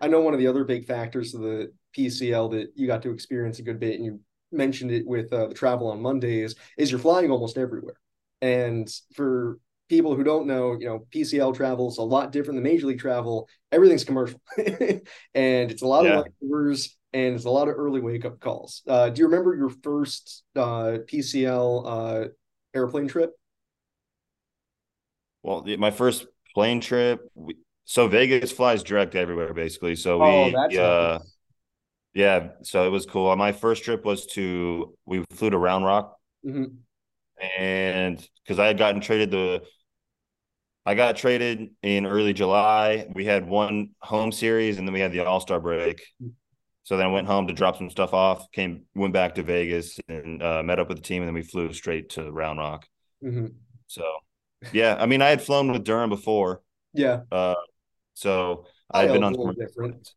I 0.00 0.08
know 0.08 0.20
one 0.20 0.34
of 0.34 0.40
the 0.40 0.48
other 0.48 0.64
big 0.64 0.84
factors 0.84 1.32
of 1.34 1.42
the 1.42 1.72
PCL 1.96 2.50
that 2.52 2.72
you 2.74 2.88
got 2.88 3.02
to 3.02 3.12
experience 3.12 3.60
a 3.60 3.62
good 3.62 3.78
bit, 3.78 3.94
and 3.94 4.04
you 4.04 4.20
mentioned 4.50 4.90
it 4.90 5.06
with 5.06 5.32
uh, 5.32 5.46
the 5.46 5.54
travel 5.54 5.88
on 5.88 6.02
Mondays, 6.02 6.56
is 6.76 6.90
you're 6.90 6.98
flying 6.98 7.30
almost 7.30 7.56
everywhere. 7.56 7.94
And 8.42 8.92
for 9.14 9.58
people 9.88 10.16
who 10.16 10.24
don't 10.24 10.46
know, 10.46 10.76
you 10.78 10.86
know, 10.86 11.06
PCL 11.14 11.54
travel 11.54 11.88
is 11.88 11.98
a 11.98 12.02
lot 12.02 12.32
different 12.32 12.56
than 12.56 12.64
Major 12.64 12.86
League 12.86 13.00
travel. 13.00 13.48
Everything's 13.70 14.04
commercial, 14.04 14.40
and 14.58 15.70
it's 15.70 15.82
a 15.82 15.86
lot 15.86 16.04
yeah. 16.04 16.20
of 16.20 16.26
and 17.12 17.34
it's 17.34 17.44
a 17.44 17.50
lot 17.50 17.68
of 17.68 17.74
early 17.76 18.00
wake 18.00 18.24
up 18.24 18.40
calls. 18.40 18.82
Uh, 18.86 19.08
do 19.10 19.20
you 19.20 19.26
remember 19.26 19.54
your 19.56 19.70
first 19.70 20.44
uh, 20.56 20.98
PCL 21.06 21.82
uh, 21.86 22.28
airplane 22.74 23.08
trip? 23.08 23.30
Well, 25.42 25.64
my 25.78 25.90
first 25.90 26.26
plane 26.54 26.80
trip. 26.80 27.20
We, 27.34 27.56
so 27.84 28.06
Vegas 28.06 28.52
flies 28.52 28.82
direct 28.82 29.14
everywhere, 29.14 29.52
basically. 29.52 29.96
So 29.96 30.22
oh, 30.22 30.46
we, 30.46 30.78
uh, 30.78 31.18
nice. 31.18 31.36
Yeah, 32.12 32.48
so 32.62 32.86
it 32.86 32.90
was 32.90 33.06
cool. 33.06 33.34
My 33.36 33.52
first 33.52 33.84
trip 33.84 34.04
was 34.04 34.26
to 34.26 34.96
we 35.06 35.24
flew 35.32 35.50
to 35.50 35.58
Round 35.58 35.84
Rock, 35.84 36.16
mm-hmm. 36.44 36.64
and 37.58 38.28
because 38.42 38.58
I 38.58 38.66
had 38.66 38.78
gotten 38.78 39.00
traded 39.00 39.30
the, 39.30 39.62
I 40.84 40.94
got 40.96 41.16
traded 41.16 41.70
in 41.82 42.06
early 42.06 42.32
July. 42.32 43.06
We 43.14 43.24
had 43.24 43.48
one 43.48 43.90
home 44.00 44.32
series, 44.32 44.78
and 44.78 44.88
then 44.88 44.92
we 44.92 44.98
had 44.98 45.12
the 45.12 45.24
All 45.24 45.40
Star 45.40 45.60
break. 45.60 46.02
So 46.82 46.96
then 46.96 47.06
I 47.06 47.10
went 47.10 47.26
home 47.26 47.46
to 47.46 47.52
drop 47.52 47.76
some 47.76 47.90
stuff 47.90 48.14
off. 48.14 48.50
Came 48.52 48.82
went 48.94 49.12
back 49.12 49.34
to 49.36 49.42
Vegas 49.42 49.98
and 50.08 50.42
uh, 50.42 50.62
met 50.62 50.78
up 50.78 50.88
with 50.88 50.98
the 50.98 51.04
team, 51.04 51.22
and 51.22 51.28
then 51.28 51.34
we 51.34 51.42
flew 51.42 51.72
straight 51.72 52.10
to 52.10 52.30
Round 52.30 52.58
Rock. 52.58 52.86
Mm-hmm. 53.22 53.46
So, 53.86 54.02
yeah, 54.72 54.96
I 54.98 55.06
mean, 55.06 55.22
I 55.22 55.28
had 55.28 55.42
flown 55.42 55.70
with 55.70 55.84
Durham 55.84 56.10
before. 56.10 56.62
Yeah. 56.92 57.20
Uh, 57.30 57.54
so 58.14 58.66
I've 58.90 59.12
been 59.12 59.22
on 59.22 59.34
different 59.54 60.12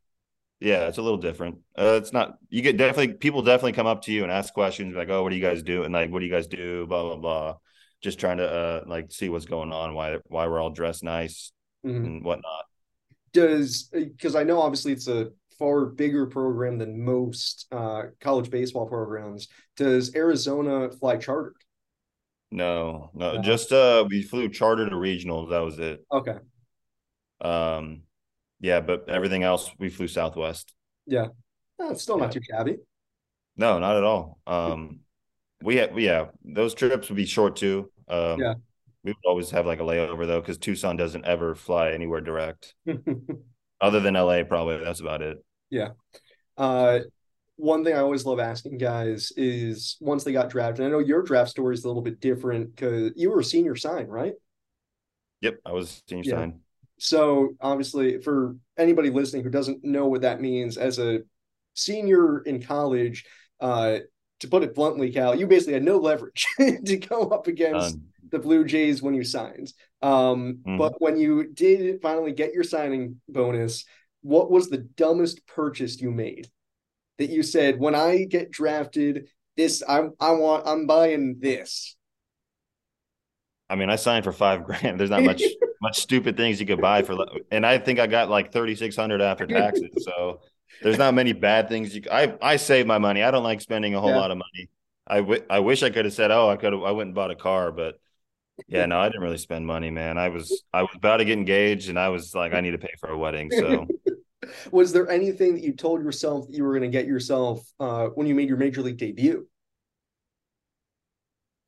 yeah, 0.64 0.88
it's 0.88 0.98
a 0.98 1.02
little 1.02 1.18
different. 1.18 1.58
Uh, 1.78 2.00
it's 2.02 2.14
not. 2.14 2.38
You 2.50 2.62
get 2.62 2.78
definitely 2.78 3.16
people 3.16 3.42
definitely 3.42 3.74
come 3.74 3.86
up 3.86 4.04
to 4.04 4.14
you 4.14 4.24
and 4.24 4.32
ask 4.32 4.54
questions 4.54 4.96
like, 4.96 5.10
"Oh, 5.10 5.22
what 5.22 5.30
do 5.30 5.36
you 5.36 5.42
guys 5.42 5.62
do?" 5.62 5.84
and 5.84 5.94
like, 5.94 6.10
"What 6.10 6.20
do 6.20 6.26
you 6.26 6.32
guys 6.32 6.48
do?" 6.48 6.88
Blah 6.88 7.04
blah 7.04 7.18
blah. 7.18 7.56
Just 8.02 8.18
trying 8.18 8.38
to 8.38 8.50
uh 8.50 8.84
like 8.88 9.12
see 9.12 9.28
what's 9.28 9.46
going 9.46 9.74
on, 9.74 9.94
why 9.94 10.20
why 10.28 10.48
we're 10.48 10.62
all 10.62 10.70
dressed 10.70 11.04
nice 11.04 11.52
mm-hmm. 11.86 12.06
and 12.06 12.24
whatnot. 12.24 12.64
Does 13.34 13.90
because 13.92 14.36
I 14.36 14.44
know 14.44 14.62
obviously 14.62 14.94
it's 14.94 15.10
a 15.10 15.32
far 15.58 15.86
bigger 15.86 16.26
program 16.26 16.78
than 16.78 17.04
most 17.04 17.68
uh, 17.72 18.04
college 18.20 18.50
baseball 18.50 18.86
programs. 18.88 19.48
Does 19.78 20.16
Arizona 20.16 20.90
fly 20.90 21.18
chartered? 21.18 21.56
No, 22.52 23.10
no, 23.16 23.42
just 23.42 23.72
uh 23.72 24.06
we 24.08 24.22
flew 24.22 24.48
chartered 24.48 24.92
to 24.92 24.96
regionals. 24.96 25.50
That 25.50 25.62
was 25.62 25.80
it. 25.80 26.06
Okay. 26.12 26.36
Um, 27.42 28.04
yeah, 28.60 28.80
but 28.80 29.10
everything 29.10 29.42
else 29.42 29.72
we 29.80 29.90
flew 29.90 30.08
Southwest. 30.08 30.72
Yeah, 31.08 31.28
oh, 31.80 31.92
it's 31.92 32.04
still 32.04 32.18
yeah. 32.18 32.24
not 32.24 32.32
too 32.32 32.42
shabby. 32.48 32.78
No, 33.58 33.80
not 33.80 33.98
at 33.98 34.04
all. 34.04 34.40
Um, 34.46 35.00
we 35.64 35.78
had 35.78 35.98
yeah, 35.98 36.28
those 36.46 36.76
trips 36.76 37.10
would 37.10 37.16
be 37.16 37.26
short 37.26 37.56
too. 37.56 37.92
Um, 38.08 38.40
yeah, 38.40 38.54
we 39.04 39.12
would 39.12 39.28
always 39.28 39.50
have 39.50 39.66
like 39.66 39.80
a 39.80 39.84
layover 39.84 40.28
though, 40.28 40.40
because 40.40 40.58
Tucson 40.58 40.96
doesn't 40.96 41.26
ever 41.26 41.56
fly 41.56 41.92
anywhere 41.92 42.22
direct, 42.22 42.76
other 43.84 44.00
than 44.00 44.16
LA. 44.16 44.44
Probably 44.44 44.84
that's 44.84 45.02
about 45.02 45.22
it. 45.22 45.44
Yeah. 45.70 45.90
Uh, 46.58 47.00
one 47.58 47.84
thing 47.84 47.94
I 47.94 48.00
always 48.00 48.26
love 48.26 48.40
asking 48.40 48.78
guys 48.78 49.32
is 49.38 49.98
once 50.00 50.24
they 50.24 50.32
got 50.32 50.50
drafted. 50.50 50.86
I 50.86 50.90
know 50.90 51.00
your 51.00 51.22
draft 51.22 51.52
story 51.52 51.76
is 51.76 51.84
a 51.84 51.88
little 51.88 52.02
bit 52.02 52.20
different 52.20 52.76
because 52.76 53.12
you 53.16 53.30
were 53.30 53.42
a 53.42 53.44
senior 53.44 53.76
sign, 53.76 54.08
right? 54.08 54.34
Yep, 55.42 55.60
I 55.66 55.74
was 55.74 56.02
a 56.08 56.10
senior 56.10 56.24
yeah. 56.26 56.36
sign. 56.36 56.60
So 56.98 57.56
obviously, 57.60 58.22
for 58.22 58.56
anybody 58.78 59.10
listening 59.10 59.44
who 59.44 59.50
doesn't 59.50 59.84
know 59.84 60.08
what 60.08 60.22
that 60.22 60.42
means, 60.42 60.78
as 60.78 61.00
a 61.00 61.20
senior 61.74 62.40
in 62.40 62.62
college, 62.62 63.26
uh, 63.60 64.00
to 64.40 64.48
put 64.48 64.64
it 64.64 64.74
bluntly, 64.74 65.12
Cal, 65.12 65.36
you 65.36 65.46
basically 65.46 65.74
had 65.74 65.84
no 65.84 65.98
leverage 65.98 66.46
to 66.58 66.98
go 66.98 67.24
up 67.30 67.48
against 67.48 67.96
um, 67.96 68.04
the 68.32 68.40
Blue 68.40 68.64
Jays 68.64 69.02
when 69.02 69.14
you 69.14 69.24
signed. 69.24 69.74
Um, 70.04 70.60
mm-hmm. 70.68 70.78
But 70.78 71.02
when 71.02 71.18
you 71.18 71.48
did 71.54 72.02
finally 72.02 72.34
get 72.34 72.54
your 72.54 72.66
signing 72.66 73.22
bonus, 73.30 73.86
what 74.22 74.52
was 74.52 74.70
the 74.70 74.78
dumbest 74.78 75.48
purchase 75.48 76.02
you 76.02 76.12
made 76.12 76.50
that 77.18 77.30
you 77.30 77.42
said, 77.42 77.80
when 77.80 77.96
I 77.96 78.26
get 78.26 78.52
drafted, 78.52 79.30
this 79.56 79.82
I 79.88 80.08
I 80.20 80.32
want 80.32 80.68
I'm 80.68 80.88
buying 80.88 81.38
this? 81.40 81.96
I 83.70 83.76
mean, 83.76 83.90
I 83.90 83.96
signed 83.96 84.26
for 84.26 84.34
five 84.34 84.64
grand. 84.66 85.00
There's 85.00 85.10
not 85.10 85.24
much 85.24 85.42
much 85.82 86.00
stupid 86.00 86.36
things 86.36 86.60
you 86.60 86.66
could 86.66 86.82
buy 86.82 87.02
for, 87.02 87.18
and 87.50 87.66
I 87.66 87.78
think 87.78 88.00
I 88.00 88.08
got 88.08 88.30
like 88.30 88.52
thirty 88.52 88.76
six 88.76 88.96
hundred 88.96 89.22
after 89.22 89.48
taxes. 89.48 89.90
So 90.00 90.42
there's 90.82 90.98
not 90.98 91.14
many 91.14 91.32
bad 91.32 91.70
things. 91.70 91.96
You, 91.96 92.04
I 92.12 92.36
I 92.42 92.58
save 92.58 92.88
my 92.88 92.98
money. 92.98 93.24
I 93.24 93.32
don't 93.32 93.44
like 93.44 93.62
spending 93.62 93.96
a 93.96 94.02
whole 94.02 94.10
yeah. 94.10 94.18
lot 94.18 94.32
of 94.32 94.38
money. 94.38 94.70
I, 95.06 95.18
w- 95.18 95.44
I 95.50 95.60
wish 95.60 95.84
I 95.84 95.90
could 95.90 96.06
have 96.06 96.14
said, 96.14 96.32
oh, 96.32 96.50
I 96.50 96.56
could 96.56 96.74
have 96.74 96.82
I 96.82 96.92
went 96.92 97.08
and 97.08 97.16
bought 97.16 97.32
a 97.32 97.36
car, 97.36 97.72
but 97.72 98.00
yeah, 98.68 98.86
no, 98.86 99.00
I 99.00 99.08
didn't 99.08 99.22
really 99.22 99.38
spend 99.38 99.66
money, 99.66 99.90
man. 99.90 100.18
I 100.18 100.30
was 100.30 100.64
I 100.74 100.82
was 100.82 100.92
about 100.96 101.18
to 101.18 101.26
get 101.26 101.38
engaged, 101.38 101.90
and 101.90 101.98
I 101.98 102.10
was 102.10 102.36
like, 102.36 102.54
I 102.54 102.62
need 102.62 102.72
to 102.72 102.78
pay 102.78 102.94
for 103.00 103.10
a 103.10 103.18
wedding. 103.18 103.52
So, 103.52 103.88
was 104.72 104.94
there 104.94 105.10
anything 105.10 105.54
that 105.56 105.64
you 105.64 105.74
told 105.74 106.04
yourself 106.04 106.48
that 106.48 106.56
you 106.56 106.64
were 106.64 106.72
going 106.78 106.90
to 106.90 106.96
get 106.96 107.08
yourself 107.08 107.66
uh, 107.80 108.08
when 108.08 108.28
you 108.28 108.36
made 108.36 108.48
your 108.48 108.58
major 108.58 108.82
league 108.82 108.98
debut? 108.98 109.48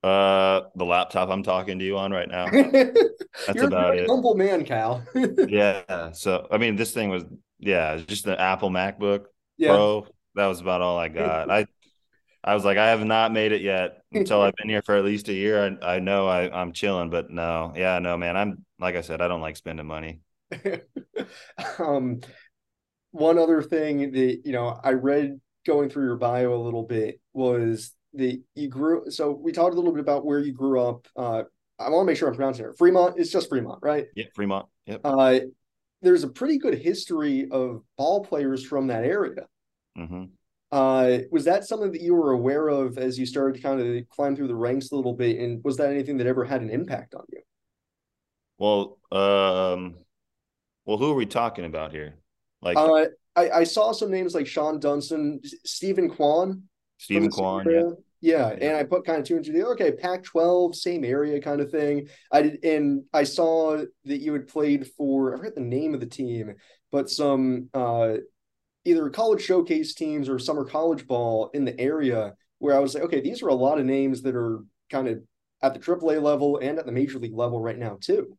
Uh, 0.03 0.69
the 0.75 0.85
laptop 0.85 1.29
I'm 1.29 1.41
talking 1.41 1.79
to 1.79 1.85
you 1.85 1.97
on 1.97 2.11
right 2.11 2.29
now. 2.29 2.45
That's 2.51 3.55
you're, 3.55 3.65
about 3.65 3.95
you're 3.95 4.03
it. 4.03 4.07
Humble 4.07 4.35
man, 4.35 4.63
Cal. 4.63 5.03
yeah. 5.47 6.11
So 6.11 6.47
I 6.51 6.59
mean, 6.59 6.75
this 6.75 6.93
thing 6.93 7.09
was 7.09 7.23
yeah, 7.57 7.97
just 7.97 8.27
an 8.27 8.35
Apple 8.35 8.69
MacBook 8.69 9.25
yeah. 9.57 9.69
Pro. 9.69 10.05
That 10.35 10.45
was 10.45 10.61
about 10.61 10.81
all 10.81 10.99
I 10.99 11.07
got. 11.07 11.49
I 11.49 11.65
I 12.45 12.53
was 12.53 12.63
like, 12.63 12.77
I 12.77 12.89
have 12.89 13.03
not 13.03 13.33
made 13.33 13.51
it 13.51 13.61
yet 13.61 14.03
until 14.11 14.41
I've 14.41 14.53
been 14.55 14.69
here 14.69 14.83
for 14.83 14.95
at 14.95 15.03
least 15.03 15.29
a 15.29 15.33
year. 15.33 15.77
I, 15.81 15.95
I 15.95 15.99
know 15.99 16.27
I, 16.27 16.61
I'm 16.61 16.73
chilling, 16.73 17.09
but 17.09 17.31
no, 17.31 17.73
yeah, 17.75 17.97
no, 17.97 18.15
man. 18.17 18.37
I'm 18.37 18.63
like 18.79 18.95
I 18.95 19.01
said, 19.01 19.19
I 19.19 19.27
don't 19.27 19.41
like 19.41 19.57
spending 19.57 19.87
money. 19.87 20.19
um, 21.79 22.21
one 23.09 23.39
other 23.39 23.63
thing 23.63 24.11
that 24.11 24.41
you 24.45 24.51
know, 24.51 24.79
I 24.83 24.91
read 24.91 25.41
going 25.65 25.89
through 25.89 26.05
your 26.05 26.17
bio 26.17 26.53
a 26.53 26.61
little 26.61 26.83
bit 26.83 27.19
was 27.33 27.93
that 28.13 28.39
you 28.53 28.67
grew. 28.67 29.09
So 29.09 29.31
we 29.31 29.51
talked 29.51 29.73
a 29.73 29.77
little 29.77 29.91
bit 29.91 30.01
about 30.01 30.23
where 30.23 30.39
you 30.39 30.53
grew 30.53 30.79
up. 30.79 31.07
Uh, 31.15 31.43
I 31.79 31.89
want 31.89 32.03
to 32.03 32.11
make 32.11 32.17
sure 32.17 32.29
I'm 32.29 32.35
pronouncing 32.35 32.65
it. 32.65 32.77
Fremont. 32.77 33.15
It's 33.17 33.31
just 33.31 33.49
Fremont, 33.49 33.79
right? 33.81 34.05
Yeah, 34.15 34.25
Fremont. 34.35 34.67
Yep. 34.85 35.01
Uh, 35.03 35.39
there's 36.03 36.23
a 36.23 36.29
pretty 36.29 36.59
good 36.59 36.77
history 36.77 37.47
of 37.49 37.81
ball 37.97 38.23
players 38.23 38.63
from 38.63 38.87
that 38.87 39.03
area. 39.03 39.47
Mm-hmm. 39.97 40.25
Uh, 40.71 41.19
was 41.31 41.45
that 41.45 41.63
something 41.63 41.91
that 41.91 42.01
you 42.01 42.13
were 42.15 42.31
aware 42.31 42.67
of 42.67 42.97
as 42.97 43.17
you 43.17 43.25
started 43.25 43.55
to 43.55 43.61
kind 43.61 43.79
of 43.79 44.09
climb 44.09 44.35
through 44.35 44.47
the 44.47 44.55
ranks 44.55 44.91
a 44.91 44.95
little 44.95 45.13
bit? 45.13 45.39
And 45.39 45.63
was 45.63 45.77
that 45.77 45.89
anything 45.89 46.17
that 46.17 46.27
ever 46.27 46.43
had 46.43 46.61
an 46.61 46.69
impact 46.69 47.15
on 47.15 47.23
you? 47.31 47.41
Well, 48.57 48.97
um, 49.11 49.95
well, 50.85 50.97
who 50.97 51.11
are 51.11 51.15
we 51.15 51.25
talking 51.25 51.65
about 51.65 51.91
here? 51.91 52.15
Like, 52.61 52.77
uh, 52.77 53.05
I, 53.35 53.49
I 53.49 53.63
saw 53.63 53.91
some 53.91 54.11
names 54.11 54.33
like 54.33 54.45
Shawon 54.45 54.79
Dunston, 54.79 55.41
Steven 55.65 56.09
Kwan. 56.09 56.63
Steven 56.97 57.29
Kwan, 57.29 57.65
yeah. 57.69 57.91
Yeah, 58.21 58.47
and 58.59 58.75
I 58.75 58.83
put 58.83 59.05
kind 59.05 59.19
of 59.19 59.25
two 59.25 59.35
and 59.35 59.45
two 59.45 59.51
together. 59.51 59.73
Okay, 59.73 59.91
Pac-12, 59.91 60.73
same 60.73 61.05
area, 61.05 61.39
kind 61.39 61.61
of 61.61 61.69
thing. 61.69 62.07
I 62.31 62.41
did, 62.41 62.63
and 62.65 63.03
I 63.13 63.23
saw 63.23 63.83
that 64.05 64.17
you 64.17 64.33
had 64.33 64.47
played 64.47 64.87
for. 64.97 65.33
I 65.33 65.37
forget 65.37 65.53
the 65.53 65.61
name 65.61 65.93
of 65.93 65.99
the 65.99 66.07
team, 66.07 66.55
but 66.91 67.09
some 67.09 67.69
uh, 67.73 68.13
either 68.85 69.09
college 69.09 69.41
showcase 69.41 69.93
teams 69.93 70.29
or 70.29 70.39
summer 70.39 70.63
college 70.63 71.07
ball 71.07 71.49
in 71.53 71.65
the 71.65 71.79
area 71.79 72.35
where 72.59 72.75
I 72.75 72.79
was 72.79 72.93
like, 72.93 73.03
okay, 73.03 73.19
these 73.19 73.41
are 73.41 73.49
a 73.49 73.55
lot 73.55 73.79
of 73.79 73.85
names 73.85 74.21
that 74.21 74.35
are 74.35 74.59
kind 74.89 75.07
of 75.07 75.21
at 75.61 75.73
the 75.73 75.79
AAA 75.79 76.21
level 76.21 76.57
and 76.57 76.79
at 76.79 76.85
the 76.85 76.91
major 76.91 77.19
league 77.19 77.35
level 77.35 77.59
right 77.59 77.77
now 77.77 77.97
too. 77.99 78.37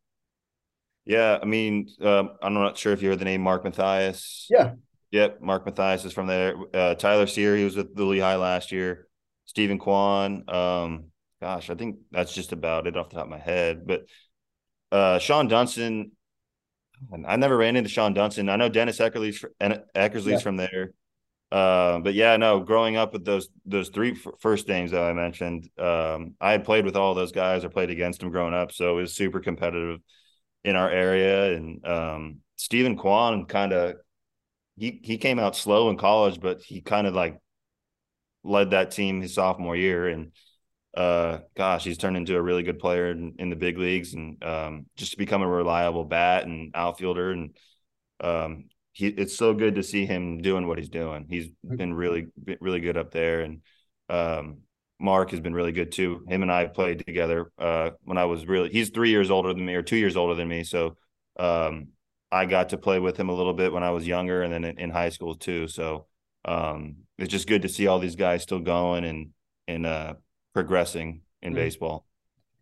Yeah, 1.05 1.37
I 1.41 1.45
mean, 1.45 1.89
um, 2.01 2.31
I'm 2.41 2.53
not 2.53 2.77
sure 2.77 2.91
if 2.91 3.01
you 3.01 3.09
heard 3.09 3.19
the 3.19 3.25
name 3.25 3.41
Mark 3.41 3.63
Mathias. 3.63 4.47
Yeah. 4.49 4.73
Yep, 5.11 5.41
Mark 5.41 5.65
Mathias 5.65 6.03
is 6.03 6.11
from 6.11 6.27
there. 6.27 6.55
Uh, 6.73 6.95
Tyler 6.95 7.27
Cyr, 7.27 7.55
he 7.55 7.63
was 7.63 7.77
with 7.77 7.95
the 7.95 8.03
Lehigh 8.03 8.35
last 8.35 8.71
year. 8.71 9.07
Steven 9.45 9.79
Kwan. 9.79 10.43
Um, 10.49 11.05
gosh, 11.39 11.69
I 11.69 11.75
think 11.75 11.99
that's 12.11 12.33
just 12.33 12.51
about 12.51 12.87
it 12.87 12.97
off 12.97 13.09
the 13.09 13.15
top 13.15 13.25
of 13.25 13.31
my 13.31 13.37
head. 13.37 13.87
But 13.87 14.01
uh, 14.91 15.17
Shawon 15.19 15.47
Dunston, 15.47 16.11
I 17.27 17.35
never 17.35 17.57
ran 17.57 17.75
into 17.75 17.89
Shawon 17.89 18.13
Dunston. 18.13 18.49
I 18.49 18.55
know 18.55 18.69
Dennis 18.69 18.99
Eckersley's 18.99 19.43
Eckersley's 19.61 20.27
yeah. 20.27 20.39
from 20.39 20.57
there. 20.57 20.91
Uh, 21.49 21.99
but 21.99 22.13
yeah, 22.13 22.35
no, 22.35 22.59
growing 22.59 22.97
up 22.97 23.13
with 23.13 23.23
those 23.23 23.47
those 23.65 23.89
three 23.89 24.11
f- 24.11 24.33
first 24.39 24.67
names 24.67 24.91
that 24.91 25.01
I 25.01 25.13
mentioned, 25.13 25.69
um, 25.77 26.35
I 26.41 26.51
had 26.51 26.65
played 26.65 26.83
with 26.83 26.97
all 26.97 27.13
those 27.13 27.31
guys 27.31 27.63
or 27.63 27.69
played 27.69 27.89
against 27.89 28.19
them 28.19 28.31
growing 28.31 28.53
up, 28.53 28.73
so 28.73 28.97
it 28.97 29.01
was 29.01 29.15
super 29.15 29.39
competitive 29.39 30.01
in 30.65 30.75
our 30.75 30.89
area. 30.89 31.55
And 31.55 31.85
um, 31.87 32.37
Steven 32.57 32.97
Kwan 32.97 33.45
kind 33.45 33.71
of 33.71 33.95
he 34.75 34.99
he 35.01 35.17
came 35.17 35.39
out 35.39 35.55
slow 35.55 35.89
in 35.89 35.95
college, 35.95 36.41
but 36.41 36.61
he 36.61 36.81
kind 36.81 37.07
of 37.07 37.13
like 37.13 37.39
led 38.43 38.71
that 38.71 38.91
team 38.91 39.21
his 39.21 39.33
sophomore 39.33 39.75
year, 39.75 40.09
and 40.09 40.33
uh, 40.97 41.41
gosh, 41.55 41.83
he's 41.83 41.99
turned 41.99 42.17
into 42.17 42.35
a 42.35 42.41
really 42.41 42.63
good 42.63 42.79
player 42.79 43.11
in, 43.11 43.35
in 43.37 43.51
the 43.51 43.55
big 43.55 43.77
leagues 43.77 44.15
and 44.15 44.43
um, 44.43 44.87
just 44.95 45.11
to 45.11 45.17
become 45.17 45.43
a 45.43 45.47
reliable 45.47 46.03
bat 46.03 46.47
and 46.47 46.71
outfielder. 46.73 47.31
And 47.31 47.55
um, 48.19 48.65
he, 48.93 49.05
it's 49.05 49.37
so 49.37 49.53
good 49.53 49.75
to 49.75 49.83
see 49.83 50.07
him 50.07 50.41
doing 50.41 50.67
what 50.67 50.79
he's 50.79 50.89
doing. 50.89 51.27
He's 51.29 51.49
been 51.63 51.93
really, 51.93 52.29
really 52.59 52.79
good 52.79 52.97
up 52.97 53.11
there. 53.11 53.41
And 53.41 53.61
um, 54.09 54.61
Mark 54.99 55.29
has 55.29 55.39
been 55.39 55.53
really 55.53 55.71
good 55.71 55.91
too. 55.91 56.25
Him 56.27 56.41
and 56.41 56.51
I 56.51 56.65
played 56.65 57.05
together 57.05 57.51
uh, 57.59 57.91
when 58.03 58.17
I 58.17 58.25
was 58.25 58.47
really, 58.47 58.69
he's 58.71 58.89
three 58.89 59.11
years 59.11 59.29
older 59.29 59.53
than 59.53 59.63
me 59.63 59.75
or 59.75 59.83
two 59.83 59.97
years 59.97 60.17
older 60.17 60.33
than 60.33 60.47
me. 60.47 60.63
So 60.63 60.97
um, 61.37 61.89
I 62.31 62.47
got 62.47 62.69
to 62.69 62.77
play 62.79 62.97
with 62.97 63.17
him 63.17 63.29
a 63.29 63.35
little 63.35 63.53
bit 63.53 63.71
when 63.71 63.83
I 63.83 63.91
was 63.91 64.07
younger 64.07 64.41
and 64.41 64.51
then 64.51 64.63
in, 64.63 64.79
in 64.79 64.89
high 64.89 65.09
school 65.09 65.35
too. 65.35 65.67
So 65.67 66.07
um, 66.43 66.95
it's 67.19 67.31
just 67.31 67.47
good 67.47 67.61
to 67.61 67.69
see 67.69 67.85
all 67.85 67.99
these 67.99 68.15
guys 68.15 68.41
still 68.41 68.61
going 68.61 69.03
and, 69.03 69.29
and, 69.67 69.85
uh, 69.85 70.13
progressing 70.57 71.21
in 71.43 71.53
mm-hmm. 71.53 71.61
baseball. 71.61 72.07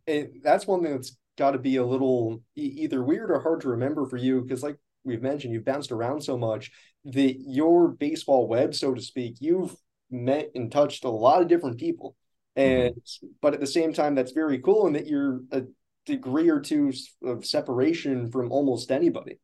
And 0.05 0.41
that's 0.43 0.67
one 0.67 0.83
thing 0.83 0.91
that's 0.91 1.15
got 1.37 1.51
to 1.51 1.57
be 1.57 1.77
a 1.77 1.85
little 1.85 2.41
either 2.57 3.01
weird 3.01 3.31
or 3.31 3.39
hard 3.39 3.61
to 3.61 3.69
remember 3.69 4.05
for 4.05 4.17
you 4.17 4.41
because, 4.41 4.61
like 4.61 4.75
we've 5.05 5.21
mentioned, 5.21 5.53
you've 5.53 5.63
bounced 5.63 5.93
around 5.93 6.21
so 6.21 6.37
much 6.37 6.71
that 7.05 7.35
your 7.39 7.87
baseball 7.87 8.49
web, 8.49 8.75
so 8.75 8.93
to 8.93 9.01
speak, 9.01 9.37
you've 9.39 9.73
met 10.11 10.51
and 10.55 10.73
touched 10.73 11.05
a 11.05 11.09
lot 11.09 11.41
of 11.41 11.47
different 11.47 11.79
people. 11.79 12.17
And 12.57 12.95
mm-hmm. 12.95 13.27
but 13.41 13.53
at 13.53 13.61
the 13.61 13.67
same 13.67 13.93
time, 13.93 14.13
that's 14.13 14.33
very 14.33 14.59
cool, 14.59 14.87
and 14.87 14.95
that 14.97 15.07
you're 15.07 15.39
a 15.51 15.63
degree 16.05 16.49
or 16.49 16.59
two 16.59 16.91
of 17.23 17.45
separation 17.45 18.29
from 18.29 18.51
almost 18.51 18.91
anybody. 18.91 19.39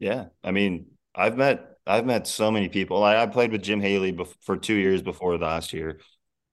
Yeah, 0.00 0.26
I 0.42 0.50
mean, 0.50 0.86
I've 1.14 1.36
met 1.36 1.64
I've 1.86 2.04
met 2.04 2.26
so 2.26 2.50
many 2.50 2.68
people. 2.68 3.04
I, 3.04 3.22
I 3.22 3.26
played 3.26 3.52
with 3.52 3.62
Jim 3.62 3.80
Haley 3.80 4.12
bef- 4.12 4.34
for 4.40 4.56
two 4.56 4.74
years 4.74 5.02
before 5.02 5.38
last 5.38 5.72
year, 5.72 6.00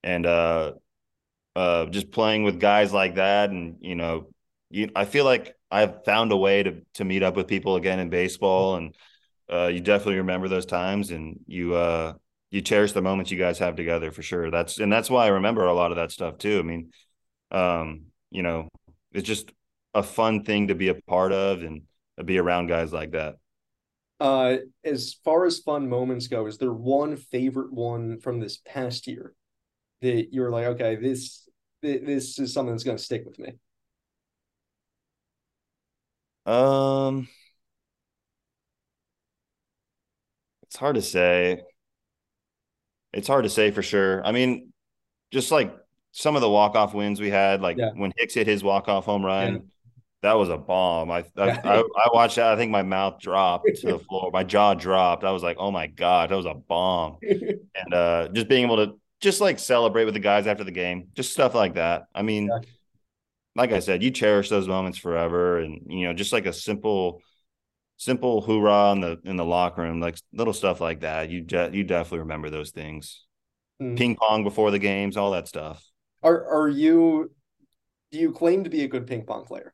and 0.05 0.25
uh, 0.25 0.73
uh, 1.55 1.87
just 1.87 2.11
playing 2.11 2.43
with 2.43 2.59
guys 2.59 2.93
like 2.93 3.15
that, 3.15 3.49
and 3.49 3.77
you 3.81 3.95
know, 3.95 4.29
you, 4.69 4.91
I 4.95 5.05
feel 5.05 5.25
like 5.25 5.55
I've 5.71 6.05
found 6.05 6.31
a 6.31 6.37
way 6.37 6.63
to 6.63 6.81
to 6.93 7.03
meet 7.03 7.23
up 7.23 7.35
with 7.35 7.47
people 7.47 7.75
again 7.75 7.99
in 7.99 8.09
baseball, 8.09 8.75
and 8.75 8.95
uh, 9.51 9.67
you 9.67 9.81
definitely 9.81 10.17
remember 10.17 10.47
those 10.47 10.67
times, 10.67 11.09
and 11.09 11.39
you 11.47 11.73
uh, 11.73 12.13
you 12.51 12.61
cherish 12.61 12.93
the 12.93 13.01
moments 13.01 13.31
you 13.31 13.39
guys 13.39 13.57
have 13.59 13.75
together 13.75 14.11
for 14.11 14.21
sure. 14.21 14.51
That's 14.51 14.77
and 14.79 14.93
that's 14.93 15.09
why 15.09 15.25
I 15.25 15.29
remember 15.29 15.65
a 15.65 15.73
lot 15.73 15.91
of 15.91 15.97
that 15.97 16.11
stuff 16.11 16.37
too. 16.37 16.59
I 16.59 16.61
mean, 16.61 16.91
um, 17.51 18.05
you 18.29 18.43
know, 18.43 18.69
it's 19.11 19.27
just 19.27 19.51
a 19.95 20.03
fun 20.03 20.43
thing 20.43 20.67
to 20.67 20.75
be 20.75 20.89
a 20.89 20.95
part 20.95 21.33
of 21.33 21.63
and 21.63 21.81
be 22.23 22.37
around 22.37 22.67
guys 22.67 22.93
like 22.93 23.11
that. 23.11 23.35
Uh, 24.19 24.57
as 24.83 25.15
far 25.25 25.45
as 25.45 25.59
fun 25.59 25.89
moments 25.89 26.27
go, 26.27 26.45
is 26.45 26.57
there 26.57 26.71
one 26.71 27.17
favorite 27.17 27.73
one 27.73 28.19
from 28.19 28.39
this 28.39 28.57
past 28.65 29.07
year 29.07 29.33
that 30.01 30.33
you're 30.33 30.51
like, 30.51 30.65
okay, 30.65 30.95
this 30.95 31.47
this 31.81 32.39
is 32.39 32.53
something 32.53 32.73
that's 32.73 32.83
going 32.83 32.97
to 32.97 33.03
stick 33.03 33.23
with 33.25 33.37
me? 33.39 33.53
Um, 36.45 37.27
it's 40.63 40.75
hard 40.75 40.95
to 40.95 41.01
say. 41.01 41.61
It's 43.13 43.27
hard 43.27 43.43
to 43.43 43.49
say 43.49 43.71
for 43.71 43.81
sure. 43.81 44.25
I 44.25 44.31
mean, 44.31 44.73
just 45.31 45.51
like 45.51 45.75
some 46.11 46.35
of 46.35 46.41
the 46.41 46.49
walk 46.49 46.75
off 46.75 46.93
wins 46.93 47.19
we 47.19 47.29
had, 47.29 47.61
like 47.61 47.77
yeah. 47.77 47.91
when 47.95 48.11
Hicks 48.17 48.33
hit 48.33 48.47
his 48.47 48.63
walk 48.63 48.87
off 48.87 49.05
home 49.05 49.25
run, 49.25 49.53
yeah. 49.53 49.59
that 50.21 50.33
was 50.33 50.49
a 50.49 50.57
bomb. 50.57 51.09
I 51.09 51.25
I, 51.37 51.49
I, 51.49 51.79
I 51.79 52.09
watched 52.13 52.35
that. 52.35 52.47
I 52.47 52.57
think 52.57 52.71
my 52.71 52.83
mouth 52.83 53.19
dropped 53.19 53.67
to 53.81 53.87
the 53.93 53.99
floor. 53.99 54.29
My 54.31 54.43
jaw 54.43 54.73
dropped. 54.73 55.23
I 55.23 55.31
was 55.31 55.43
like, 55.43 55.57
oh 55.59 55.71
my 55.71 55.87
god, 55.87 56.29
that 56.29 56.35
was 56.35 56.45
a 56.45 56.53
bomb. 56.53 57.17
and 57.21 57.93
uh, 57.93 58.27
just 58.33 58.49
being 58.49 58.65
able 58.65 58.85
to 58.85 58.99
just 59.25 59.41
like 59.41 59.57
celebrate 59.57 60.05
with 60.05 60.13
the 60.13 60.19
guys 60.19 60.45
after 60.45 60.63
the 60.63 60.71
game, 60.71 61.07
just 61.15 61.33
stuff 61.33 61.55
like 61.55 61.73
that. 61.73 62.05
I 62.13 62.21
mean, 62.21 62.45
yeah. 62.45 62.59
like 63.55 63.71
I 63.71 63.79
said, 63.79 64.03
you 64.03 64.11
cherish 64.11 64.49
those 64.49 64.67
moments 64.67 64.99
forever, 64.99 65.57
and 65.57 65.81
you 65.87 66.05
know, 66.05 66.13
just 66.13 66.31
like 66.31 66.45
a 66.45 66.53
simple, 66.53 67.23
simple 67.97 68.41
hoorah 68.41 68.91
in 68.91 69.01
the 69.01 69.19
in 69.25 69.35
the 69.35 69.43
locker 69.43 69.81
room, 69.81 69.99
like 69.99 70.15
little 70.31 70.53
stuff 70.53 70.79
like 70.79 70.99
that. 70.99 71.31
You 71.31 71.41
de- 71.41 71.71
you 71.73 71.83
definitely 71.83 72.19
remember 72.19 72.51
those 72.51 72.69
things. 72.69 73.25
Mm. 73.81 73.97
Ping 73.97 74.15
pong 74.15 74.43
before 74.43 74.69
the 74.69 74.77
games, 74.77 75.17
all 75.17 75.31
that 75.31 75.47
stuff. 75.47 75.83
Are 76.21 76.45
are 76.45 76.69
you? 76.69 77.31
Do 78.11 78.19
you 78.19 78.31
claim 78.31 78.63
to 78.63 78.69
be 78.69 78.83
a 78.83 78.87
good 78.87 79.07
ping 79.07 79.23
pong 79.23 79.45
player? 79.45 79.73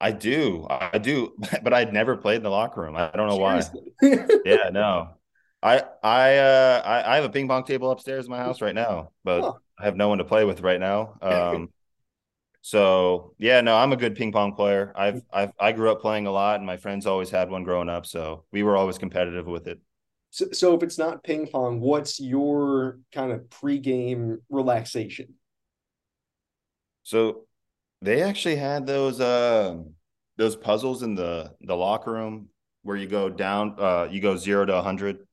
I 0.00 0.10
do, 0.10 0.66
I 0.68 0.98
do, 0.98 1.32
but 1.62 1.72
I'd 1.72 1.92
never 1.92 2.16
played 2.16 2.38
in 2.38 2.42
the 2.42 2.50
locker 2.50 2.80
room. 2.80 2.96
I 2.96 3.12
don't 3.14 3.28
know 3.28 3.36
why. 3.36 3.62
yeah, 4.44 4.70
no. 4.72 5.10
I 5.62 5.82
I 6.02 6.36
uh 6.38 6.82
I, 6.84 7.12
I, 7.12 7.16
have 7.16 7.24
a 7.24 7.30
ping 7.30 7.48
pong 7.48 7.64
table 7.64 7.90
upstairs 7.90 8.24
in 8.24 8.30
my 8.30 8.38
house 8.38 8.60
right 8.60 8.74
now, 8.74 9.10
but. 9.24 9.56
I 9.82 9.86
have 9.86 9.96
no 9.96 10.08
one 10.08 10.18
to 10.18 10.24
play 10.24 10.44
with 10.44 10.60
right 10.60 10.80
now. 10.80 11.14
Um, 11.22 11.70
so 12.64 13.34
yeah, 13.38 13.60
no, 13.60 13.76
I'm 13.76 13.92
a 13.92 13.96
good 13.96 14.14
ping 14.14 14.30
pong 14.30 14.54
player. 14.54 14.92
I've 14.94 15.22
I've 15.32 15.52
I 15.58 15.72
grew 15.72 15.90
up 15.90 16.00
playing 16.00 16.28
a 16.28 16.30
lot, 16.30 16.56
and 16.60 16.66
my 16.66 16.76
friends 16.76 17.06
always 17.06 17.28
had 17.28 17.50
one 17.50 17.64
growing 17.64 17.88
up, 17.88 18.06
so 18.06 18.44
we 18.52 18.62
were 18.62 18.76
always 18.76 18.98
competitive 18.98 19.46
with 19.46 19.66
it. 19.66 19.80
So, 20.30 20.46
so 20.52 20.74
if 20.76 20.84
it's 20.84 20.96
not 20.96 21.24
ping 21.24 21.48
pong, 21.48 21.80
what's 21.80 22.20
your 22.20 23.00
kind 23.12 23.32
of 23.32 23.40
pregame 23.50 24.36
relaxation? 24.48 25.34
So 27.02 27.46
they 28.00 28.22
actually 28.22 28.56
had 28.56 28.86
those 28.86 29.20
uh 29.20 29.78
those 30.36 30.54
puzzles 30.54 31.02
in 31.02 31.16
the 31.16 31.52
the 31.62 31.76
locker 31.76 32.12
room 32.12 32.48
where 32.82 32.96
you 32.96 33.08
go 33.08 33.28
down 33.28 33.74
uh 33.78 34.06
you 34.08 34.20
go 34.20 34.36
0 34.36 34.66
to 34.66 34.72
a 34.72 34.76
100. 34.76 35.26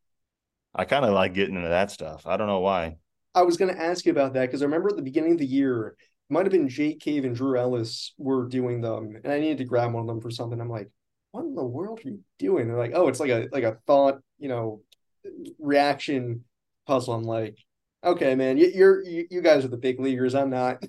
I 0.79 0.85
kind 0.85 1.03
of 1.03 1.11
like 1.11 1.33
getting 1.33 1.57
into 1.57 1.67
that 1.67 1.91
stuff. 1.91 2.25
I 2.25 2.37
don't 2.37 2.47
know 2.47 2.61
why. 2.61 2.95
I 3.35 3.41
was 3.41 3.57
going 3.57 3.75
to 3.75 3.81
ask 3.81 4.05
you 4.05 4.13
about 4.13 4.31
that 4.35 4.45
because 4.45 4.61
I 4.61 4.65
remember 4.65 4.87
at 4.87 4.95
the 4.95 5.01
beginning 5.01 5.33
of 5.33 5.37
the 5.37 5.45
year, 5.45 5.97
might 6.29 6.45
have 6.45 6.53
been 6.53 6.69
Jake 6.69 7.01
Cave 7.01 7.25
and 7.25 7.35
Drew 7.35 7.59
Ellis 7.59 8.13
were 8.17 8.47
doing 8.47 8.79
them, 8.79 9.17
and 9.21 9.33
I 9.33 9.41
needed 9.41 9.57
to 9.57 9.65
grab 9.65 9.91
one 9.91 10.03
of 10.03 10.07
them 10.07 10.21
for 10.21 10.31
something. 10.31 10.61
I'm 10.61 10.69
like, 10.69 10.89
what 11.31 11.43
in 11.43 11.53
the 11.53 11.65
world 11.65 11.99
are 11.99 12.07
you 12.07 12.19
doing? 12.37 12.69
They're 12.69 12.77
like, 12.77 12.93
oh, 12.93 13.09
it's 13.09 13.19
like 13.19 13.29
a 13.29 13.49
like 13.51 13.65
a 13.65 13.77
thought, 13.87 14.21
you 14.37 14.47
know, 14.47 14.81
reaction 15.59 16.45
puzzle. 16.87 17.13
I'm 17.13 17.23
like, 17.23 17.57
okay, 18.01 18.35
man, 18.35 18.57
you're 18.57 19.03
you, 19.03 19.27
you 19.29 19.41
guys 19.41 19.65
are 19.65 19.69
the 19.69 19.75
big 19.75 19.99
leaguers. 19.99 20.33
I'm 20.33 20.49
not. 20.49 20.81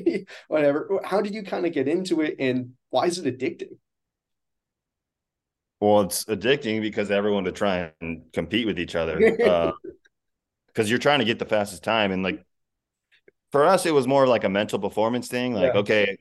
Whatever. 0.48 1.00
How 1.04 1.22
did 1.22 1.34
you 1.34 1.42
kind 1.42 1.64
of 1.64 1.72
get 1.72 1.88
into 1.88 2.20
it, 2.20 2.36
and 2.38 2.72
why 2.90 3.06
is 3.06 3.18
it 3.18 3.38
addicting? 3.38 3.78
Well, 5.80 6.00
it's 6.00 6.24
addicting 6.24 6.80
because 6.80 7.10
everyone 7.10 7.44
to 7.44 7.52
try 7.52 7.92
and 8.00 8.22
compete 8.32 8.66
with 8.66 8.78
each 8.78 8.96
other. 8.96 9.16
Because 9.18 9.72
uh, 10.78 10.82
you're 10.82 10.98
trying 10.98 11.20
to 11.20 11.24
get 11.24 11.38
the 11.38 11.44
fastest 11.44 11.84
time, 11.84 12.10
and 12.10 12.22
like 12.22 12.44
for 13.52 13.64
us, 13.64 13.86
it 13.86 13.94
was 13.94 14.06
more 14.06 14.26
like 14.26 14.44
a 14.44 14.48
mental 14.48 14.78
performance 14.78 15.28
thing. 15.28 15.54
Like, 15.54 15.74
yeah. 15.74 15.80
okay, 15.80 16.18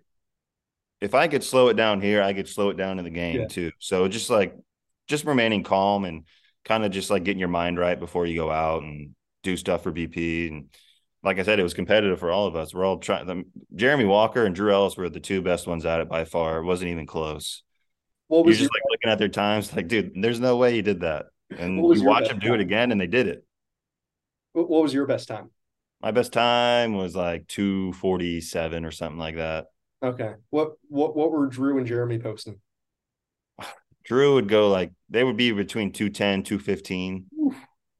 if 1.02 1.14
I 1.14 1.28
could 1.28 1.44
slow 1.44 1.70
it 1.70 1.76
down 1.76 2.02
here, 2.02 2.22
I 2.22 2.34
could 2.34 2.48
slow 2.48 2.70
it 2.70 2.78
down 2.78 3.00
in 3.00 3.06
the 3.06 3.12
game 3.12 3.42
yeah. 3.42 3.48
too. 3.48 3.72
So 3.80 4.08
just 4.08 4.30
like 4.30 4.56
just 5.08 5.26
remaining 5.26 5.64
calm 5.64 6.06
and 6.06 6.26
kind 6.66 6.84
of 6.86 6.92
just 6.92 7.10
like 7.10 7.24
getting 7.24 7.40
your 7.40 7.48
mind 7.48 7.80
right 7.80 8.00
before 8.00 8.26
you 8.26 8.36
go 8.36 8.52
out 8.52 8.84
and 8.84 9.16
do 9.44 9.58
stuff 9.58 9.84
for 9.84 9.92
BP. 9.92 10.50
And 10.50 10.66
like 11.24 11.40
I 11.40 11.44
said, 11.44 11.60
it 11.60 11.64
was 11.64 11.74
competitive 11.74 12.20
for 12.20 12.32
all 12.32 12.48
of 12.48 12.56
us. 12.56 12.74
We're 12.74 12.86
all 12.86 12.98
trying. 12.98 13.46
Jeremy 13.76 14.06
Walker 14.06 14.46
and 14.46 14.56
Drew 14.56 14.72
Ellis 14.72 14.98
were 14.98 15.10
the 15.10 15.20
two 15.20 15.42
best 15.42 15.68
ones 15.68 15.86
at 15.86 16.02
it 16.02 16.10
by 16.10 16.26
far. 16.26 16.60
It 16.60 16.66
wasn't 16.66 16.92
even 16.92 17.06
close. 17.06 17.64
What 18.28 18.46
was 18.46 18.60
You're 18.60 18.68
just 18.68 18.74
your, 18.74 18.82
like 18.82 18.87
looking 18.98 19.12
at 19.12 19.20
their 19.20 19.30
times, 19.30 19.76
like, 19.76 19.88
dude, 19.88 20.14
there's 20.16 20.40
no 20.40 20.58
way 20.58 20.76
you 20.76 20.82
did 20.82 21.02
that. 21.02 21.28
And 21.58 21.78
you 21.78 22.04
watch 22.04 22.30
him 22.30 22.40
do 22.40 22.54
it 22.54 22.60
again, 22.60 22.92
and 22.92 23.00
they 23.00 23.08
did 23.08 23.28
it. 23.28 23.46
What 24.54 24.70
was 24.70 24.94
your 24.94 25.06
best 25.06 25.28
time? 25.28 25.52
My 26.02 26.12
best 26.12 26.34
time 26.34 26.96
was 26.96 27.16
like 27.16 27.48
247 27.48 28.86
or 28.86 28.92
something 28.92 29.20
like 29.20 29.36
that. 29.36 29.68
Okay. 30.04 30.34
What 30.50 30.74
what 30.90 31.16
what 31.16 31.32
were 31.32 31.48
Drew 31.48 31.78
and 31.78 31.88
Jeremy 31.88 32.20
posting? 32.20 32.60
Drew 34.06 34.36
would 34.36 34.50
go 34.50 34.70
like 34.70 34.92
they 35.10 35.24
would 35.24 35.38
be 35.38 35.52
between 35.52 35.92
210, 35.92 36.44
215. 36.44 37.26
Oof. 37.42 37.56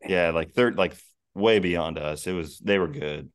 Yeah, 0.08 0.32
like 0.32 0.52
third 0.54 0.78
like 0.78 0.96
way 1.34 1.60
beyond 1.60 1.98
us. 1.98 2.28
It 2.28 2.34
was 2.34 2.60
they 2.60 2.78
were 2.78 2.88
good. 2.88 3.32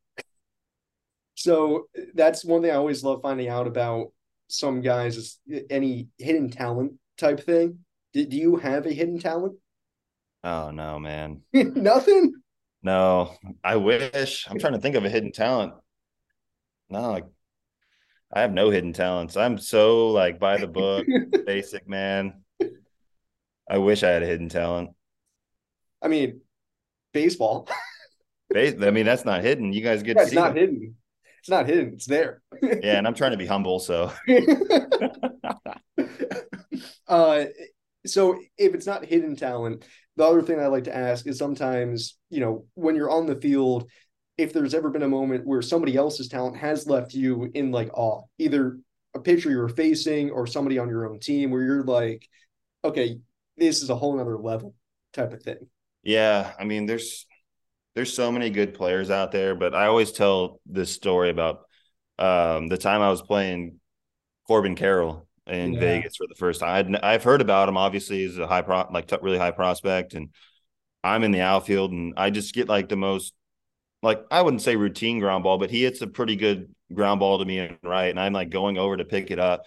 So 1.34 1.86
that's 2.14 2.44
one 2.44 2.62
thing 2.62 2.70
I 2.70 2.74
always 2.74 3.02
love 3.02 3.22
finding 3.22 3.48
out 3.48 3.66
about 3.66 4.12
some 4.48 4.80
guys 4.80 5.16
is 5.16 5.38
any 5.70 6.08
hidden 6.18 6.50
talent 6.50 6.92
type 7.22 7.40
thing. 7.40 7.78
Do, 8.12 8.26
do 8.26 8.36
you 8.36 8.56
have 8.56 8.84
a 8.84 8.92
hidden 8.92 9.18
talent? 9.18 9.54
Oh 10.44 10.70
no, 10.70 10.98
man. 10.98 11.42
Nothing? 11.52 12.34
No. 12.82 13.34
I 13.62 13.76
wish. 13.76 14.46
I'm 14.48 14.58
trying 14.58 14.74
to 14.74 14.80
think 14.80 14.96
of 14.96 15.04
a 15.04 15.10
hidden 15.10 15.32
talent. 15.32 15.72
No, 16.90 17.12
like 17.12 17.26
I 18.32 18.40
have 18.40 18.52
no 18.52 18.70
hidden 18.70 18.92
talents. 18.92 19.36
I'm 19.36 19.56
so 19.56 20.08
like 20.08 20.38
by 20.38 20.58
the 20.58 20.66
book, 20.66 21.06
basic 21.46 21.88
man. 21.88 22.42
I 23.70 23.78
wish 23.78 24.02
I 24.02 24.08
had 24.08 24.22
a 24.22 24.26
hidden 24.26 24.48
talent. 24.48 24.90
I 26.02 26.08
mean, 26.08 26.40
baseball. 27.12 27.68
Base, 28.50 28.74
I 28.82 28.90
mean, 28.90 29.06
that's 29.06 29.24
not 29.24 29.42
hidden. 29.42 29.72
You 29.72 29.82
guys 29.82 30.02
get 30.02 30.16
yeah, 30.16 30.22
it's 30.24 30.32
not 30.32 30.56
hidden. 30.56 30.96
It's 31.38 31.48
not 31.48 31.66
hidden. 31.66 31.94
It's 31.94 32.06
there. 32.06 32.42
yeah, 32.60 32.98
and 32.98 33.06
I'm 33.06 33.14
trying 33.14 33.30
to 33.30 33.38
be 33.38 33.46
humble, 33.46 33.78
so. 33.78 34.12
uh, 37.08 37.44
so 38.06 38.38
if 38.58 38.74
it's 38.74 38.86
not 38.86 39.04
hidden 39.04 39.36
talent, 39.36 39.84
the 40.16 40.24
other 40.24 40.42
thing 40.42 40.60
I 40.60 40.66
like 40.66 40.84
to 40.84 40.96
ask 40.96 41.26
is 41.26 41.38
sometimes, 41.38 42.18
you 42.30 42.40
know, 42.40 42.66
when 42.74 42.96
you're 42.96 43.10
on 43.10 43.26
the 43.26 43.40
field, 43.40 43.88
if 44.36 44.52
there's 44.52 44.74
ever 44.74 44.90
been 44.90 45.02
a 45.02 45.08
moment 45.08 45.46
where 45.46 45.62
somebody 45.62 45.96
else's 45.96 46.28
talent 46.28 46.56
has 46.56 46.86
left 46.86 47.14
you 47.14 47.50
in 47.54 47.70
like 47.70 47.90
awe, 47.94 48.22
either 48.38 48.78
a 49.14 49.20
pitcher 49.20 49.50
you're 49.50 49.68
facing 49.68 50.30
or 50.30 50.46
somebody 50.46 50.78
on 50.78 50.88
your 50.88 51.08
own 51.08 51.20
team 51.20 51.50
where 51.50 51.62
you're 51.62 51.84
like, 51.84 52.26
okay, 52.84 53.18
this 53.56 53.82
is 53.82 53.90
a 53.90 53.94
whole 53.94 54.16
nother 54.16 54.36
level 54.36 54.74
type 55.12 55.32
of 55.32 55.42
thing. 55.42 55.68
Yeah. 56.02 56.52
I 56.58 56.64
mean, 56.64 56.86
there's 56.86 57.26
there's 57.94 58.12
so 58.12 58.32
many 58.32 58.50
good 58.50 58.74
players 58.74 59.10
out 59.10 59.32
there, 59.32 59.54
but 59.54 59.74
I 59.74 59.86
always 59.86 60.12
tell 60.12 60.60
this 60.66 60.90
story 60.90 61.28
about 61.28 61.60
um, 62.18 62.68
the 62.68 62.78
time 62.78 63.02
I 63.02 63.10
was 63.10 63.20
playing 63.20 63.80
Corbin 64.46 64.76
Carroll 64.76 65.28
in 65.46 65.74
yeah. 65.74 65.80
Vegas 65.80 66.16
for 66.16 66.26
the 66.28 66.34
first 66.34 66.60
time. 66.60 66.96
i 67.02 67.12
have 67.12 67.24
heard 67.24 67.40
about 67.40 67.68
him. 67.68 67.76
Obviously, 67.76 68.26
he's 68.26 68.38
a 68.38 68.46
high 68.46 68.62
pro, 68.62 68.86
like 68.92 69.10
really 69.22 69.38
high 69.38 69.50
prospect, 69.50 70.14
and 70.14 70.30
I'm 71.02 71.24
in 71.24 71.32
the 71.32 71.40
outfield, 71.40 71.92
and 71.92 72.14
I 72.16 72.30
just 72.30 72.54
get 72.54 72.68
like 72.68 72.88
the 72.88 72.96
most, 72.96 73.34
like 74.02 74.24
I 74.30 74.42
wouldn't 74.42 74.62
say 74.62 74.76
routine 74.76 75.18
ground 75.18 75.44
ball, 75.44 75.58
but 75.58 75.70
he 75.70 75.82
hits 75.82 76.00
a 76.02 76.06
pretty 76.06 76.36
good 76.36 76.72
ground 76.92 77.20
ball 77.20 77.38
to 77.38 77.44
me 77.44 77.58
and 77.58 77.78
right, 77.82 78.10
and 78.10 78.20
I'm 78.20 78.32
like 78.32 78.50
going 78.50 78.78
over 78.78 78.96
to 78.96 79.04
pick 79.04 79.30
it 79.30 79.38
up, 79.38 79.64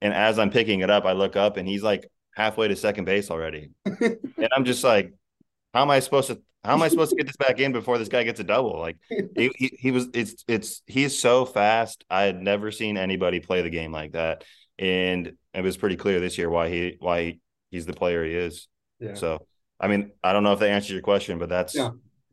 and 0.00 0.12
as 0.12 0.38
I'm 0.38 0.50
picking 0.50 0.80
it 0.80 0.90
up, 0.90 1.04
I 1.04 1.12
look 1.12 1.36
up, 1.36 1.56
and 1.56 1.68
he's 1.68 1.82
like 1.82 2.08
halfway 2.34 2.68
to 2.68 2.76
second 2.76 3.04
base 3.04 3.30
already, 3.30 3.70
and 3.84 4.48
I'm 4.54 4.64
just 4.64 4.82
like, 4.82 5.12
how 5.72 5.82
am 5.82 5.90
I 5.90 6.00
supposed 6.00 6.28
to? 6.28 6.40
How 6.64 6.72
am 6.72 6.82
I 6.82 6.88
supposed 6.88 7.10
to 7.10 7.16
get 7.16 7.26
this 7.26 7.36
back 7.36 7.60
in 7.60 7.72
before 7.72 7.98
this 7.98 8.08
guy 8.08 8.22
gets 8.22 8.40
a 8.40 8.44
double? 8.44 8.78
Like 8.78 8.96
he, 9.36 9.50
he, 9.56 9.76
he 9.78 9.90
was 9.90 10.08
it's 10.14 10.44
it's 10.48 10.82
he's 10.86 11.18
so 11.18 11.44
fast. 11.44 12.04
I 12.08 12.22
had 12.22 12.40
never 12.40 12.70
seen 12.70 12.96
anybody 12.96 13.38
play 13.38 13.60
the 13.60 13.70
game 13.70 13.92
like 13.92 14.12
that. 14.12 14.44
And 14.78 15.34
it 15.52 15.62
was 15.62 15.76
pretty 15.76 15.96
clear 15.96 16.20
this 16.20 16.36
year 16.36 16.50
why 16.50 16.68
he 16.68 16.96
why 16.98 17.22
he, 17.22 17.40
he's 17.70 17.86
the 17.86 17.92
player 17.92 18.24
he 18.24 18.34
is. 18.34 18.68
Yeah. 19.00 19.14
So 19.14 19.46
I 19.80 19.88
mean, 19.88 20.12
I 20.22 20.32
don't 20.32 20.42
know 20.42 20.52
if 20.52 20.60
that 20.60 20.70
answers 20.70 20.92
your 20.92 21.02
question, 21.02 21.38
but 21.38 21.48
that's 21.48 21.74
yeah. 21.74 21.90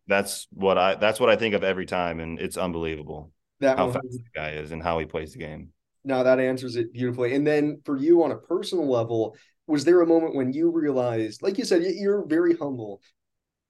that's 0.07 0.47
what 0.51 0.77
I 0.77 0.95
that's 0.95 1.19
what 1.19 1.29
I 1.29 1.35
think 1.35 1.53
of 1.53 1.63
every 1.63 1.85
time, 1.85 2.19
and 2.19 2.39
it's 2.39 2.57
unbelievable 2.57 3.31
that 3.59 3.77
how 3.77 3.91
fast 3.91 4.07
the 4.11 4.23
guy 4.33 4.51
is 4.51 4.71
and 4.71 4.81
how 4.81 4.99
he 4.99 5.05
plays 5.05 5.33
the 5.33 5.39
game. 5.39 5.69
No, 6.03 6.23
that 6.23 6.39
answers 6.39 6.75
it 6.75 6.93
beautifully. 6.93 7.35
And 7.35 7.45
then 7.45 7.79
for 7.85 7.95
you 7.95 8.23
on 8.23 8.31
a 8.31 8.37
personal 8.37 8.89
level, 8.89 9.35
was 9.67 9.85
there 9.85 10.01
a 10.01 10.07
moment 10.07 10.35
when 10.35 10.51
you 10.51 10.71
realized, 10.71 11.43
like 11.43 11.57
you 11.57 11.65
said, 11.65 11.83
you're 11.83 12.25
very 12.25 12.55
humble, 12.55 13.01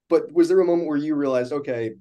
but 0.09 0.31
was 0.31 0.47
there 0.47 0.61
a 0.61 0.65
moment 0.65 0.87
where 0.87 0.97
you 0.97 1.15
realized, 1.15 1.51
okay, 1.51 1.91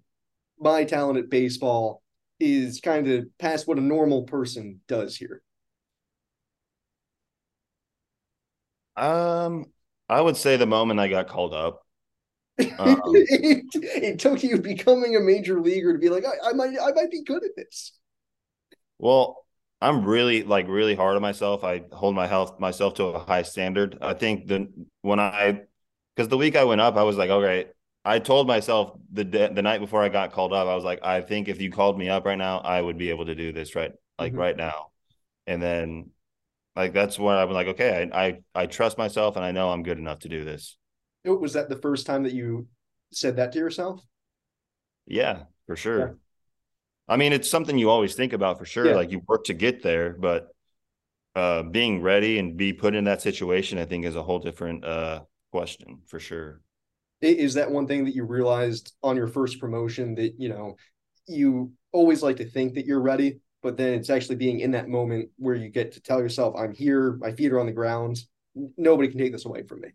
my 0.59 0.85
talent 0.85 1.18
at 1.18 1.31
baseball 1.31 2.03
is 2.39 2.81
kind 2.81 3.09
of 3.09 3.27
past 3.39 3.66
what 3.66 3.79
a 3.79 3.83
normal 3.83 4.23
person 4.23 4.81
does 4.87 5.16
here? 5.16 5.43
Um, 9.01 9.66
I 10.09 10.20
would 10.20 10.36
say 10.36 10.57
the 10.57 10.66
moment 10.66 11.01
I 11.01 11.09
got 11.09 11.28
called 11.28 11.55
up. 11.55 11.82
Um, 12.78 13.01
it, 13.14 13.64
it, 13.72 14.18
took 14.18 14.42
you 14.42 14.59
becoming 14.59 15.16
a 15.16 15.20
major 15.20 15.62
leaguer 15.62 15.94
to 15.94 15.98
be 15.98 16.11
like, 16.11 16.24
I, 16.26 16.51
I 16.51 16.53
might, 16.53 16.68
I 16.78 16.92
might 16.92 17.11
be 17.11 17.22
good 17.22 17.42
at 17.42 17.57
this. 17.57 17.92
Well, 18.98 19.46
I'm 19.80 20.05
really 20.05 20.42
like 20.42 20.68
really 20.68 20.94
hard 20.94 21.16
on 21.16 21.22
myself. 21.22 21.64
I 21.64 21.84
hold 21.90 22.14
my 22.14 22.26
health 22.26 22.61
myself 22.61 22.94
to 22.94 23.05
a 23.05 23.18
high 23.18 23.42
standard. 23.42 23.96
I 24.03 24.12
think 24.12 24.46
the 24.46 24.68
when 25.01 25.18
I, 25.18 25.62
because 26.14 26.28
the 26.28 26.36
week 26.36 26.55
I 26.55 26.64
went 26.64 26.82
up, 26.82 26.96
I 26.96 27.03
was 27.03 27.16
like, 27.16 27.30
okay, 27.30 27.68
I 28.05 28.18
told 28.18 28.46
myself 28.46 28.98
the 29.11 29.24
the 29.24 29.62
night 29.62 29.80
before 29.80 30.03
I 30.03 30.11
got 30.11 30.32
called 30.32 30.53
up, 30.53 30.68
I 30.68 30.74
was 30.74 30.84
like, 30.84 31.03
I 31.03 31.22
think 31.22 31.48
if 31.48 31.62
you 31.62 31.70
called 31.70 31.98
me 31.98 32.11
up 32.11 32.26
right 32.26 32.36
now, 32.36 32.59
I 32.59 32.80
would 32.80 32.98
be 32.98 33.09
able 33.09 33.24
to 33.26 33.34
do 33.34 33.53
this 33.53 33.74
right, 33.74 33.92
like 34.18 34.32
mm-hmm. 34.32 34.40
right 34.40 34.57
now. 34.57 34.88
and 35.46 35.62
then 35.62 36.11
like 36.77 36.93
that's 36.93 37.18
when 37.18 37.37
I'm 37.37 37.51
like, 37.51 37.68
okay, 37.68 38.09
I, 38.12 38.27
I 38.27 38.39
I 38.55 38.66
trust 38.66 38.99
myself 38.99 39.37
and 39.37 39.45
I 39.45 39.53
know 39.53 39.71
I'm 39.71 39.83
good 39.83 39.99
enough 39.99 40.21
to 40.21 40.29
do 40.29 40.45
this. 40.45 40.77
Was 41.25 41.53
that 41.53 41.68
the 41.68 41.77
first 41.77 42.07
time 42.07 42.23
that 42.23 42.33
you 42.33 42.66
said 43.12 43.37
that 43.37 43.53
to 43.53 43.59
yourself? 43.59 44.01
Yeah, 45.07 45.45
for 45.66 45.77
sure. 45.77 45.99
Yeah. 45.99 46.12
I 47.09 47.16
mean, 47.16 47.33
it's 47.33 47.51
something 47.51 47.77
you 47.77 47.91
always 47.91 48.14
think 48.14 48.33
about 48.33 48.59
for 48.59 48.64
sure. 48.64 48.87
Yeah. 48.87 48.95
Like 48.95 49.11
you 49.11 49.23
work 49.27 49.45
to 49.47 49.55
get 49.55 49.83
there, 49.83 50.16
but 50.18 50.49
uh, 51.35 51.64
being 51.64 52.01
ready 52.03 52.39
and 52.39 52.57
be 52.57 52.73
put 52.73 52.95
in 52.95 53.05
that 53.05 53.21
situation, 53.21 53.79
I 53.79 53.85
think, 53.85 54.05
is 54.05 54.16
a 54.16 54.23
whole 54.23 54.39
different 54.39 54.85
uh, 54.85 55.23
question 55.51 56.03
for 56.07 56.21
sure. 56.21 56.61
Is 57.21 57.55
that 57.55 57.71
one 57.71 57.87
thing 57.87 58.05
that 58.05 58.14
you 58.14 58.25
realized 58.25 58.95
on 59.03 59.16
your 59.16 59.27
first 59.27 59.61
promotion 59.61 60.14
that 60.14 60.35
you 60.39 60.49
know 60.49 60.77
you 61.27 61.73
always 61.93 62.23
like 62.23 62.37
to 62.37 62.49
think 62.49 62.75
that 62.75 62.87
you're 62.87 63.03
ready, 63.03 63.41
but 63.62 63.76
then 63.76 63.94
it's 63.94 64.11
actually 64.11 64.36
being 64.36 64.61
in 64.61 64.70
that 64.72 64.88
moment 64.88 65.30
where 65.36 65.54
you 65.54 65.68
get 65.68 65.92
to 65.92 66.00
tell 66.00 66.20
yourself, 66.20 66.54
"I'm 66.56 66.72
here. 66.72 67.12
My 67.12 67.32
feet 67.32 67.52
are 67.52 67.61
on 67.61 67.66
the 67.66 67.72
ground. 67.72 68.22
Nobody 68.76 69.08
can 69.08 69.18
take 69.18 69.32
this 69.32 69.44
away 69.44 69.62
from 69.62 69.80
me." 69.82 69.88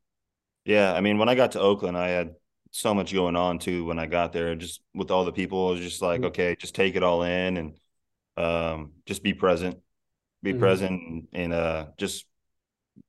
Yeah, 0.65 0.93
I 0.93 1.01
mean, 1.01 1.17
when 1.17 1.29
I 1.29 1.35
got 1.35 1.51
to 1.53 1.59
Oakland, 1.59 1.97
I 1.97 2.09
had 2.09 2.35
so 2.71 2.93
much 2.93 3.13
going 3.13 3.35
on 3.35 3.59
too. 3.59 3.85
When 3.85 3.99
I 3.99 4.05
got 4.05 4.33
there, 4.33 4.55
just 4.55 4.81
with 4.93 5.11
all 5.11 5.25
the 5.25 5.31
people, 5.31 5.67
I 5.67 5.71
was 5.71 5.79
just 5.79 6.01
like, 6.01 6.19
mm-hmm. 6.19 6.27
okay, 6.27 6.55
just 6.59 6.75
take 6.75 6.95
it 6.95 7.03
all 7.03 7.23
in 7.23 7.57
and 7.57 7.79
um, 8.37 8.91
just 9.05 9.23
be 9.23 9.33
present, 9.33 9.77
be 10.43 10.51
mm-hmm. 10.51 10.59
present, 10.59 11.29
and 11.33 11.53
uh, 11.53 11.87
just 11.97 12.25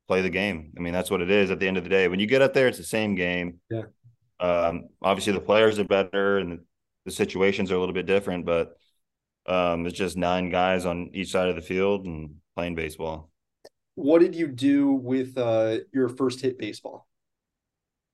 play 0.06 0.22
the 0.22 0.30
game. 0.30 0.72
I 0.76 0.80
mean, 0.80 0.92
that's 0.92 1.10
what 1.10 1.20
it 1.20 1.30
is. 1.30 1.50
At 1.50 1.58
the 1.58 1.66
end 1.66 1.78
of 1.78 1.84
the 1.84 1.90
day, 1.90 2.08
when 2.08 2.20
you 2.20 2.26
get 2.26 2.42
up 2.42 2.54
there, 2.54 2.68
it's 2.68 2.78
the 2.78 2.84
same 2.84 3.14
game. 3.14 3.60
Yeah. 3.70 3.82
Um, 4.38 4.88
obviously, 5.02 5.32
the 5.32 5.40
players 5.40 5.78
are 5.78 5.84
better 5.84 6.38
and 6.38 6.60
the 7.04 7.10
situations 7.10 7.72
are 7.72 7.76
a 7.76 7.80
little 7.80 7.94
bit 7.94 8.06
different, 8.06 8.44
but 8.44 8.76
um, 9.46 9.86
it's 9.86 9.96
just 9.96 10.16
nine 10.16 10.50
guys 10.50 10.86
on 10.86 11.10
each 11.12 11.30
side 11.30 11.48
of 11.48 11.56
the 11.56 11.62
field 11.62 12.06
and 12.06 12.36
playing 12.54 12.74
baseball. 12.74 13.30
What 13.94 14.20
did 14.20 14.34
you 14.34 14.48
do 14.48 14.92
with 14.92 15.38
uh, 15.38 15.78
your 15.92 16.08
first 16.08 16.40
hit 16.40 16.58
baseball? 16.58 17.06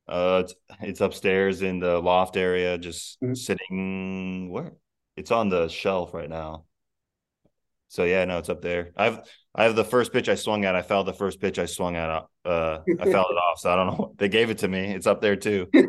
Uh, 0.07 0.43
it's, 0.45 0.55
it's 0.80 1.01
upstairs 1.01 1.62
in 1.62 1.78
the 1.78 1.99
loft 2.01 2.37
area, 2.37 2.76
just 2.78 3.20
mm-hmm. 3.20 3.35
sitting 3.35 4.51
where 4.51 4.72
it's 5.16 5.30
on 5.30 5.49
the 5.49 5.68
shelf 5.68 6.12
right 6.12 6.28
now. 6.28 6.64
So 7.89 8.05
yeah, 8.05 8.24
no, 8.24 8.39
it's 8.39 8.49
up 8.49 8.62
there. 8.62 8.93
I've 8.97 9.20
I 9.55 9.64
have 9.64 9.76
the 9.76 9.85
first 9.85 10.12
pitch 10.12 10.30
I 10.30 10.35
swung 10.35 10.64
at. 10.64 10.74
I 10.74 10.80
fouled 10.80 11.07
the 11.07 11.12
first 11.12 11.41
pitch 11.41 11.59
I 11.59 11.66
swung 11.66 11.95
at. 11.97 12.09
Uh, 12.43 12.78
I 12.99 13.05
fouled 13.05 13.26
it 13.30 13.37
off. 13.37 13.59
So 13.59 13.70
I 13.70 13.76
don't 13.76 13.87
know. 13.87 14.14
They 14.18 14.30
gave 14.30 14.49
it 14.49 14.59
to 14.59 14.68
me. 14.68 14.95
It's 14.95 15.07
up 15.07 15.20
there 15.20 15.37
too. 15.37 15.68
so 15.74 15.80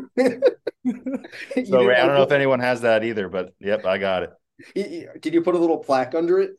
I 0.86 1.62
don't 1.64 2.14
know 2.14 2.22
if 2.22 2.32
anyone 2.32 2.60
has 2.60 2.82
that 2.82 3.04
either, 3.04 3.30
but 3.30 3.54
yep, 3.58 3.86
I 3.86 3.96
got 3.96 4.24
it. 4.24 4.30
Did 4.74 5.34
you 5.34 5.42
put 5.42 5.54
a 5.54 5.58
little 5.58 5.78
plaque 5.78 6.14
under 6.14 6.40
it, 6.40 6.52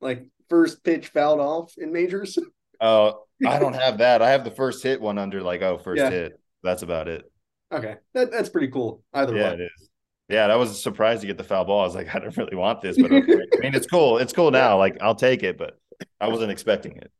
like 0.00 0.26
first 0.48 0.84
pitch 0.84 1.08
fouled 1.08 1.40
off 1.40 1.74
in 1.78 1.92
majors? 1.92 2.38
Oh, 2.80 3.24
uh, 3.44 3.48
I 3.48 3.58
don't 3.58 3.74
have 3.74 3.98
that. 3.98 4.22
I 4.22 4.30
have 4.30 4.44
the 4.44 4.52
first 4.52 4.84
hit 4.84 5.00
one 5.00 5.18
under 5.18 5.42
like 5.42 5.62
oh 5.62 5.78
first 5.78 6.00
yeah. 6.00 6.10
hit. 6.10 6.40
That's 6.62 6.82
about 6.82 7.08
it. 7.08 7.24
Okay, 7.72 7.96
that, 8.14 8.30
that's 8.30 8.50
pretty 8.50 8.68
cool. 8.68 9.02
Either 9.12 9.34
yeah, 9.34 9.48
way. 9.48 9.54
it 9.54 9.60
is 9.62 9.88
yeah, 10.28 10.46
that 10.48 10.58
was 10.58 10.70
a 10.70 10.74
surprise 10.74 11.20
to 11.20 11.26
get 11.26 11.38
the 11.38 11.44
foul 11.44 11.64
ball. 11.64 11.80
I 11.80 11.84
was 11.84 11.94
like, 11.94 12.08
I 12.14 12.18
don't 12.18 12.36
really 12.36 12.56
want 12.56 12.80
this, 12.80 12.96
but 13.00 13.10
okay. 13.10 13.32
I 13.32 13.60
mean, 13.60 13.74
it's 13.74 13.86
cool. 13.86 14.18
It's 14.18 14.32
cool 14.32 14.50
now. 14.50 14.78
Like, 14.78 14.98
I'll 15.00 15.14
take 15.14 15.42
it, 15.42 15.58
but 15.58 15.78
I 16.20 16.28
wasn't 16.28 16.52
expecting 16.52 16.96
it. 16.96 17.10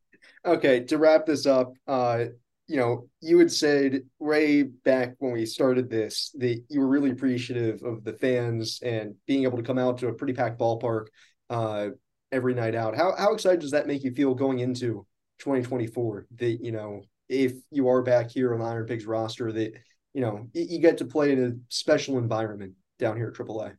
Okay, 0.44 0.84
to 0.84 0.98
wrap 0.98 1.26
this 1.26 1.46
up, 1.46 1.72
uh, 1.86 2.26
you 2.68 2.76
know, 2.76 3.08
you 3.22 3.38
had 3.38 3.50
said 3.50 4.02
way 4.18 4.62
back 4.62 5.14
when 5.18 5.32
we 5.32 5.46
started 5.46 5.88
this 5.88 6.30
that 6.38 6.62
you 6.68 6.80
were 6.80 6.86
really 6.86 7.10
appreciative 7.10 7.82
of 7.82 8.04
the 8.04 8.12
fans 8.12 8.78
and 8.82 9.14
being 9.26 9.44
able 9.44 9.56
to 9.56 9.64
come 9.64 9.78
out 9.78 9.98
to 9.98 10.08
a 10.08 10.14
pretty 10.14 10.34
packed 10.34 10.60
ballpark 10.60 11.06
uh, 11.48 11.88
every 12.30 12.52
night 12.52 12.74
out. 12.74 12.94
How 12.94 13.14
how 13.16 13.32
excited 13.32 13.60
does 13.60 13.70
that 13.70 13.86
make 13.86 14.04
you 14.04 14.12
feel 14.12 14.34
going 14.34 14.58
into 14.58 15.06
2024? 15.38 16.26
That 16.36 16.62
you 16.62 16.70
know, 16.70 17.00
if 17.30 17.54
you 17.70 17.88
are 17.88 18.02
back 18.02 18.30
here 18.30 18.52
on 18.52 18.60
the 18.60 18.66
IronPigs 18.66 19.08
roster, 19.08 19.50
that 19.50 19.72
you 20.12 20.20
know 20.20 20.46
you 20.52 20.78
get 20.78 20.98
to 20.98 21.06
play 21.06 21.32
in 21.32 21.42
a 21.42 21.52
special 21.70 22.18
environment 22.18 22.74
down 22.98 23.16
here 23.16 23.28
at 23.28 23.34
AAA. 23.34 23.76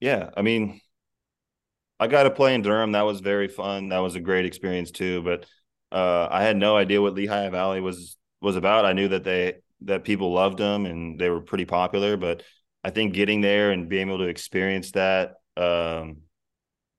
Yeah, 0.00 0.30
I 0.34 0.40
mean, 0.40 0.80
I 1.98 2.06
got 2.06 2.22
to 2.22 2.30
play 2.30 2.54
in 2.54 2.62
Durham. 2.62 2.92
That 2.92 3.04
was 3.04 3.20
very 3.20 3.48
fun. 3.48 3.90
That 3.90 3.98
was 3.98 4.14
a 4.14 4.20
great 4.20 4.46
experience 4.46 4.90
too. 4.90 5.20
But 5.20 5.44
uh, 5.92 6.28
I 6.30 6.42
had 6.42 6.56
no 6.56 6.76
idea 6.76 7.02
what 7.02 7.14
Lehigh 7.14 7.48
Valley 7.48 7.80
was 7.80 8.16
was 8.40 8.56
about. 8.56 8.84
I 8.84 8.92
knew 8.92 9.08
that 9.08 9.24
they 9.24 9.54
that 9.82 10.04
people 10.04 10.32
loved 10.32 10.58
them 10.58 10.86
and 10.86 11.18
they 11.18 11.30
were 11.30 11.40
pretty 11.40 11.64
popular. 11.64 12.16
But 12.16 12.42
I 12.84 12.90
think 12.90 13.14
getting 13.14 13.40
there 13.40 13.70
and 13.70 13.88
being 13.88 14.08
able 14.08 14.18
to 14.18 14.24
experience 14.24 14.92
that 14.92 15.34
um, 15.56 16.18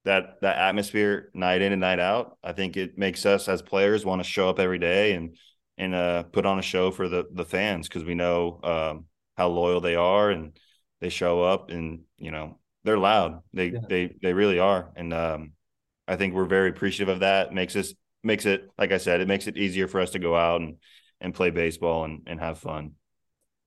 that 0.05 0.41
that 0.41 0.57
atmosphere 0.57 1.29
night 1.33 1.61
in 1.61 1.71
and 1.71 1.81
night 1.81 1.99
out, 1.99 2.37
I 2.43 2.53
think 2.53 2.77
it 2.77 2.97
makes 2.97 3.25
us 3.25 3.47
as 3.47 3.61
players 3.61 4.05
want 4.05 4.23
to 4.23 4.29
show 4.29 4.49
up 4.49 4.59
every 4.59 4.79
day 4.79 5.13
and 5.13 5.37
and 5.77 5.95
uh, 5.95 6.23
put 6.23 6.45
on 6.45 6.59
a 6.59 6.63
show 6.63 6.91
for 6.91 7.07
the 7.07 7.25
the 7.31 7.45
fans 7.45 7.87
because 7.87 8.03
we 8.03 8.15
know 8.15 8.59
um, 8.63 9.05
how 9.37 9.47
loyal 9.47 9.81
they 9.81 9.95
are 9.95 10.29
and 10.29 10.57
they 10.99 11.09
show 11.09 11.41
up 11.41 11.71
and 11.71 12.01
you 12.17 12.31
know 12.31 12.59
they're 12.83 12.97
loud. 12.97 13.41
They 13.53 13.67
yeah. 13.67 13.79
they 13.87 14.15
they 14.21 14.33
really 14.33 14.59
are, 14.59 14.91
and 14.95 15.13
um, 15.13 15.53
I 16.07 16.15
think 16.15 16.33
we're 16.33 16.45
very 16.45 16.69
appreciative 16.69 17.13
of 17.13 17.19
that. 17.21 17.53
Makes 17.53 17.75
us 17.75 17.93
makes 18.23 18.45
it 18.45 18.69
like 18.77 18.91
I 18.91 18.97
said, 18.97 19.21
it 19.21 19.27
makes 19.27 19.47
it 19.47 19.57
easier 19.57 19.87
for 19.87 20.01
us 20.01 20.11
to 20.11 20.19
go 20.19 20.35
out 20.35 20.61
and 20.61 20.77
and 21.19 21.33
play 21.33 21.49
baseball 21.49 22.05
and 22.05 22.21
and 22.27 22.39
have 22.39 22.59
fun. 22.59 22.93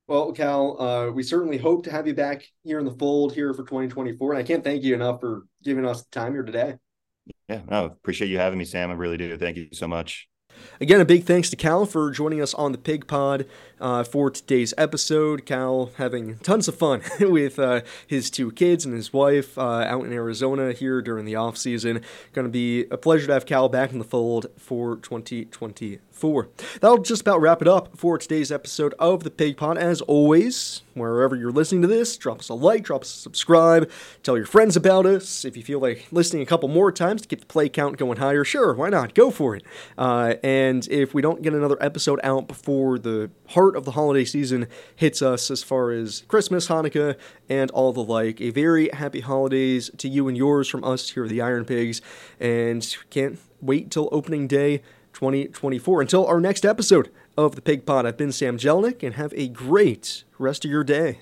Well, 0.06 0.32
Cal, 0.32 0.80
uh, 0.80 1.10
we 1.10 1.22
certainly 1.22 1.56
hope 1.56 1.84
to 1.84 1.90
have 1.90 2.06
you 2.06 2.14
back 2.14 2.44
here 2.62 2.78
in 2.78 2.84
the 2.84 2.92
fold 2.92 3.32
here 3.32 3.54
for 3.54 3.64
2024. 3.64 4.32
And 4.32 4.38
I 4.38 4.42
can't 4.42 4.62
thank 4.62 4.82
you 4.82 4.94
enough 4.94 5.20
for 5.20 5.46
giving 5.62 5.86
us 5.86 6.02
the 6.02 6.10
time 6.10 6.34
here 6.34 6.42
today. 6.42 6.74
Yeah, 7.48 7.62
no, 7.70 7.86
appreciate 7.86 8.28
you 8.28 8.38
having 8.38 8.58
me, 8.58 8.66
Sam. 8.66 8.90
I 8.90 8.94
really 8.94 9.16
do. 9.16 9.38
Thank 9.38 9.56
you 9.56 9.68
so 9.72 9.88
much. 9.88 10.28
Again, 10.80 11.00
a 11.00 11.04
big 11.04 11.24
thanks 11.24 11.50
to 11.50 11.56
Cal 11.56 11.86
for 11.86 12.10
joining 12.10 12.42
us 12.42 12.52
on 12.54 12.72
the 12.72 12.78
Pig 12.78 13.06
Pod 13.06 13.46
uh, 13.80 14.04
for 14.04 14.30
today's 14.30 14.74
episode. 14.76 15.46
Cal 15.46 15.90
having 15.96 16.38
tons 16.38 16.68
of 16.68 16.74
fun 16.74 17.02
with 17.20 17.58
uh, 17.58 17.82
his 18.06 18.30
two 18.30 18.50
kids 18.50 18.84
and 18.84 18.94
his 18.94 19.12
wife 19.12 19.56
uh, 19.56 19.84
out 19.86 20.04
in 20.04 20.12
Arizona 20.12 20.72
here 20.72 21.00
during 21.00 21.24
the 21.24 21.36
off 21.36 21.56
season. 21.56 22.02
Going 22.32 22.46
to 22.46 22.50
be 22.50 22.86
a 22.90 22.96
pleasure 22.96 23.26
to 23.28 23.32
have 23.34 23.46
Cal 23.46 23.68
back 23.68 23.92
in 23.92 23.98
the 23.98 24.04
fold 24.04 24.46
for 24.56 24.96
2024. 26.14 26.78
That'll 26.80 26.98
just 26.98 27.22
about 27.22 27.40
wrap 27.40 27.60
it 27.62 27.68
up 27.68 27.96
for 27.96 28.18
today's 28.18 28.52
episode 28.52 28.94
of 28.98 29.24
the 29.24 29.30
Pig 29.30 29.56
Pod. 29.56 29.78
As 29.78 30.00
always, 30.02 30.82
wherever 30.94 31.36
you're 31.36 31.52
listening 31.52 31.82
to 31.82 31.88
this, 31.88 32.16
drop 32.16 32.40
us 32.40 32.48
a 32.48 32.54
like, 32.54 32.84
drop 32.84 33.02
us 33.02 33.14
a 33.14 33.18
subscribe, 33.18 33.90
tell 34.22 34.36
your 34.36 34.46
friends 34.46 34.76
about 34.76 35.06
us. 35.06 35.44
If 35.44 35.56
you 35.56 35.62
feel 35.62 35.80
like 35.80 36.06
listening 36.10 36.42
a 36.42 36.46
couple 36.46 36.68
more 36.68 36.92
times 36.92 37.22
to 37.22 37.28
get 37.28 37.40
the 37.40 37.46
play 37.46 37.68
count 37.68 37.96
going 37.96 38.18
higher, 38.18 38.44
sure, 38.44 38.74
why 38.74 38.88
not? 38.88 39.14
Go 39.14 39.30
for 39.30 39.56
it. 39.56 39.64
Uh, 39.98 40.34
and 40.42 40.86
if 40.88 41.14
we 41.14 41.22
don't 41.22 41.42
get 41.42 41.52
another 41.52 41.82
episode 41.82 42.20
out 42.22 42.46
before 42.46 42.98
the 42.98 43.30
heart 43.50 43.76
of 43.76 43.84
the 43.84 43.92
holiday 43.92 44.24
season 44.24 44.68
hits 44.94 45.22
us, 45.22 45.50
as 45.50 45.62
far 45.62 45.90
as 45.90 46.24
Christmas, 46.28 46.68
Hanukkah, 46.68 47.16
and 47.48 47.70
all 47.72 47.92
the 47.92 48.04
like, 48.04 48.40
a 48.40 48.50
very 48.50 48.88
happy 48.90 49.20
holidays 49.20 49.90
to 49.98 50.08
you 50.08 50.28
and 50.28 50.36
yours 50.36 50.68
from 50.68 50.84
us 50.84 51.10
here 51.10 51.24
at 51.24 51.30
the 51.30 51.38
IronPigs. 51.38 52.00
And 52.40 52.96
can't 53.10 53.38
wait 53.60 53.90
till 53.90 54.08
opening 54.12 54.46
day 54.46 54.82
2024. 55.14 56.02
Until 56.02 56.26
our 56.26 56.40
next 56.40 56.64
episode 56.64 57.10
of 57.36 57.54
the 57.54 57.62
Pig 57.62 57.86
Pod, 57.86 58.04
I've 58.04 58.16
been 58.16 58.32
Sam 58.32 58.58
Jellinek, 58.58 59.02
and 59.02 59.14
have 59.14 59.32
a 59.34 59.48
great 59.48 60.24
rest 60.38 60.64
of 60.64 60.70
your 60.70 60.84
day. 60.84 61.20